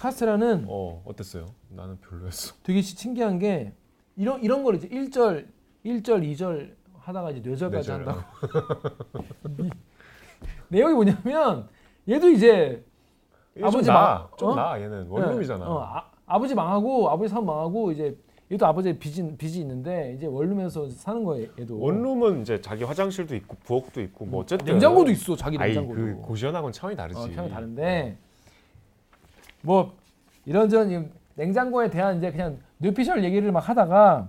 카스테라는 0.00 0.64
어 0.68 1.02
어땠어요? 1.04 1.46
나는 1.68 1.98
별로였어. 2.00 2.54
되게 2.64 2.80
시- 2.80 2.96
신기한 2.96 3.38
게 3.38 3.72
이런 4.16 4.42
이런 4.42 4.62
걸 4.64 4.76
이제 4.76 4.88
1절, 4.88 5.46
1절, 5.84 6.22
2절 6.22 6.74
하다가 7.00 7.30
이제 7.32 7.40
뇌절까지 7.50 7.90
뇌절, 7.90 8.08
한다고. 8.08 9.68
내용이 10.68 10.94
뭐냐면 10.94 11.68
얘도 12.08 12.30
이제 12.30 12.84
아버지 13.60 13.76
아버지 13.76 13.88
나, 13.88 13.94
마- 13.94 14.28
좀 14.36 14.48
어? 14.50 14.54
나, 14.54 14.80
얘는 14.80 15.06
원룸이잖아. 15.08 15.66
어, 15.68 15.82
아, 15.82 16.04
아버지 16.26 16.54
망하고 16.54 17.10
아버지 17.10 17.32
사업 17.32 17.44
망하고 17.44 17.92
이제 17.92 18.16
얘도 18.50 18.64
아버지 18.66 18.98
빚이 18.98 19.36
빚이 19.36 19.60
있는데 19.60 20.14
이제 20.16 20.26
원룸에서 20.26 20.88
사는 20.88 21.22
거예요. 21.24 21.48
얘도. 21.58 21.78
원룸은 21.78 22.42
이제 22.42 22.60
자기 22.60 22.84
화장실도 22.84 23.34
있고 23.36 23.56
부엌도 23.64 24.00
있고 24.02 24.24
뭐 24.26 24.40
어쨌든 24.40 24.66
냉장고도 24.72 25.10
있어. 25.10 25.36
자기 25.36 25.58
아이 25.58 25.68
냉장고도. 25.74 26.00
그 26.00 26.16
고시원하고는 26.22 26.72
차원이 26.72 26.96
다르지. 26.96 27.20
어, 27.20 27.28
평이 27.34 27.50
다른데 27.50 28.16
뭐 29.62 29.92
이런저런 30.46 30.90
이 30.90 31.04
냉장고에 31.34 31.90
대한 31.90 32.18
이제 32.18 32.30
그냥 32.30 32.58
뇌피셜 32.78 33.22
얘기를 33.22 33.52
막 33.52 33.68
하다가 33.68 34.28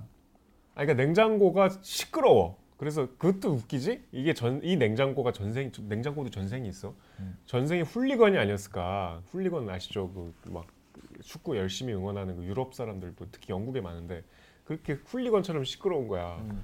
아 0.76 0.82
그러니까 0.86 1.02
냉장고가 1.02 1.70
시끄러워. 1.82 2.58
그래서 2.80 3.08
그것도 3.18 3.52
웃기지? 3.52 4.06
이게 4.14 4.34
전 4.34 4.62
이 4.64 4.78
냉장고가 4.78 5.32
전생 5.34 5.72
냉장고도 5.90 6.30
전생이 6.30 6.68
있어. 6.70 6.96
음. 7.20 7.38
전생이 7.46 7.82
훌리건이 7.84 8.38
아니었을까? 8.38 9.22
훌리건 9.32 9.70
아시죠? 9.70 10.12
그 10.14 10.34
막 10.52 10.66
축구 11.22 11.58
열심히 11.58 11.94
응원하는 11.94 12.38
그 12.38 12.44
유럽 12.46 12.74
사람들 12.74 13.14
뭐 13.18 13.28
특히 13.32 13.52
영국에 13.52 13.82
많은데 13.82 14.24
그렇게 14.64 14.94
훌리건처럼 14.94 15.66
시끄러운 15.66 16.08
거야. 16.08 16.38
음. 16.50 16.64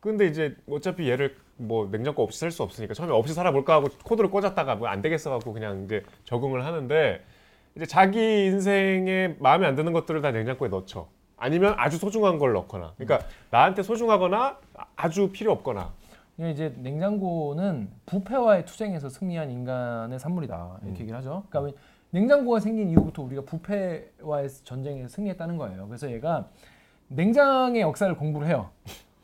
근데 0.00 0.26
이제 0.26 0.56
어차피 0.68 1.08
얘를 1.10 1.36
뭐 1.56 1.88
냉장고 1.90 2.22
없이 2.22 2.38
살 2.40 2.50
수 2.52 2.62
없으니까 2.62 2.94
처음에 2.94 3.12
없이 3.12 3.34
살아볼까 3.34 3.74
하고 3.74 3.88
코드를 4.04 4.30
꽂았다가 4.30 4.76
뭐 4.76 4.88
안 4.88 5.02
되겠어 5.02 5.30
갖고 5.30 5.52
그냥 5.52 5.84
이제 5.84 6.04
적응을 6.24 6.64
하는데 6.64 7.24
이제 7.76 7.86
자기 7.86 8.44
인생에 8.46 9.36
마음에 9.40 9.66
안 9.66 9.74
드는 9.74 9.92
것들을 9.92 10.20
다 10.22 10.30
냉장고에 10.30 10.68
넣죠. 10.68 11.08
아니면 11.42 11.74
아주 11.76 11.98
소중한 11.98 12.38
걸 12.38 12.52
넣거나. 12.52 12.92
그러니까 12.96 13.26
나한테 13.50 13.82
소중하거나 13.82 14.58
아주 14.94 15.30
필요 15.32 15.50
없거나. 15.50 15.90
이제 16.38 16.72
냉장고는 16.78 17.90
부패와의 18.06 18.64
투쟁에서 18.64 19.08
승리한 19.08 19.50
인간의 19.50 20.20
산물이다 20.20 20.78
이렇게 20.84 20.98
음. 20.98 21.00
얘기를 21.00 21.18
하죠. 21.18 21.42
그러니까 21.50 21.76
냉장고가 22.10 22.60
생긴 22.60 22.90
이후부터 22.90 23.22
우리가 23.24 23.42
부패와의 23.42 24.48
전쟁에 24.62 25.08
승리했다는 25.08 25.56
거예요. 25.56 25.88
그래서 25.88 26.10
얘가 26.12 26.46
냉장의 27.08 27.80
역사를 27.82 28.14
공부를 28.16 28.46
해요. 28.46 28.70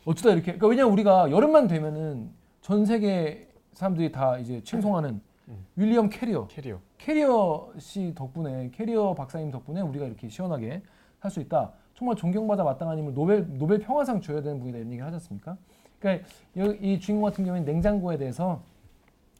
어쩌다 0.05 0.31
이렇게 0.31 0.47
그러니까 0.47 0.67
왜냐면 0.67 0.93
우리가 0.95 1.31
여름만 1.31 1.69
되면은 1.69 2.31
전 2.63 2.85
세계 2.85 3.49
사람들이 3.75 4.11
다 4.11 4.39
이제 4.39 4.61
칭송하는 4.65 5.21
음. 5.49 5.67
윌리엄 5.77 6.09
캐리어 6.09 6.49
캐리어. 6.49 6.81
캐리어 6.99 7.71
씨 7.79 8.13
덕분에 8.17 8.71
캐리어 8.75 9.15
박사님 9.15 9.53
덕분에 9.53 9.83
우리가 9.83 10.05
이렇게 10.05 10.29
시원하게 10.29 10.83
살 11.21 11.31
수 11.31 11.41
있다. 11.41 11.73
정말 11.99 12.15
존경받아 12.15 12.63
마땅한 12.63 12.97
인물 12.97 13.13
노벨 13.13 13.45
노벨 13.59 13.81
평화상 13.81 14.21
줘야 14.21 14.41
되는 14.41 14.61
분이다 14.61 14.79
이런 14.79 14.91
얘기를 14.93 15.05
하지 15.05 15.15
않습니까? 15.17 15.57
그러니까 15.99 16.29
이, 16.55 16.79
이 16.81 17.01
주인공 17.01 17.29
같은 17.29 17.45
경우에는 17.45 17.67
냉장고에 17.67 18.17
대해서 18.19 18.63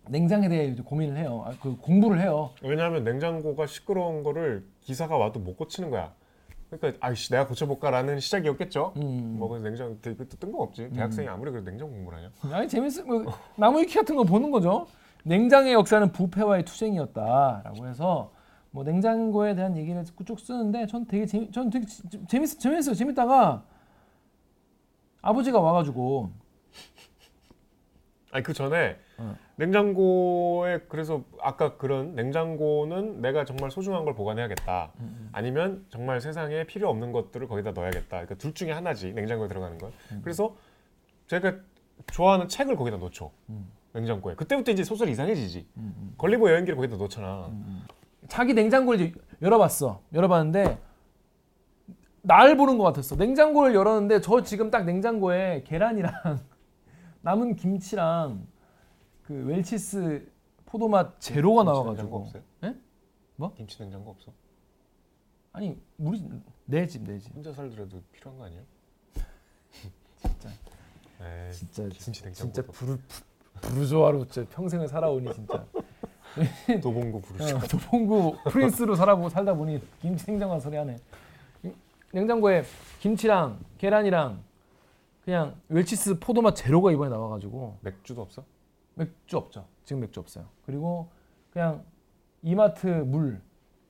냉장에 0.09 0.49
대해 0.49 0.75
고민을 0.75 1.19
해요. 1.19 1.45
아, 1.47 1.53
그 1.63 1.77
공부를 1.77 2.21
해요. 2.21 2.51
왜냐하면 2.61 3.05
냉장고가 3.05 3.69
시끄러운 3.69 4.25
거를 4.25 4.67
기사가 4.81 5.17
와도 5.17 5.39
못 5.39 5.57
고치는 5.57 5.91
거야. 5.91 6.13
그러니까 6.69 7.07
아이씨 7.07 7.31
내가 7.31 7.47
고쳐볼까라는 7.47 8.19
시작이었겠죠. 8.19 8.95
음. 8.97 9.37
뭐 9.39 9.49
그래서 9.49 9.65
냉장 9.65 9.97
되게 10.03 10.17
또 10.17 10.37
뜬금없지. 10.37 10.91
대학생이 10.91 11.29
아무리 11.29 11.53
그래도 11.53 11.71
냉장 11.71 11.89
공부를 11.89 12.19
하냐. 12.19 12.31
아니 12.57 12.67
재밌어. 12.67 13.05
뭐, 13.05 13.25
나무 13.55 13.79
위키 13.79 13.95
같은 13.95 14.17
거 14.17 14.25
보는 14.25 14.51
거죠. 14.51 14.89
냉장의 15.23 15.75
역사는 15.75 16.11
부패와의 16.11 16.65
투쟁이었다라고 16.65 17.87
해서 17.87 18.33
뭐 18.79 18.85
냉장고에 18.85 19.57
대한 19.57 19.77
얘기를 19.77 20.05
쭉 20.05 20.39
쓰는데 20.39 20.87
전 20.87 21.05
되게 21.05 21.27
재미, 21.27 21.51
전 21.51 21.69
되게 21.69 21.85
재밌 22.29 22.47
재밌어요. 22.47 22.95
재밌다가 22.95 23.65
아버지가 25.21 25.59
와가지고 25.59 26.31
아니 28.31 28.45
그 28.45 28.53
전에 28.53 28.97
어. 29.17 29.35
냉장고에 29.57 30.83
그래서 30.89 31.25
아까 31.41 31.77
그런 31.77 32.15
냉장고는 32.15 33.21
내가 33.21 33.45
정말 33.45 33.73
소중한 33.73 34.05
걸 34.05 34.15
보관해야겠다. 34.15 34.93
음, 35.01 35.29
아니면 35.33 35.85
정말 35.89 36.21
세상에 36.21 36.63
필요 36.63 36.89
없는 36.89 37.11
것들을 37.11 37.49
거기다 37.49 37.73
넣어야겠다. 37.73 38.09
그러니까 38.09 38.37
둘 38.37 38.55
중에 38.55 38.71
하나지 38.71 39.13
냉장고에 39.13 39.49
들어가는 39.49 39.77
건. 39.79 39.91
그래서 40.23 40.55
제가 41.27 41.57
좋아하는 42.13 42.47
책을 42.47 42.77
거기다 42.77 42.99
넣죠. 42.99 43.33
음. 43.49 43.73
냉장고에. 43.93 44.37
그때부터 44.37 44.71
이제 44.71 44.85
소설이 44.85 45.11
이상해지지. 45.11 45.67
음, 45.79 45.95
음. 45.97 46.15
걸리버 46.17 46.49
여행기를 46.49 46.77
거기다 46.77 46.97
넣잖아. 46.97 47.51
자기 48.29 48.55
냉장고를 48.55 49.15
열어봤어. 49.43 50.03
열어봤는데 50.13 50.79
날 52.23 52.57
보는 52.57 52.79
것 52.79 52.85
같았어. 52.85 53.17
냉장고를 53.17 53.75
열었는데 53.75 54.21
저 54.21 54.43
지금 54.43 54.71
딱 54.71 54.85
냉장고에 54.85 55.63
계란이랑 55.67 56.13
남은 57.23 57.57
김치랑 57.57 58.47
그 59.23 59.35
웰치스 59.47 60.31
포도맛 60.67 61.21
제로가 61.21 61.65
나와가지고 61.65 62.17
없어요? 62.19 62.43
예? 62.65 62.75
뭐? 63.37 63.53
김치 63.55 63.79
냉장고 63.81 64.11
없어? 64.11 64.33
아니 65.53 65.81
우리 65.99 66.23
내 66.67 66.87
집 66.87 67.03
내 67.05 67.19
집 67.19 67.35
혼자 67.35 67.53
살더라도 67.53 68.03
필요한 68.13 68.39
거 68.39 68.45
아니에요? 68.45 68.63
진짜 70.17 70.51
에이, 71.21 71.53
진짜. 71.53 72.31
진짜 72.33 72.63
부르 72.71 72.99
부르조아로 73.63 74.27
진짜 74.29 74.49
평생을 74.51 74.87
살아오니 74.89 75.33
진짜 75.35 75.65
도봉구 76.83 77.21
부르죠. 77.23 77.57
어, 77.57 77.61
도봉구 77.61 78.37
프린스로 78.51 78.95
살아보 78.95 79.29
살다 79.29 79.55
보니 79.55 79.81
김치 80.01 80.27
냉장고 80.27 80.59
소리 80.61 80.77
하네. 80.77 80.97
이- 81.65 81.73
냉장고에 82.13 82.65
김치랑 83.01 83.59
계란이랑 83.79 84.39
그냥 85.25 85.55
웰치스 85.69 86.19
포도맛 86.21 86.57
제로가 86.57 86.91
이번에 86.93 87.11
나와가지고 87.11 87.79
맥주도 87.83 88.23
없어? 88.23 88.43
맥주 88.95 89.37
없죠. 89.37 89.65
지금 89.85 90.01
맥주 90.01 90.21
없어요. 90.21 90.47
그리고 90.65 91.09
그냥 91.53 91.83
이마트 92.43 92.87
물 92.87 93.41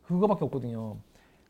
그거밖에 0.07 0.45
없거든요. 0.47 0.97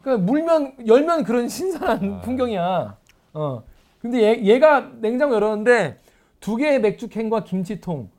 그러니까 0.02 0.24
물면 0.30 0.86
열면 0.86 1.24
그런 1.24 1.48
신선한 1.48 2.12
아. 2.14 2.20
풍경이야. 2.20 2.96
어. 3.34 3.62
근데 4.00 4.22
얘, 4.22 4.44
얘가 4.44 4.80
냉장고 5.00 5.34
열었는데 5.34 5.98
두 6.40 6.56
개의 6.56 6.80
맥주 6.80 7.08
캔과 7.08 7.44
김치통 7.44 8.10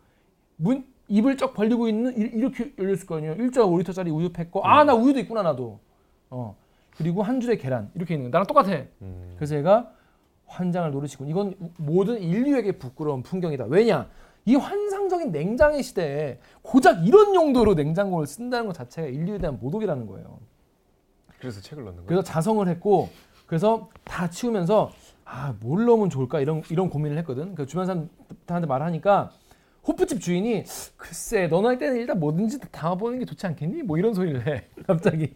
문 0.57 0.86
입을 1.10 1.38
쩍 1.38 1.53
벌리고 1.53 1.88
있는 1.88 2.14
이- 2.18 2.38
이렇게 2.38 2.74
열렸을 2.78 3.05
거 3.05 3.18
아니에요. 3.18 3.36
1.5리터짜리 3.36 4.14
우유 4.16 4.30
팩고 4.32 4.66
아 4.66 4.84
나 4.84 4.93
우유도 4.93 5.20
있구나 5.20 5.41
나도. 5.41 5.80
어. 6.30 6.55
그리고 6.95 7.24
한 7.24 7.39
줄의 7.41 7.57
계란 7.57 7.89
이렇게 7.95 8.14
있는 8.14 8.30
거 8.30 8.36
나랑 8.38 8.47
똑같아. 8.47 8.70
음. 9.01 9.34
그래서 9.36 9.55
얘가 9.55 9.91
환장을 10.45 10.91
노리시군. 10.91 11.28
이건 11.28 11.55
모든 11.78 12.20
인류에게 12.22 12.74
부끄러운 12.74 13.24
풍경이다. 13.24 13.66
왜냐? 13.66 14.07
이 14.45 14.55
환상적인 14.55 15.32
냉장의 15.32 15.84
시대에 15.84 16.39
고작 16.62 17.05
이런 17.05 17.36
용도로 17.36 17.74
냉장고를 17.76 18.26
쓴다는 18.26 18.66
것 18.68 18.74
자체가 18.74 19.07
인류에 19.07 19.38
대한 19.38 19.60
모독이라는 19.60 20.07
거예요. 20.07 20.39
그래서 21.39 21.62
책을 21.62 21.84
넣는 21.84 21.97
거야. 21.97 22.05
그래서 22.07 22.24
자성을 22.24 22.68
했고 22.68 23.10
그래서 23.47 23.89
다 24.03 24.30
치우면서 24.30 24.91
아 25.26 25.53
뭘 25.60 25.86
넣으면 25.86 26.10
좋을까 26.10 26.39
이런 26.39 26.64
이런 26.70 26.89
고민을 26.89 27.18
했거든. 27.20 27.53
그 27.55 27.66
주변 27.68 27.86
사람한테 27.86 28.68
말하니까 28.68 29.32
호프집 29.88 30.21
주인이 30.21 30.63
글쎄 30.97 31.47
너는 31.47 31.69
할 31.69 31.77
때는 31.77 31.97
일단 31.97 32.19
뭐든지 32.19 32.59
다 32.59 32.67
담아보는 32.71 33.19
게 33.19 33.25
좋지 33.25 33.45
않겠니? 33.47 33.84
뭐 33.84 33.97
이런 33.97 34.13
소리를 34.13 34.45
해 34.47 34.65
갑자기. 34.86 35.36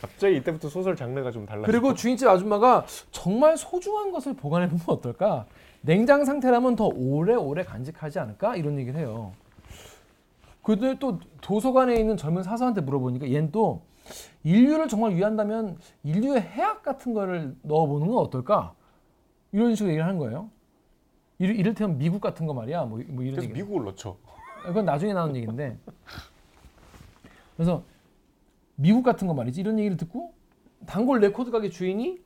갑자기 0.00 0.36
이때부터 0.36 0.68
소설 0.68 0.96
장르가 0.96 1.30
좀 1.30 1.46
달라. 1.46 1.62
그리고 1.64 1.94
주인집 1.94 2.28
아줌마가 2.28 2.84
정말 3.10 3.56
소중한 3.56 4.12
것을 4.12 4.34
보관해 4.34 4.68
보면 4.68 4.82
어떨까? 4.86 5.46
냉장 5.80 6.24
상태라면 6.24 6.76
더 6.76 6.86
오래오래 6.88 7.64
간직하지 7.64 8.18
않을까? 8.18 8.56
이런 8.56 8.78
얘기를 8.78 8.98
해요. 9.00 9.32
근데 10.62 10.98
또 10.98 11.20
도서관에 11.42 11.94
있는 11.96 12.16
젊은 12.16 12.42
사서한테 12.42 12.80
물어보니까 12.80 13.28
얘는 13.30 13.52
또 13.52 13.82
인류를 14.42 14.88
정말 14.88 15.14
위한다면 15.14 15.78
인류의 16.02 16.40
해악 16.40 16.82
같은 16.82 17.12
거를 17.14 17.54
넣어보는 17.62 18.06
건 18.08 18.16
어떨까? 18.18 18.74
이런 19.52 19.74
식으로 19.74 19.90
얘기를 19.90 20.04
하는 20.04 20.18
거예요. 20.18 20.50
이를, 21.38 21.56
이를테면 21.56 21.98
미국 21.98 22.20
같은 22.20 22.46
거 22.46 22.54
말이야. 22.54 22.84
뭐, 22.84 22.98
뭐 23.08 23.22
이런 23.22 23.36
그래서 23.36 23.42
얘기. 23.44 23.52
미국을 23.54 23.84
넣죠. 23.86 24.16
그건 24.64 24.84
나중에 24.84 25.12
나오는 25.12 25.34
얘기인데. 25.36 25.76
그래서 27.56 27.82
미국 28.76 29.02
같은 29.02 29.26
거 29.26 29.34
말이지 29.34 29.60
이런 29.60 29.78
얘기를 29.78 29.96
듣고 29.96 30.32
단골 30.86 31.20
레코드 31.20 31.50
가게 31.50 31.70
주인이 31.70 32.18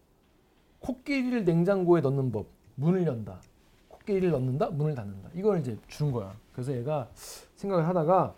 코끼리를 0.81 1.45
냉장고에 1.45 2.01
넣는 2.01 2.33
법 2.33 2.47
문을 2.77 3.07
연다 3.07 3.41
코끼리를 3.89 4.31
넣는다 4.31 4.71
문을 4.71 4.95
닫는다 4.95 5.29
이걸 5.35 5.61
이제 5.61 5.77
주는 5.89 6.11
거야 6.13 6.35
그래서 6.55 6.75
얘가 6.75 7.09
생각을 7.57 7.87
하다가 7.87 8.35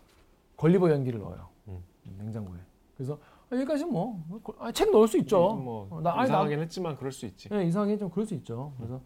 걸리버 0.57 0.91
여행기를 0.91 1.21
넣어요 1.21 1.49
음. 1.69 1.79
냉장고에 2.19 2.59
그래서 2.97 3.17
여기까지 3.53 3.85
뭐, 3.85 4.21
아, 4.61 4.71
책 4.71 4.91
넣을 4.93 5.09
수 5.09 5.19
있죠. 5.19 5.55
뭐 5.55 5.89
어, 5.91 6.01
나- 6.01 6.11
아니, 6.13 6.19
나- 6.19 6.25
이상하긴 6.27 6.61
했지만 6.61 6.97
그럴 6.97 7.11
수 7.11 7.27
있지. 7.27 7.49
예, 7.53 7.65
이상하게 7.65 7.99
좀 7.99 8.09
그럴 8.09 8.25
수 8.25 8.35
있죠. 8.35 8.73
그래서 8.77 9.01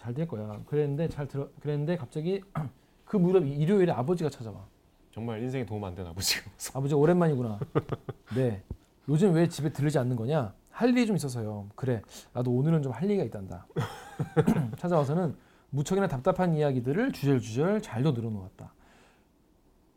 잘 0.00 0.14
될 0.14 0.26
거야. 0.26 0.60
그랬는데 0.66 1.08
잘 1.08 1.28
들어 1.28 1.48
그랬는데 1.60 1.96
갑자기 1.96 2.42
그 3.04 3.16
무렵 3.16 3.44
일요일에 3.46 3.92
아버지가 3.92 4.30
찾아와. 4.30 4.64
정말 5.12 5.42
인생에 5.42 5.66
도움 5.66 5.84
안 5.84 5.94
된 5.94 6.06
아버지가. 6.06 6.50
아버지 6.74 6.94
오랜만이구나. 6.94 7.58
네. 8.34 8.62
요즘 9.08 9.32
왜 9.34 9.48
집에 9.48 9.70
들르지 9.72 9.98
않는 9.98 10.16
거냐? 10.16 10.54
할 10.70 10.90
일이 10.90 11.06
좀 11.06 11.16
있어서요. 11.16 11.68
그래. 11.74 12.00
나도 12.32 12.50
오늘은 12.50 12.82
좀 12.82 12.92
할 12.92 13.10
얘기가 13.10 13.24
있단다. 13.24 13.66
찾아와서는 14.78 15.34
무척이나 15.70 16.08
답답한 16.08 16.54
이야기들을 16.54 17.12
주절주절 17.12 17.82
잘도 17.82 18.12
늘어놓았다. 18.12 18.72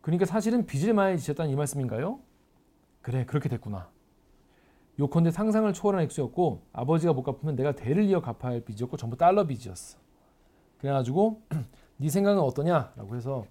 그러니까 0.02 0.26
사실은 0.26 0.66
빚을 0.66 0.94
많이 0.94 1.18
지셨다는 1.18 1.52
이 1.52 1.56
말씀인가요? 1.56 2.20
그래, 3.02 3.26
그렇게 3.26 3.48
됐구나. 3.50 3.90
요컨대 5.00 5.32
상상을 5.32 5.72
초월한 5.74 6.04
액수였고 6.04 6.62
아버지가 6.72 7.14
못 7.14 7.24
갚으면 7.24 7.56
내가 7.56 7.74
대를 7.74 8.04
이어 8.06 8.22
갚아야 8.22 8.54
할 8.54 8.62
빚이었고 8.62 8.98
전부 8.98 9.18
달러 9.18 9.46
빚이었어. 9.46 9.98
그래가지고 10.78 11.42
네 11.98 12.10
생각은 12.10 12.42
어떠냐?라고 12.42 13.16
해서 13.16 13.46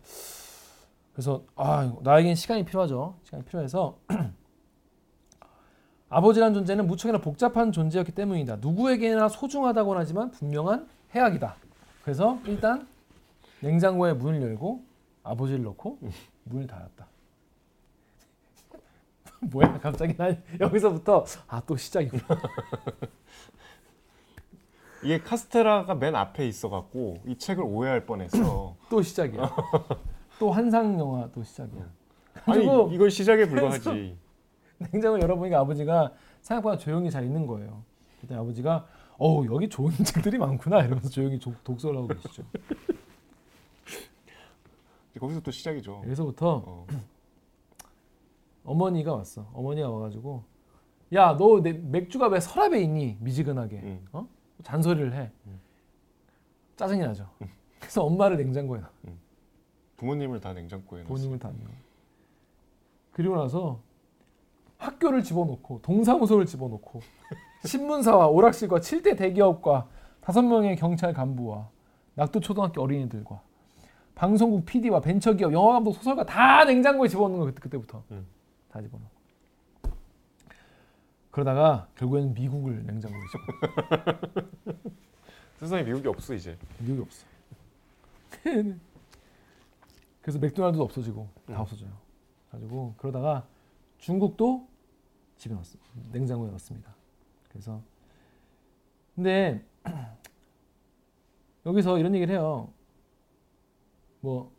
그래서 1.12 1.42
아 1.56 1.92
나에겐 2.02 2.34
시간이 2.34 2.64
필요하죠. 2.64 3.16
시간이 3.24 3.44
필요해서 3.44 3.98
아버지란 6.08 6.52
존재는 6.52 6.86
무척이나 6.86 7.18
복잡한 7.18 7.72
존재였기 7.72 8.12
때문이다. 8.12 8.56
누구에게나 8.56 9.28
소중하다고는 9.28 10.00
하지만 10.00 10.30
분명한 10.30 10.86
해악이다. 11.14 11.56
그래서 12.04 12.38
일단 12.44 12.86
냉장고에 13.60 14.12
문을 14.12 14.42
열고 14.42 14.84
아버지를 15.22 15.62
넣고 15.64 15.98
문을 16.44 16.66
닫았다. 16.66 17.11
뭐야 19.50 19.78
갑자기 19.80 20.16
난 20.16 20.42
여기서부터 20.60 21.24
아 21.48 21.60
또 21.66 21.76
시작이구나. 21.76 22.22
이게 25.04 25.18
카스테라가 25.18 25.96
맨 25.96 26.14
앞에 26.14 26.46
있어갖고 26.46 27.18
이 27.26 27.36
책을 27.36 27.64
오해할 27.64 28.06
뻔했어. 28.06 28.76
또 28.88 29.02
시작이야. 29.02 29.50
또 30.38 30.52
한상 30.52 30.98
영화 30.98 31.28
또 31.32 31.42
시작이야. 31.42 31.82
아니 32.46 32.64
이건 32.94 33.10
시작에 33.10 33.46
불과하지. 33.48 34.16
냉장고 34.78 35.20
열어보니까 35.20 35.58
아버지가 35.60 36.12
생각보다 36.40 36.76
조용히 36.78 37.10
잘 37.10 37.24
있는 37.24 37.46
거예요. 37.46 37.82
그때 38.20 38.34
아버지가 38.36 38.86
어우 39.18 39.46
여기 39.52 39.68
좋은 39.68 39.92
책들이 40.04 40.38
많구나 40.38 40.80
이러면서 40.80 41.08
조용히 41.08 41.38
조- 41.38 41.54
독서를 41.64 41.96
하고 41.98 42.08
계시죠. 42.08 42.42
거기서 45.18 45.40
또 45.40 45.50
시작이죠. 45.50 46.02
여기서부터 46.04 46.62
어. 46.66 46.86
어머니가 48.64 49.14
왔어. 49.14 49.48
어머니가 49.52 49.90
와가지고 49.90 50.44
야 51.14 51.36
너 51.36 51.60
내 51.62 51.72
맥주가 51.72 52.28
왜 52.28 52.40
서랍에 52.40 52.80
있니? 52.82 53.18
미지근하게 53.20 53.76
음. 53.82 54.06
어? 54.12 54.26
잔소리를 54.62 55.12
해. 55.14 55.30
음. 55.46 55.60
짜증이 56.76 57.00
나죠. 57.00 57.28
그래서 57.78 58.04
엄마를 58.04 58.36
냉장고에 58.38 58.80
넣어. 58.80 58.90
부모님을 59.96 60.40
다 60.40 60.52
냉장고에. 60.52 61.04
본인을 61.04 61.38
다 61.38 61.48
넣어. 61.48 61.68
그리고 63.12 63.36
나서 63.36 63.80
학교를 64.78 65.22
집어넣고 65.22 65.80
동사무소를 65.82 66.46
집어넣고 66.46 67.00
신문사와 67.66 68.26
오락실과 68.28 68.78
7대 68.78 69.16
대기업과 69.16 69.88
다섯 70.20 70.42
명의 70.42 70.76
경찰 70.76 71.12
간부와 71.12 71.68
낙도 72.14 72.40
초등학교 72.40 72.82
어린이들과 72.82 73.40
방송국 74.14 74.64
PD와 74.66 75.00
벤처기업 75.00 75.52
영화감독 75.52 75.94
소설가 75.94 76.24
다 76.24 76.64
냉장고에 76.64 77.08
집어넣는 77.08 77.38
거 77.38 77.44
그때, 77.46 77.60
그때부터 77.60 78.02
음. 78.10 78.26
다 78.72 78.80
집어넣고 78.80 79.22
그러다가 81.30 81.88
결국에는 81.96 82.34
미국을 82.34 82.84
냉장고에 82.84 83.20
집어 83.30 84.92
세상에 85.62 85.84
미국이 85.84 86.08
없어 86.08 86.34
이제. 86.34 86.58
미국이 86.80 87.02
없어. 87.02 87.24
그래서 90.20 90.38
맥도날드도 90.40 90.82
없어지고 90.82 91.28
다 91.46 91.54
음. 91.54 91.60
없어져요. 91.60 91.90
가지고 92.50 92.94
그러다가 92.96 93.46
중국도 93.98 94.68
집에 95.36 95.54
넣었어 95.54 95.78
냉장고에 96.12 96.48
넣었습니다. 96.50 96.94
그래서 97.48 97.80
근데 99.14 99.64
여기서 101.64 101.98
이런 101.98 102.14
얘기를 102.14 102.34
해요. 102.34 102.72
뭐 104.20 104.52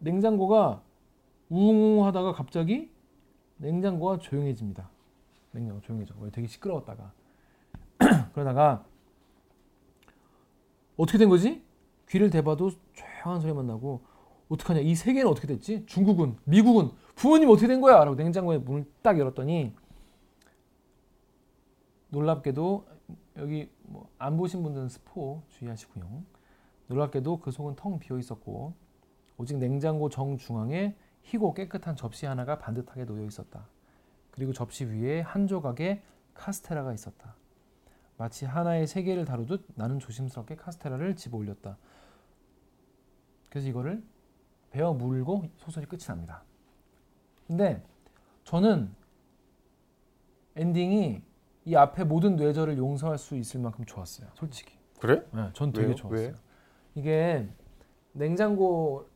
냉장고가 0.00 0.82
우웅 1.48 2.04
하다가 2.04 2.32
갑자기 2.32 2.93
냉장고가 3.56 4.18
조용해집니다 4.18 4.88
냉장고 5.52 5.80
조용해져 5.80 6.14
왜 6.20 6.30
되게 6.30 6.46
시끄러웠다가 6.46 7.12
그러다가 8.34 8.84
어떻게 10.96 11.18
된 11.18 11.28
거지? 11.28 11.62
귀를 12.08 12.30
대봐도 12.30 12.70
조용한 12.92 13.40
소리만 13.40 13.66
나고 13.66 14.02
어떡하냐 14.48 14.80
이 14.80 14.94
세계는 14.94 15.28
어떻게 15.30 15.46
됐지? 15.46 15.84
중국은 15.86 16.36
미국은 16.44 16.90
부모님 17.16 17.48
어떻게 17.50 17.66
된 17.66 17.80
거야? 17.80 18.04
라고 18.04 18.14
냉장고에 18.14 18.58
문을 18.58 18.84
딱 19.02 19.18
열었더니 19.18 19.74
놀랍게도 22.10 22.86
여기 23.38 23.68
뭐 23.82 24.08
안 24.24 24.38
보신 24.38 24.62
분들은 24.62 24.88
스포 24.88 25.42
주의하시고요. 25.50 26.22
놀랍게도 26.86 27.40
그 27.40 27.50
속은 27.50 27.76
텅 27.76 27.98
비어 27.98 28.18
있었고 28.18 28.72
오직 29.36 29.58
냉장고 29.58 30.08
정중앙에 30.08 30.94
희고 31.24 31.54
깨끗한 31.54 31.96
접시 31.96 32.26
하나가 32.26 32.58
반듯하게 32.58 33.04
놓여 33.04 33.24
있었다. 33.24 33.66
그리고 34.30 34.52
접시 34.52 34.84
위에 34.84 35.20
한 35.20 35.46
조각의 35.46 36.02
카스테라가 36.34 36.92
있었다. 36.92 37.34
마치 38.16 38.44
하나의 38.44 38.86
세계를 38.86 39.24
다루듯 39.24 39.66
나는 39.74 39.98
조심스럽게 39.98 40.56
카스테라를 40.56 41.16
집어 41.16 41.36
올렸다. 41.36 41.76
그래서 43.50 43.68
이거를 43.68 44.02
베어 44.70 44.92
물고 44.92 45.44
소설이 45.56 45.86
끝이 45.86 46.02
납니다. 46.04 46.42
근데 47.46 47.82
저는 48.44 48.94
엔딩이 50.56 51.22
이 51.66 51.74
앞에 51.76 52.04
모든 52.04 52.36
뇌절을 52.36 52.76
용서할 52.76 53.18
수 53.18 53.36
있을 53.36 53.60
만큼 53.60 53.84
좋았어요. 53.84 54.28
솔직히. 54.34 54.76
그래? 55.00 55.24
네, 55.32 55.50
전 55.52 55.72
되게 55.72 55.86
왜요? 55.86 55.94
좋았어요. 55.94 56.28
왜? 56.28 56.34
이게 56.94 57.48
냉장고 58.12 59.08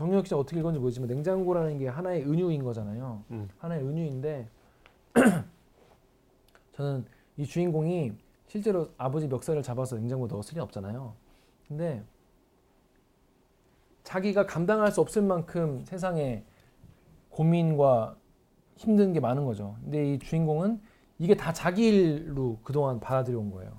정유혁 0.00 0.26
씨가 0.26 0.40
어떻게 0.40 0.58
읽었는지 0.58 0.80
모르지만 0.80 1.08
냉장고라는 1.08 1.76
게 1.76 1.86
하나의 1.86 2.22
은유인 2.22 2.64
거잖아요. 2.64 3.22
음. 3.32 3.50
하나의 3.58 3.82
은유인데 3.82 4.48
저는 6.72 7.04
이 7.36 7.44
주인공이 7.44 8.12
실제로 8.46 8.88
아버지 8.96 9.28
멱살을 9.28 9.62
잡아서 9.62 9.96
냉장고에 9.96 10.26
넣었을 10.28 10.54
리 10.54 10.60
없잖아요. 10.60 11.12
근데 11.68 12.02
자기가 14.02 14.46
감당할 14.46 14.90
수 14.90 15.02
없을 15.02 15.20
만큼 15.20 15.84
세상에 15.84 16.44
고민과 17.28 18.16
힘든 18.76 19.12
게 19.12 19.20
많은 19.20 19.44
거죠. 19.44 19.76
근데 19.82 20.14
이 20.14 20.18
주인공은 20.18 20.80
이게 21.18 21.36
다 21.36 21.52
자기 21.52 21.88
일로 21.88 22.58
그동안 22.62 23.00
받아들여온 23.00 23.50
거예요. 23.50 23.78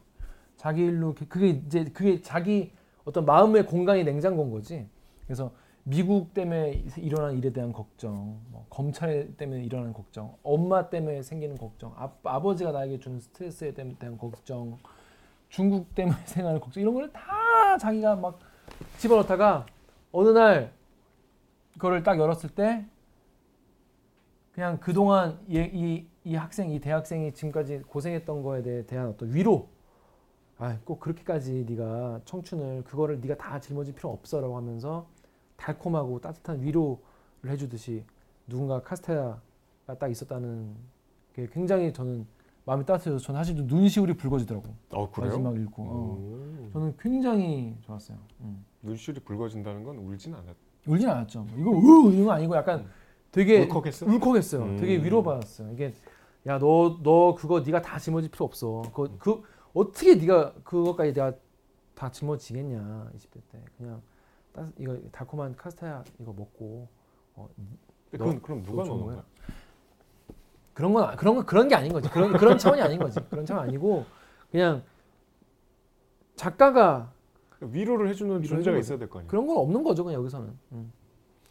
자기 0.55 0.83
일로 0.83 1.15
그- 1.15 1.27
그게 1.27 1.49
이제 1.49 1.83
그게 1.85 2.21
자기 2.21 2.73
어떤 3.05 3.25
마음의 3.25 3.65
공간이 3.65 4.03
냉장고인 4.03 4.51
거지. 4.51 4.87
그래서 5.25 5.51
미국 5.83 6.33
때문에 6.33 6.83
일어난 6.97 7.37
일에 7.37 7.51
대한 7.51 7.73
걱정, 7.73 8.39
뭐 8.49 8.65
검찰 8.69 9.35
때문에 9.35 9.63
일어나는 9.63 9.93
걱정, 9.93 10.35
엄마 10.43 10.89
때문에 10.89 11.23
생기는 11.23 11.57
걱정, 11.57 11.93
아, 11.97 12.11
아버지가 12.23 12.71
나에게 12.71 12.99
주는 12.99 13.19
스트레스에 13.19 13.73
대한 13.73 14.17
걱정, 14.17 14.77
중국 15.49 15.93
때문에 15.95 16.17
생기는 16.25 16.59
걱정 16.59 16.81
이런 16.81 16.93
거를 16.93 17.11
다 17.11 17.77
자기가 17.77 18.15
막 18.15 18.39
집어넣다가 18.97 19.65
어느 20.11 20.29
날 20.29 20.71
그거를 21.73 22.03
딱 22.03 22.19
열었을 22.19 22.51
때 22.51 22.85
그냥 24.53 24.77
그동안 24.79 25.39
이, 25.47 25.57
이, 25.57 26.07
이 26.25 26.35
학생, 26.35 26.69
이 26.69 26.79
대학생이 26.79 27.33
지금까지 27.33 27.79
고생했던 27.87 28.43
거에 28.43 28.61
대해 28.61 28.85
대한 28.85 29.07
어떤 29.07 29.33
위로 29.33 29.67
아, 30.59 30.77
꼭 30.85 30.99
그렇게까지 30.99 31.65
네가 31.67 32.21
청춘을 32.25 32.83
그거를 32.83 33.19
네가 33.19 33.35
다 33.37 33.59
짊어질 33.59 33.95
필요 33.95 34.11
없어라고 34.11 34.55
하면서 34.55 35.07
달콤하고 35.61 36.19
따뜻한 36.19 36.61
위로를 36.61 36.97
해주듯이 37.45 38.03
누군가 38.47 38.81
카스테라가 38.81 39.95
딱 39.99 40.09
있었다는 40.09 40.75
게 41.33 41.47
굉장히 41.53 41.93
저는 41.93 42.25
마음이 42.65 42.85
따뜻해져서 42.85 43.23
저는 43.23 43.39
사실 43.39 43.55
좀 43.55 43.67
눈시울이 43.67 44.13
붉어지더라고 44.15 44.67
어 44.91 45.09
그래요? 45.11 45.29
마지막 45.29 45.55
읽고 45.55 45.83
어. 45.83 46.67
오. 46.67 46.69
저는 46.73 46.95
굉장히 46.99 47.75
좋았어요. 47.81 48.17
음. 48.41 48.65
눈시울이 48.81 49.19
붉어진다는 49.21 49.83
건 49.83 49.97
울진 49.97 50.33
않았. 50.33 50.55
울진 50.87 51.07
않았죠. 51.07 51.43
뭐 51.43 51.79
이거 51.79 52.09
으 52.09 52.13
이런 52.13 52.25
거 52.25 52.31
아니고 52.33 52.55
약간 52.55 52.87
되게 53.31 53.61
울컥했어? 53.63 54.05
울컥했어요. 54.07 54.63
음. 54.63 54.77
되게 54.77 54.97
위로받았어요. 54.97 55.71
이게 55.71 55.93
야너너 56.45 57.35
그거 57.37 57.61
네가 57.61 57.81
다 57.81 57.99
짊어질 57.99 58.31
필요 58.31 58.45
없어. 58.45 58.81
그, 58.93 59.15
그 59.19 59.43
어떻게 59.73 60.15
네가 60.15 60.53
그것까지 60.63 61.13
내가 61.13 61.33
다 61.95 62.11
짊어지겠냐 62.11 63.11
20대 63.15 63.41
때 63.51 63.59
그냥 63.77 63.95
따, 63.95 64.10
이거 64.77 64.97
달콤한 65.11 65.55
카스테라 65.55 66.03
이거 66.19 66.33
먹고 66.33 66.87
어, 67.35 67.49
그건 68.11 68.41
그럼 68.41 68.63
누가 68.63 68.83
넣는 68.83 69.05
거야? 69.05 69.23
그런 70.73 70.93
건 70.93 71.15
그런 71.15 71.35
거 71.35 71.45
그런 71.45 71.67
게 71.67 71.75
아닌 71.75 71.91
거지. 71.93 72.09
그런 72.09 72.33
그런 72.33 72.57
차원이 72.57 72.81
아닌 72.81 72.99
거지. 72.99 73.19
그런 73.29 73.45
차원 73.45 73.67
아니고 73.67 74.05
그냥 74.51 74.83
작가가 76.35 77.11
위로를 77.59 78.09
해주는 78.09 78.29
위로를 78.31 78.47
존재가 78.47 78.59
해주는 78.77 78.79
있어야 78.79 78.97
될 78.97 79.07
거 79.09 79.19
아니에요. 79.19 79.29
그런 79.29 79.47
건 79.47 79.57
없는 79.57 79.83
거죠. 79.83 80.03
그냥 80.03 80.19
여기서는. 80.19 80.57
음. 80.73 80.91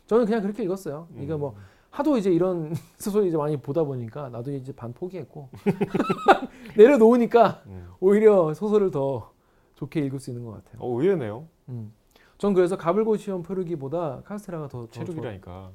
저는 0.06 0.24
그냥 0.26 0.42
그렇게 0.42 0.62
읽었어요. 0.64 1.06
이거 1.18 1.38
뭐 1.38 1.50
음. 1.50 1.62
하도 1.90 2.16
이제 2.18 2.30
이런 2.32 2.74
소설 2.98 3.26
이제 3.26 3.36
많이 3.36 3.56
보다 3.56 3.84
보니까 3.84 4.28
나도 4.28 4.52
이제 4.52 4.72
반 4.72 4.92
포기했고 4.92 5.48
내려놓으니까 6.76 7.62
음. 7.66 7.88
오히려 8.00 8.52
소설을 8.54 8.90
더 8.90 9.32
좋게 9.76 10.00
읽을 10.06 10.18
수 10.18 10.30
있는 10.30 10.44
것 10.44 10.52
같아요. 10.52 10.82
어 10.82 11.00
의외네요. 11.00 11.46
음. 11.68 11.92
전 12.40 12.54
그래서 12.54 12.74
가불고시원 12.78 13.42
표류기보다 13.42 14.22
카스테라가 14.24 14.66
더, 14.68 14.86
더 14.86 14.90
체육이라니까. 14.90 15.70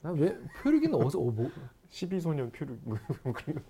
난왜 0.00 0.38
표류기는 0.62 0.94
어디서 0.94 1.18
어, 1.18 1.24
뭐 1.24 1.50
12소년 1.90 2.50
표류 2.50 2.78
뭐 2.84 2.96
그런 3.34 3.34
거. 3.34 3.60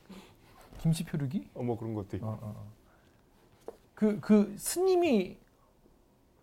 김치 0.79 1.05
표류기? 1.05 1.49
어, 1.55 1.65
뭐 1.65 1.77
그런 1.77 1.93
것도 1.95 2.19
있고. 2.19 2.27
어, 2.29 2.39
어, 2.41 2.55
어. 3.67 3.73
그, 3.97 4.21
그 4.21 4.55
스님이 4.57 5.39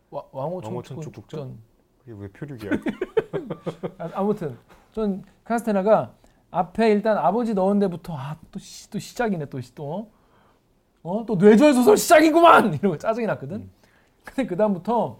와- 0.09 0.25
왕호천 0.33 0.71
왕호천 0.71 1.01
축전. 1.01 1.13
축전? 1.13 1.57
그게 1.99 2.17
왜 2.19 2.27
표류기야? 2.27 2.71
아, 3.99 4.09
아무튼 4.15 4.57
전 4.91 5.23
카스테라가 5.45 6.13
앞에 6.51 6.91
일단 6.91 7.17
아버지 7.17 7.53
넣은 7.53 7.79
데부터 7.79 8.17
아또 8.17 8.59
또 8.91 8.99
시작이네 8.99 9.45
또또 9.45 10.11
어? 11.01 11.25
또 11.25 11.37
뇌절 11.37 11.73
소설 11.73 11.95
시작이구만 11.95 12.73
이러고 12.73 12.97
짜증이 12.97 13.25
났거든. 13.27 13.61
음. 13.61 13.82
근데 14.23 14.45
그 14.45 14.55
다음부터 14.55 15.19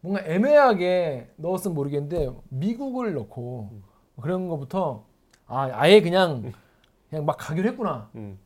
뭔가 0.00 0.24
애매하게 0.24 1.32
넣었으면 1.36 1.74
모르겠는데 1.74 2.30
미국을 2.48 3.14
넣고 3.14 3.70
음. 3.72 3.82
그런 4.20 4.48
거부터 4.48 5.04
아 5.46 5.70
아예 5.72 6.00
그냥 6.00 6.52
그냥 7.10 7.24
막 7.24 7.36
가기로 7.36 7.68
했구나. 7.68 8.10
음. 8.14 8.38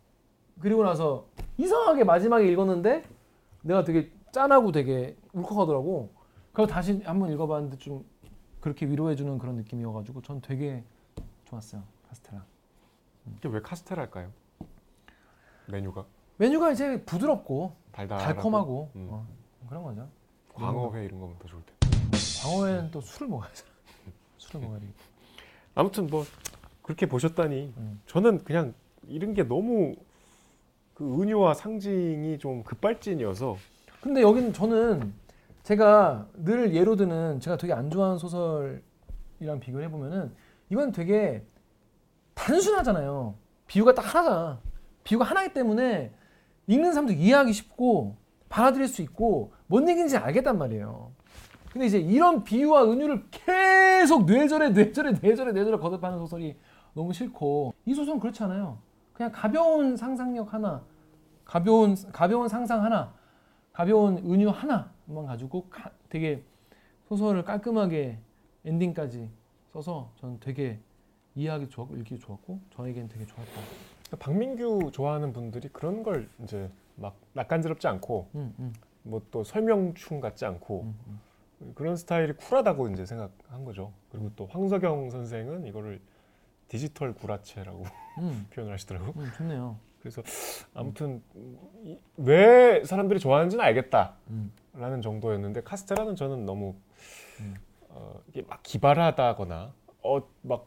그리고 0.61 0.83
나서 0.85 1.27
이상하게 1.57 2.05
마지막에 2.05 2.51
읽었는데 2.51 3.05
내가 3.63 3.85
되게 3.85 4.11
짠하고 4.33 4.73
되게 4.73 5.17
울컥하더라고. 5.33 6.13
그래서 6.53 6.73
다시 6.73 7.01
한번 7.05 7.33
읽어봤는데 7.33 7.79
좀 7.79 8.05
그렇게 8.61 8.87
위로해주는 8.87 9.39
그런 9.39 9.57
느낌이어가지고 9.57 10.23
전 10.23 10.41
되게 10.41 10.85
좋았어요 11.47 11.83
카스테라. 12.09 12.45
이게 13.37 13.49
왜 13.49 13.61
카스테라일까요? 13.61 14.31
메뉴가 15.67 16.05
메뉴가 16.41 16.73
이제 16.73 17.03
부드럽고 17.05 17.77
달달하고 17.93 18.25
달콤하고 18.25 18.91
음. 18.97 19.09
어, 19.11 19.27
그런 19.69 19.83
거죠. 19.83 20.09
광어회 20.55 21.05
이런 21.05 21.21
거면 21.21 21.37
더 21.39 21.47
좋을 21.47 21.63
텐데. 21.67 22.17
광어에는 22.43 22.91
또 22.91 23.03
술을 23.03 23.29
먹어야죠. 23.29 23.67
술을 24.39 24.63
먹어야 24.63 24.81
돼. 24.81 24.87
아무튼 25.75 26.07
뭐 26.07 26.25
그렇게 26.81 27.05
보셨다니 27.05 27.75
음. 27.77 28.01
저는 28.07 28.43
그냥 28.43 28.73
이런 29.07 29.35
게 29.35 29.43
너무 29.43 29.95
그 30.95 31.21
은유와 31.21 31.53
상징이 31.53 32.39
좀 32.39 32.65
급발진이어서 32.65 33.59
근데 34.01 34.23
여기는 34.23 34.55
저는 34.55 35.13
제가 35.63 36.27
늘 36.33 36.75
예로 36.75 36.97
드는 36.97 37.41
제가 37.41 37.59
되게 37.59 37.75
안 37.75 37.91
좋아하는 37.91 38.17
소설이랑 38.17 39.61
비교를 39.61 39.85
해보면은 39.89 40.35
이건 40.71 40.93
되게 40.93 41.45
단순하잖아요. 42.33 43.35
비유가 43.67 43.95
딱 43.95 44.15
하나잖아. 44.15 44.59
비유가 45.05 45.27
하나이기 45.27 45.53
때문에 45.53 46.15
읽는 46.71 46.93
사람도 46.93 47.13
이해하기 47.15 47.53
쉽고 47.53 48.17
받아들일 48.49 48.87
수 48.87 49.03
있고 49.03 49.53
뭔 49.67 49.89
얘기인지 49.89 50.17
알겠단 50.17 50.57
말이에요. 50.57 51.11
근데 51.73 51.87
이제 51.87 51.99
이런 51.99 52.45
비유와 52.45 52.85
은유를 52.91 53.27
계속 53.31 54.25
뇌절에 54.25 54.71
뇌절에 54.71 55.13
뇌절에 55.21 55.53
뇌절에 55.53 55.77
거듭하는 55.79 56.19
소설이 56.19 56.57
너무 56.95 57.13
싫고 57.13 57.75
이 57.87 57.95
소설은 57.95 58.21
그렇지 58.21 58.43
않아요. 58.45 58.79
그냥 59.13 59.33
가벼운 59.33 59.97
상상력 59.97 60.53
하나, 60.55 60.83
가벼운 61.45 61.97
가벼운 62.13 62.49
상상 62.49 62.85
하나, 62.85 63.13
가벼운 63.73 64.19
은유 64.19 64.49
하나만 64.51 65.27
가지고 65.27 65.67
가- 65.69 65.91
되게 66.09 66.43
소설을 67.09 67.45
깔끔하게 67.45 68.19
엔딩까지 68.65 69.29
써서 69.73 70.11
저는 70.21 70.39
되게 70.41 70.79
이해하기 71.35 71.69
좋았고 71.69 71.97
읽기 71.97 72.19
좋았고 72.19 72.61
저에겐 72.77 73.09
되게 73.09 73.27
좋았다. 73.27 73.51
박민규 74.19 74.91
좋아하는 74.93 75.33
분들이 75.33 75.69
그런 75.69 76.03
걸 76.03 76.29
이제 76.43 76.71
막 76.97 77.17
낯간지럽지 77.33 77.87
않고 77.89 78.29
음, 78.35 78.55
음, 78.59 78.73
뭐또 79.03 79.45
설명충 79.45 80.21
같지 80.21 80.45
않고 80.45 80.83
음, 80.83 80.99
음. 81.07 81.73
그런 81.75 81.97
스타일이 81.97 82.33
쿨하다고 82.33 82.89
이제 82.89 83.05
생각한 83.07 83.65
거죠. 83.65 83.93
그리고 84.11 84.31
또 84.37 84.47
황석영 84.47 85.11
선생은 85.11 85.67
이거를 85.67 86.01
디지털 86.69 87.13
구라체라고 87.15 87.85
음, 88.19 88.47
표현을 88.53 88.73
하시더라고. 88.75 89.13
음, 89.19 89.31
좋네요. 89.37 89.77
그래서 90.01 90.23
아무튼 90.73 91.23
이- 91.85 91.99
왜 92.17 92.83
사람들이 92.85 93.21
좋아하는지는 93.21 93.63
알겠다라는 93.65 94.15
음, 94.31 95.03
정도였는데 95.03 95.63
카스테라는 95.63 96.17
저는 96.17 96.47
너무 96.47 96.75
음. 97.41 97.55
어, 97.91 98.19
이게 98.29 98.43
막 98.43 98.63
기발하다거나 98.63 99.75
어막 100.03 100.67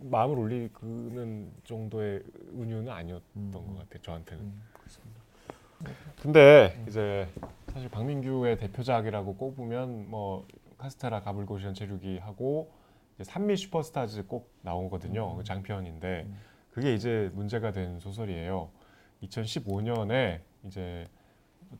마음을 0.00 0.38
울리는 0.38 1.52
정도의 1.64 2.22
은유는 2.54 2.88
아니었던 2.88 3.24
음, 3.36 3.50
것 3.52 3.78
같아요. 3.78 4.02
저한테는. 4.02 4.44
음, 4.44 4.62
그렇습니다. 4.72 5.20
근데 6.20 6.84
이제 6.88 7.28
사실 7.68 7.88
박민규의 7.88 8.58
대표작이라고 8.58 9.36
꼽으면 9.36 10.10
뭐 10.10 10.46
카스테라 10.78 11.22
가불고시원 11.22 11.74
체류기 11.74 12.18
하고 12.18 12.72
이제 13.14 13.24
산미 13.24 13.56
슈퍼스타즈 13.56 14.26
꼭 14.26 14.52
나오거든요. 14.62 15.32
음. 15.32 15.36
그 15.38 15.44
장편인데 15.44 16.24
음. 16.26 16.36
그게 16.70 16.94
이제 16.94 17.30
문제가 17.34 17.72
된 17.72 17.98
소설이에요. 17.98 18.70
2015년에 19.22 20.40
이제 20.64 21.08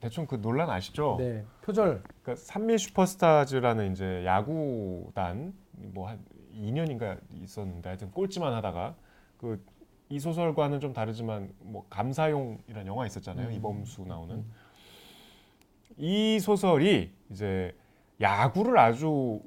대충 0.01 0.27
그 0.27 0.41
논란 0.41 0.69
아시죠? 0.71 1.17
네, 1.19 1.45
표절. 1.63 2.03
그러니까 2.23 2.35
산미 2.37 2.79
슈퍼스타즈라는 2.79 3.93
이제 3.93 4.25
야구단 4.25 5.55
뭐 5.73 6.09
한 6.09 6.19
2년인가 6.59 7.19
있었는데 7.33 7.89
하여튼 7.89 8.11
꼴찌만 8.11 8.53
하다가 8.53 8.95
그 9.39 9.79
이 10.11 10.19
소설과는 10.19 10.81
좀 10.81 10.93
다르지만 10.93 11.53
뭐 11.61 11.85
감사용이라는 11.91 12.87
영화 12.87 13.07
있었잖아요. 13.07 13.49
음. 13.49 13.53
이범수 13.53 14.05
나오는 14.07 14.37
음. 14.37 14.53
이 15.99 16.39
소설이 16.41 17.13
이제 17.31 17.75
야구를 18.21 18.79
아주 18.79 19.41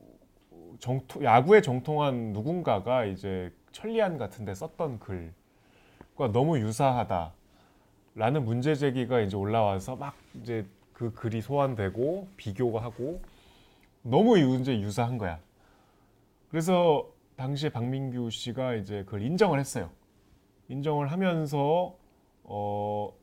정통 0.80 1.24
야구에 1.24 1.62
정통한 1.62 2.34
누군가가 2.34 3.06
이제 3.06 3.52
천리안 3.72 4.18
같은데 4.18 4.54
썼던 4.54 5.00
글과 5.00 6.32
너무 6.32 6.60
유사하다라는 6.60 8.46
문제 8.46 8.76
제기가 8.76 9.22
이제 9.22 9.36
올라와서 9.36 9.96
막 9.96 10.14
이제 10.42 10.66
그 10.94 11.12
글이 11.14 11.42
소환되고 11.42 12.28
비교가 12.38 12.84
하고 12.84 13.22
너무 14.04 14.38
이제 14.38 14.80
유사한 14.80 15.18
거야. 15.18 15.40
그래서 16.52 17.10
당시에 17.38 17.70
박민규 17.70 18.30
씨가 18.30 18.76
이제 18.76 19.04
그걸 19.06 19.22
인정을 19.22 19.58
했어요. 19.58 19.90
인정을 20.68 21.10
하면서 21.12 21.98
어 22.44 23.14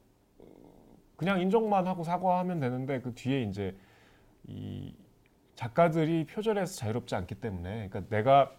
그냥 1.16 1.40
인정만 1.40 1.86
하고 1.86 2.04
사과하면 2.04 2.58
되는데 2.58 3.00
그 3.02 3.14
뒤에 3.14 3.42
이제 3.42 3.76
이 4.46 4.94
작가들이 5.56 6.24
표절해서 6.24 6.74
자유롭지 6.76 7.14
않기 7.16 7.34
때문에 7.34 7.88
그러니까 7.90 8.08
내가 8.08 8.50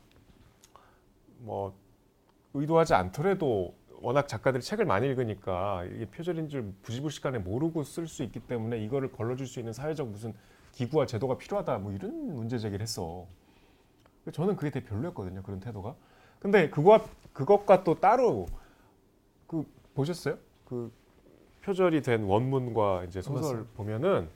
뭐 1.40 1.76
의도하지 2.54 2.94
않더라도 2.94 3.74
워낙 4.02 4.28
작가들이 4.28 4.62
책을 4.62 4.86
많이 4.86 5.08
읽으니까 5.08 5.84
이게 5.86 6.06
표절인 6.06 6.48
줄 6.48 6.74
부지불식간에 6.84 7.40
모르고 7.40 7.84
쓸 7.84 8.06
수 8.06 8.24
있기 8.24 8.42
때문에 8.42 8.78
이거를 8.84 9.12
걸러줄 9.12 9.48
수 9.48 9.60
있는 9.60 9.74
사회적 9.74 10.10
무슨 10.10 10.34
기구와 10.74 11.08
제도가 11.08 11.38
필요하다 11.40 11.80
뭐 11.80 11.92
이런 11.92 12.36
문제 12.36 12.60
제기를 12.60 12.84
했어. 12.84 13.28
저는 14.32 14.56
그게 14.56 14.70
되게 14.70 14.86
별로였거든요 14.86 15.42
그런 15.44 15.60
태도가. 15.60 15.96
근데 16.40 16.70
그거 16.70 17.06
그것과 17.34 17.84
또 17.84 18.00
따로 18.00 18.48
그 19.48 19.64
보셨어요? 19.94 20.38
그 20.66 20.92
표절이 21.64 22.02
된 22.02 22.24
원문과 22.24 23.06
이제 23.06 23.22
소설. 23.22 23.66
보면은 23.76 24.30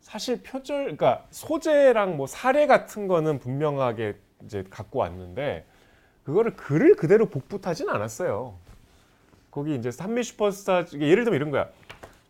사실 0.00 0.42
표절 0.42 0.82
그러니까 0.96 1.26
소재랑 1.30 2.16
뭐 2.16 2.26
사례 2.26 2.66
같은 2.66 3.08
거는 3.08 3.38
분명하게 3.38 4.18
이제 4.44 4.64
갖고 4.68 4.98
왔는데 5.00 5.66
그거를 6.24 6.54
글을 6.56 6.96
그대로 6.96 7.26
복붙하진 7.26 7.88
않았어요. 7.88 8.56
거기 9.50 9.74
이제 9.76 9.90
산미 9.90 10.22
슈퍼스타즈 10.22 10.96
예를 10.96 11.24
들면 11.24 11.34
이런 11.36 11.50
거야. 11.50 11.68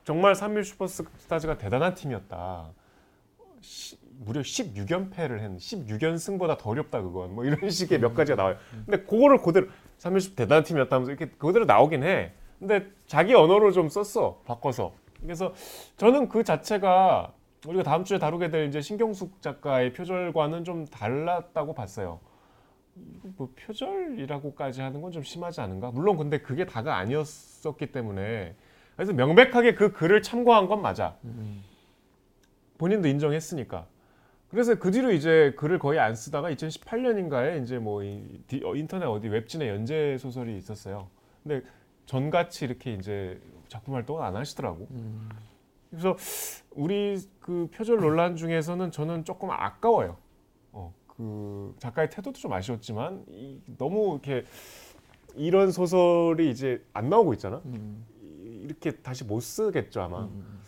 정말 0.05 0.35
산미 0.35 0.65
슈퍼스타즈가 0.65 1.59
대단한 1.59 1.95
팀이었다. 1.95 2.71
시- 3.61 3.97
무려 4.25 4.41
16연패를 4.41 5.39
했는 5.41 5.57
16연승보다 5.59 6.59
더 6.59 6.71
어렵다 6.71 7.03
그건 7.03 7.35
뭐 7.35 7.45
이런 7.45 7.69
식의 7.71 7.99
몇 8.01 8.15
가지가 8.15 8.37
나와요. 8.37 8.57
근데 8.87 9.03
그거를 9.05 9.39
그대로 9.39 9.67
산미 9.99 10.21
슈 10.21 10.35
대단한 10.35 10.65
팀이었다면서 10.65 11.11
이렇게 11.13 11.27
그대로 11.39 11.65
나오긴 11.65 12.03
해. 12.03 12.33
근데 12.59 12.87
자기 13.07 13.35
언어로 13.35 13.73
좀 13.73 13.89
썼어 13.89 14.41
바꿔서. 14.47 14.93
그래서 15.21 15.53
저는 15.97 16.29
그 16.29 16.45
자체가 16.45 17.33
우리가 17.67 17.85
다음 17.85 18.05
주에 18.05 18.19
다루게 18.19 18.51
될 18.51 18.67
이제 18.69 18.81
신경숙 18.81 19.41
작가의 19.41 19.93
표절과는 19.93 20.65
좀 20.65 20.87
달랐다고 20.87 21.75
봤어요. 21.75 22.19
뭐 23.37 23.49
표절이라고까지 23.57 24.83
하는 24.83 25.01
건 25.01 25.13
좀 25.13 25.23
심하지 25.23 25.61
않은가? 25.61 25.91
물론 25.93 26.17
근데 26.17 26.39
그게 26.39 26.67
다가 26.67 26.97
아니었었기 26.97 27.93
때문에 27.93 28.55
그래서 28.97 29.13
명백하게 29.13 29.75
그 29.75 29.93
글을 29.93 30.23
참고한 30.23 30.67
건 30.67 30.83
맞아. 30.83 31.17
음. 31.25 31.63
본인도 32.79 33.09
인정했으니까. 33.09 33.87
그래서 34.53 34.75
그 34.75 34.91
뒤로 34.91 35.11
이제 35.11 35.55
글을 35.57 35.79
거의 35.79 35.99
안 35.99 36.15
쓰다가 36.15 36.51
2018년인가에 36.51 37.63
이제 37.63 37.79
뭐 37.79 38.03
어, 38.03 38.75
인터넷 38.77 39.07
어디 39.07 39.27
웹진에 39.29 39.67
연재 39.67 40.19
소설이 40.19 40.59
있었어요. 40.59 41.09
근데 41.43 41.67
전같이 42.05 42.67
이렇게 42.67 42.93
이제 42.93 43.41
작품 43.69 43.95
활동을 43.95 44.23
안 44.23 44.37
하시더라고. 44.37 44.87
음. 44.91 45.31
그래서 45.91 46.17
우리 46.71 47.19
그 47.41 47.67
표절 47.73 47.97
논란 48.01 48.37
중에서는 48.37 48.91
저는 48.91 49.25
조금 49.25 49.51
아까워요. 49.51 50.19
어, 50.73 50.93
그 51.07 51.75
작가의 51.79 52.11
태도도 52.11 52.39
좀 52.39 52.53
아쉬웠지만 52.53 53.25
이, 53.29 53.59
너무 53.79 54.13
이렇게 54.23 54.45
이런 55.35 55.73
소설이 55.73 56.51
이제 56.51 56.85
안 56.93 57.09
나오고 57.09 57.33
있잖아. 57.33 57.63
음. 57.65 58.05
이- 58.21 58.65
이렇게 58.65 58.91
다시 58.97 59.25
못 59.25 59.41
쓰겠죠 59.41 60.03
아마. 60.03 60.25
음. 60.25 60.61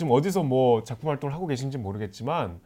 지금 0.00 0.12
어디서 0.12 0.44
뭐 0.44 0.82
작품 0.82 1.10
활동을 1.10 1.34
하고 1.34 1.46
계신지 1.46 1.76
모르겠지만 1.76 2.58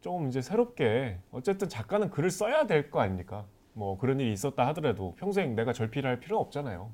조금 0.00 0.26
이제 0.26 0.42
새롭게 0.42 1.20
어쨌든 1.30 1.68
작가는 1.68 2.10
글을 2.10 2.32
써야 2.32 2.66
될 2.66 2.90
거 2.90 2.98
아닙니까? 2.98 3.46
뭐 3.74 3.96
그런 3.96 4.18
일이 4.18 4.32
있었다 4.32 4.66
하더라도 4.66 5.14
평생 5.14 5.54
내가 5.54 5.72
절필할 5.72 6.18
필요는 6.18 6.40
없잖아요. 6.42 6.90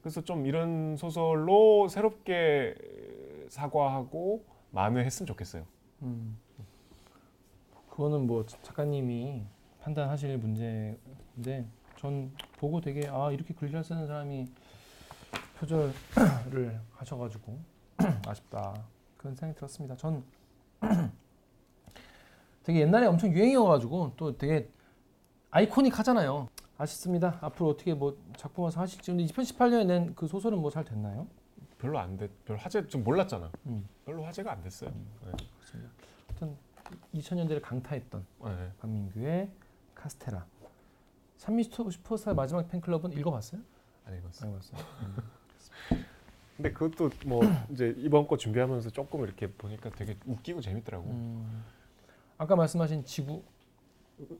그래서 0.00 0.22
좀 0.22 0.46
이런 0.46 0.96
소설로 0.96 1.88
새롭게 1.88 2.76
사과하고 3.50 4.42
만회했으면 4.70 5.26
좋겠어요. 5.26 5.66
음. 6.00 6.38
그거는 7.90 8.26
뭐 8.26 8.46
작가님이 8.46 9.42
판단하실 9.82 10.38
문제인데 10.38 11.66
전 11.98 12.32
보고 12.56 12.80
되게 12.80 13.06
아 13.10 13.30
이렇게 13.32 13.52
글잘 13.52 13.84
쓰는 13.84 14.06
사람이 14.06 14.46
표절을 15.58 15.92
하셔가지고 16.96 17.67
아쉽다 18.26 18.74
그런 19.16 19.34
생각이 19.34 19.56
들었습니다. 19.56 19.96
전 19.96 20.22
되게 22.62 22.80
옛날에 22.80 23.06
엄청 23.06 23.32
유행이어가지고 23.32 24.12
또 24.16 24.36
되게 24.36 24.68
아이코닉 25.50 25.98
하잖아요. 25.98 26.48
아쉽습니다. 26.76 27.38
앞으로 27.40 27.70
어떻게 27.70 27.94
뭐 27.94 28.16
작품 28.36 28.64
와서 28.64 28.80
하실지 28.80 29.10
근데 29.10 29.24
2018년에 29.24 29.86
낸 29.86 30.14
그 30.14 30.26
소설은 30.28 30.58
뭐 30.60 30.70
잘 30.70 30.84
됐나요? 30.84 31.26
별로 31.78 31.98
안 31.98 32.16
됐, 32.16 32.30
별 32.44 32.56
화제 32.56 32.86
좀 32.88 33.04
몰랐잖아. 33.04 33.50
음. 33.66 33.88
별로 34.04 34.24
화제가 34.24 34.52
안 34.52 34.62
됐어요. 34.62 34.90
네. 34.90 35.32
그렇습니다. 35.56 35.90
하여튼 36.28 36.56
2000년대를 37.14 37.62
강타했던 37.62 38.26
네. 38.44 38.72
박민규의 38.80 39.50
카스테라. 39.94 40.44
산미 41.38 41.64
슈퍼- 41.64 41.90
슈퍼스타 41.90 42.34
마지막 42.34 42.68
팬클럽은 42.68 43.12
읽어봤어요? 43.12 43.60
안 44.06 44.16
읽었어요. 44.18 44.50
안 44.50 44.56
읽었어요. 44.56 46.07
근데 46.58 46.72
그것도 46.72 47.10
뭐 47.24 47.40
이제 47.70 47.94
이번 47.96 48.26
거 48.26 48.36
준비하면서 48.36 48.90
조금 48.90 49.22
이렇게 49.22 49.50
보니까 49.50 49.90
되게 49.90 50.16
웃기고 50.26 50.60
재밌더라고. 50.60 51.04
음, 51.08 51.64
아까 52.36 52.56
말씀하신 52.56 53.04
지구, 53.04 53.44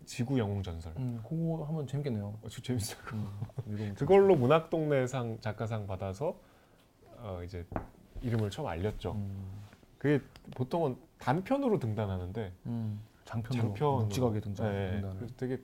지구 0.05 0.37
영웅 0.39 0.63
전설. 0.65 0.93
음, 0.97 1.21
그거 1.23 1.65
하면 1.65 1.87
재밌겠네요. 1.87 2.39
어, 2.43 2.49
저 2.51 2.61
재밌어요. 2.61 2.99
음, 3.67 3.95
그걸로 3.97 4.35
문학 4.35 4.69
동네상 4.69 5.39
작가상 5.41 5.87
받아서 5.87 6.37
어, 7.19 7.41
이제 7.45 7.65
이름을 8.21 8.51
처음 8.51 8.67
알렸죠. 8.67 9.13
음, 9.13 9.63
그게 9.99 10.21
보통은 10.57 10.97
단편으로 11.19 11.79
등단하는데 11.79 12.53
음, 12.67 13.01
장편으로 13.27 13.63
장편으로. 13.69 14.03
묵직하게 14.07 14.41
등장. 14.41 14.67
네, 14.67 14.91
등단을. 15.01 15.27
되게 15.37 15.61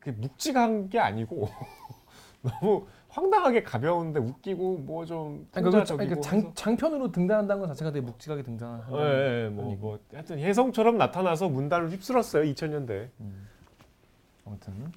그게 0.00 0.12
묵직한 0.12 0.88
게 0.88 0.98
아니고 1.00 1.48
너무 2.42 2.86
황당하게 3.08 3.62
가벼운데 3.62 4.20
웃기고 4.20 4.78
뭐좀 4.78 5.48
아니, 5.52 5.64
그러니까, 5.64 5.96
그러니까 5.96 6.20
장, 6.20 6.52
장편으로 6.54 7.10
등단한다는 7.12 7.60
것 7.60 7.68
자체가 7.68 7.90
되게 7.90 8.04
묵직하게 8.04 8.42
등장하는. 8.42 8.84
예, 8.92 9.44
예, 9.44 9.48
뭐, 9.48 9.74
뭐 9.76 9.98
하여튼 10.12 10.38
혜성처럼 10.38 10.98
나타나서 10.98 11.48
문단을 11.48 11.90
휩쓸었어요 11.90 12.44
2000년대. 12.44 13.08
음, 13.20 13.48
아무튼 14.44 14.92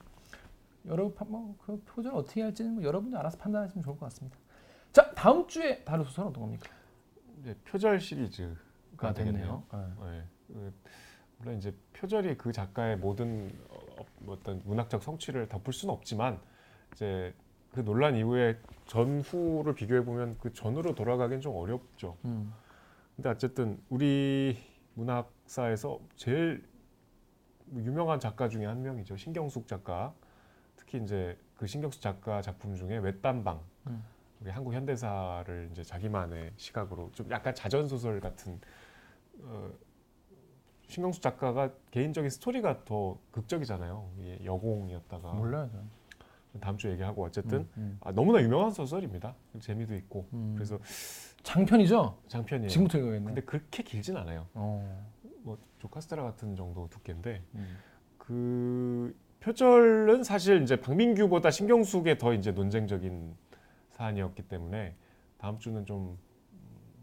여러분 0.87 1.13
뭐그 1.27 1.83
표절 1.85 2.13
어떻게 2.13 2.41
할지는 2.41 2.75
뭐 2.75 2.83
여러분이 2.83 3.15
알아서 3.15 3.37
판단하시면 3.37 3.83
좋을 3.83 3.97
것 3.97 4.05
같습니다. 4.07 4.37
자 4.91 5.11
다음 5.13 5.47
주에 5.47 5.83
다룰 5.83 6.05
소설은 6.05 6.29
어떤 6.29 6.43
겁니까? 6.43 6.69
이제 7.41 7.55
표절 7.65 7.99
시리즈가 7.99 8.55
가 8.97 9.13
되겠네요. 9.13 9.63
네. 9.71 9.79
네. 10.01 10.23
그, 10.47 10.73
물론 11.37 11.57
이제 11.57 11.73
표절이 11.93 12.37
그 12.37 12.51
작가의 12.51 12.97
모든 12.97 13.49
어, 13.69 14.05
뭐 14.19 14.35
어떤 14.35 14.61
문학적 14.65 15.01
성취를 15.01 15.47
덮을 15.47 15.71
수는 15.71 15.93
없지만 15.93 16.39
이제 16.93 17.33
그 17.71 17.83
논란 17.83 18.15
이후에 18.15 18.59
전후를 18.85 19.75
비교해 19.75 20.03
보면 20.03 20.37
그 20.39 20.53
전으로 20.53 20.95
돌아가긴 20.95 21.41
좀 21.41 21.55
어렵죠. 21.55 22.17
음, 22.25 22.53
근데 23.15 23.29
어쨌든 23.29 23.79
우리 23.89 24.57
문학사에서 24.95 25.99
제일 26.15 26.67
유명한 27.73 28.19
작가 28.19 28.49
중에 28.49 28.65
한 28.65 28.81
명이죠. 28.81 29.15
신경숙 29.17 29.67
작가. 29.67 30.13
특히 30.75 31.01
이제 31.03 31.37
그 31.55 31.67
신경숙 31.67 32.01
작가 32.01 32.41
작품 32.41 32.75
중에 32.75 32.97
외딴방. 32.97 33.59
음. 33.87 34.03
우리 34.41 34.49
한국 34.49 34.73
현대사를 34.73 35.69
이제 35.71 35.83
자기만의 35.83 36.53
시각으로 36.55 37.11
좀 37.13 37.29
약간 37.29 37.53
자전 37.53 37.87
소설 37.87 38.19
같은 38.19 38.59
어, 39.41 39.69
신경숙 40.87 41.21
작가가 41.21 41.71
개인적인 41.91 42.29
스토리가 42.29 42.83
더 42.85 43.19
극적이잖아요. 43.31 44.09
여공이었다가 44.43 45.33
몰라요. 45.33 45.69
저. 45.71 45.98
다음 46.59 46.77
주에 46.77 46.91
얘기하고 46.93 47.23
어쨌든 47.23 47.59
음, 47.59 47.69
음, 47.77 47.97
아, 48.01 48.11
너무나 48.11 48.41
유명한 48.41 48.71
소설입니다. 48.71 49.35
재미도 49.59 49.95
있고 49.95 50.27
음. 50.33 50.53
그래서 50.55 50.79
장편이죠. 51.43 52.17
장편이에요. 52.27 52.69
지금부터 52.69 52.97
읽어야겠네. 52.97 53.25
근데 53.25 53.41
그렇게 53.41 53.83
길진 53.83 54.17
않아요. 54.17 54.47
어. 54.53 55.07
뭐 55.43 55.57
조카스테라 55.79 56.23
같은 56.23 56.55
정도 56.55 56.89
두께인데 56.89 57.43
음. 57.55 57.77
그 58.17 59.15
표절은 59.39 60.23
사실 60.23 60.61
이제 60.61 60.81
박민규보다 60.81 61.51
신경숙에 61.51 62.17
더 62.17 62.33
이제 62.33 62.51
논쟁적인 62.51 63.35
사안이었기 63.91 64.43
때문에 64.43 64.95
다음 65.37 65.59
주는 65.59 65.85
좀 65.85 66.17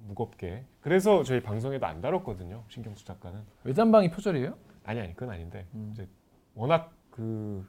무겁게 0.07 0.65
그래서 0.81 1.23
저희 1.25 1.43
방송에도 1.43 1.87
안 1.87 2.01
다뤘거든요 2.01 2.63
신경숙 2.69 3.07
작가는 3.07 3.43
외단방이 3.65 4.11
표절이에요? 4.11 4.57
아니 4.85 5.01
아니 5.01 5.13
그건 5.15 5.31
아닌데 5.31 5.67
음. 5.75 5.91
이제 5.93 6.07
워낙 6.55 6.93
그 7.11 7.67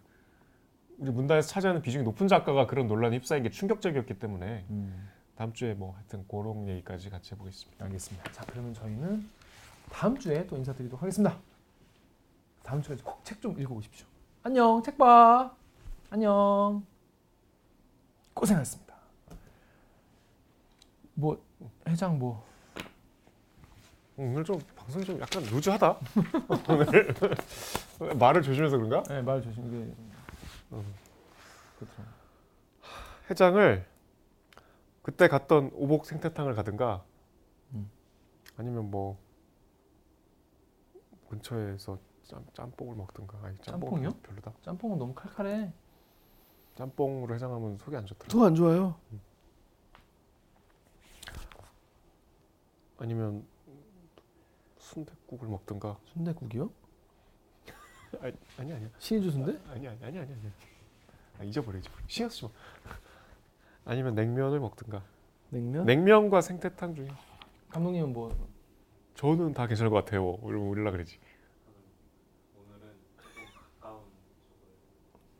우리 0.97 1.11
문단에서 1.11 1.47
차지하는 1.49 1.81
비중이 1.81 2.03
높은 2.03 2.27
작가가 2.27 2.65
그런 2.65 2.87
논란에 2.87 3.17
휩싸인 3.17 3.43
게 3.43 3.49
충격적이었기 3.49 4.17
때문에 4.17 4.65
음. 4.69 5.09
다음 5.35 5.53
주에 5.53 5.73
뭐 5.75 5.93
하여튼 5.95 6.25
그런 6.27 6.67
얘기까지 6.67 7.09
같이 7.11 7.33
해보겠습니다 7.35 7.85
알겠습니다. 7.85 8.31
자 8.31 8.43
그러면 8.47 8.73
저희는 8.73 9.29
다음 9.91 10.17
주에 10.17 10.47
또 10.47 10.57
인사드리도록 10.57 11.01
하겠습니다. 11.01 11.37
다음 12.63 12.81
주에 12.81 12.95
꼭 13.03 13.23
책 13.23 13.39
좀 13.41 13.59
읽어보십시오. 13.59 14.07
안녕 14.43 14.81
책 14.81 14.97
봐. 14.97 15.51
안녕. 16.09 16.83
고생하셨습니다. 18.33 18.95
뭐 21.13 21.39
회장 21.87 22.17
뭐 22.17 22.43
오늘 24.15 24.43
좀 24.43 24.59
방송이 24.75 25.05
좀 25.05 25.19
약간 25.21 25.43
루즈하다 25.43 25.97
오늘 26.69 27.13
말을 28.17 28.41
조심해서 28.41 28.77
그런가? 28.77 29.03
네, 29.03 29.21
말 29.21 29.41
조심 29.41 29.67
이게 29.67 29.75
음. 29.77 30.11
그렇죠. 30.70 32.03
해장을 33.30 33.86
그때 35.01 35.28
갔던 35.28 35.72
오복 35.74 36.05
생태탕을 36.05 36.55
가든가 36.55 37.03
음. 37.74 37.89
아니면 38.57 38.89
뭐 38.91 39.18
근처에서 41.30 41.97
짬, 42.24 42.45
짬뽕을 42.53 42.95
먹든가 42.95 43.38
아니 43.43 43.57
짬뽕 43.59 43.89
짬뽕이요? 43.89 44.09
별로다 44.24 44.53
짬뽕은 44.61 44.97
너무 44.97 45.13
칼칼해. 45.13 45.72
짬뽕으로 46.76 47.34
해장하면 47.36 47.78
속이 47.78 47.95
안 47.95 48.05
좋더라 48.05 48.28
더 48.30 48.45
안 48.45 48.53
좋아요. 48.55 48.95
아니면 52.99 53.45
순댓국을 54.78 55.47
먹든가 55.47 55.97
순대국이요? 56.13 56.70
아니 58.21 58.33
아니 58.57 58.73
아니야. 58.73 58.89
신의주 58.99 59.31
순대? 59.31 59.59
아니 59.69 59.87
아니 59.87 60.03
아니 60.03 60.19
아니 60.19 60.33
아니. 60.33 60.51
아, 61.39 61.43
잊어버려 61.43 61.77
잊어버려 61.79 62.03
신경 62.07 62.29
쓰지 62.29 62.45
마. 62.45 62.51
아니면 63.85 64.15
냉면을 64.15 64.59
먹든가. 64.59 65.03
냉면? 65.49 65.85
냉면과 65.85 66.41
생태탕 66.41 66.95
중에. 66.95 67.07
감독님은 67.69 68.13
뭐? 68.13 68.35
저는 69.15 69.53
다 69.53 69.67
괜찮을 69.67 69.89
것 69.89 69.97
같아요. 70.03 70.37
이러면 70.43 70.67
우릴라 70.67 70.91
그러지. 70.91 71.19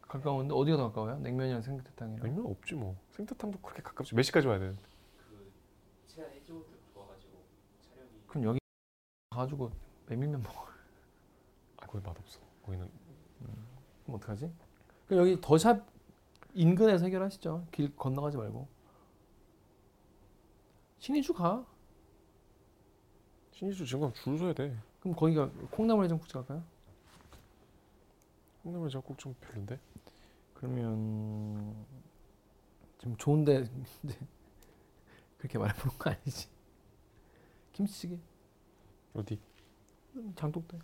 가까운데? 0.02 0.54
어디가 0.54 0.78
더 0.78 0.88
가까워요? 0.88 1.20
냉면이랑 1.20 1.62
생태탕이랑. 1.62 2.24
냉면 2.26 2.46
없지 2.46 2.76
뭐. 2.76 2.96
생태탕도 3.12 3.60
그렇게 3.60 3.82
가깝지. 3.82 4.16
몇 4.16 4.22
시까지 4.24 4.48
와야 4.48 4.58
되는데. 4.60 4.82
그럼 8.28 8.44
여기 8.44 8.60
가가지고 9.32 9.72
메밀면 10.08 10.44
먹어. 10.44 10.68
아 11.78 11.86
거기 11.88 12.04
맛없어 12.06 12.40
거기는 12.68 12.90
그럼 13.40 14.18
어떡하지? 14.18 14.52
그럼 15.08 15.22
여기 15.22 15.42
더샵 15.42 15.86
인근에서 16.54 17.06
해결하시죠. 17.06 17.66
길 17.72 17.96
건너가지 17.96 18.36
말고. 18.36 18.68
신의주 21.00 21.34
가. 21.34 21.66
신이주 23.54 23.86
지금 23.86 24.12
줄 24.14 24.38
서야 24.38 24.54
돼. 24.54 24.78
그럼 25.00 25.16
거기가 25.16 25.50
콩나물 25.72 26.06
해장국집 26.06 26.34
갈까요? 26.34 26.64
콩나물 28.64 28.90
잡곡 28.90 29.18
좀 29.18 29.34
별론데. 29.40 29.80
그러면 30.54 31.86
좀 32.98 33.16
좋은데 33.16 33.64
근데 34.02 34.18
그렇게 35.38 35.58
말해보는 35.58 35.98
거 35.98 36.10
아니지? 36.10 36.50
김치찌개 37.72 38.20
어디? 39.14 39.40
장독대 40.36 40.80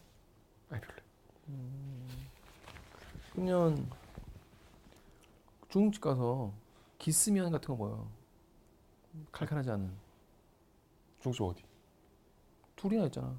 아니 0.69 0.81
별로. 0.81 1.02
그러면 3.33 3.89
중국집 5.69 6.01
가서 6.01 6.53
기스면 6.99 7.51
같은 7.51 7.67
거 7.67 7.75
뭐요? 7.75 8.07
칼칼하지 9.31 9.71
않은 9.71 9.91
중국집 11.21 11.43
어디? 11.43 11.63
둘이나 12.75 13.05
있잖아 13.05 13.37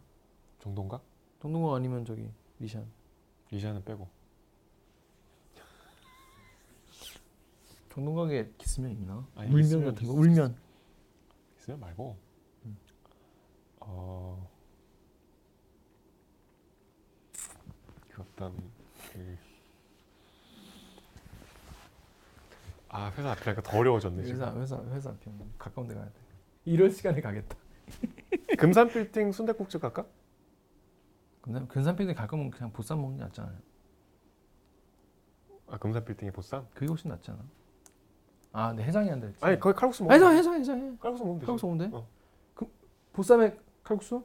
정동각? 0.60 1.02
동동거 1.40 1.76
아니면 1.76 2.04
저기 2.04 2.30
리샨 2.58 2.84
리샤는 3.50 3.84
빼고. 3.84 4.08
정동각에 7.92 8.50
기스면 8.58 8.90
있나? 8.90 9.24
아니, 9.36 9.48
울면 9.48 9.62
기스면 9.62 9.94
같은 9.94 10.06
거 10.08 10.12
있- 10.12 10.16
울면 10.18 10.56
있으면 11.58 11.80
말고. 11.80 12.16
어. 13.80 14.48
그 18.36 18.44
어떤 18.44 18.52
그. 19.12 19.36
아 22.88 23.10
회사 23.16 23.32
앞이라니까 23.32 23.62
더 23.62 23.78
어려워졌네 23.78 24.22
지금. 24.24 24.40
회사 24.40 24.54
회사 24.60 24.82
회사 24.90 25.10
앞이면 25.10 25.52
가까운 25.58 25.88
데 25.88 25.94
가야 25.94 26.04
돼 26.06 26.12
이럴 26.64 26.90
시간에 26.90 27.20
가겠다 27.20 27.56
금산 28.58 28.88
빌딩 28.88 29.32
순대국집 29.32 29.80
갈까? 29.80 30.06
근데 31.40 31.66
근산병에 31.66 32.14
갈 32.14 32.28
거면 32.28 32.50
그냥 32.50 32.72
보쌈 32.72 33.00
먹는 33.00 33.18
게 33.18 33.24
낫잖아요 33.24 33.58
아 35.66 35.78
금산 35.78 36.04
빌딩의 36.04 36.32
보쌈? 36.32 36.66
그게 36.72 36.86
훨씬 36.86 37.10
낫지 37.10 37.30
않아? 37.32 37.40
아 38.52 38.68
근데 38.68 38.84
해장이 38.84 39.10
안 39.10 39.18
돼. 39.20 39.32
아니 39.40 39.58
거기 39.58 39.74
칼국수 39.76 40.04
먹어. 40.04 40.14
해장 40.14 40.32
해장 40.36 40.54
해장 40.54 40.76
해. 40.78 40.96
칼국수 41.00 41.24
먹으면 41.24 41.38
되지. 41.40 41.46
칼국수 41.46 41.66
먹으면 41.66 41.90
돼? 41.90 41.96
어. 41.96 42.06
그 42.54 42.66
보쌈에 43.12 43.56
칼국수? 43.82 44.24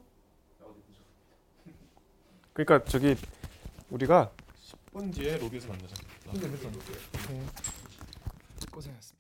그러니까 2.54 2.84
저기 2.88 3.16
우리가 3.90 4.32
10분 4.94 5.14
뒤에 5.14 5.38
로비에서 5.38 5.68
만나자. 5.68 5.96
근데 6.32 6.48
그래서 6.48 6.70
고생했습니다. 8.72 9.18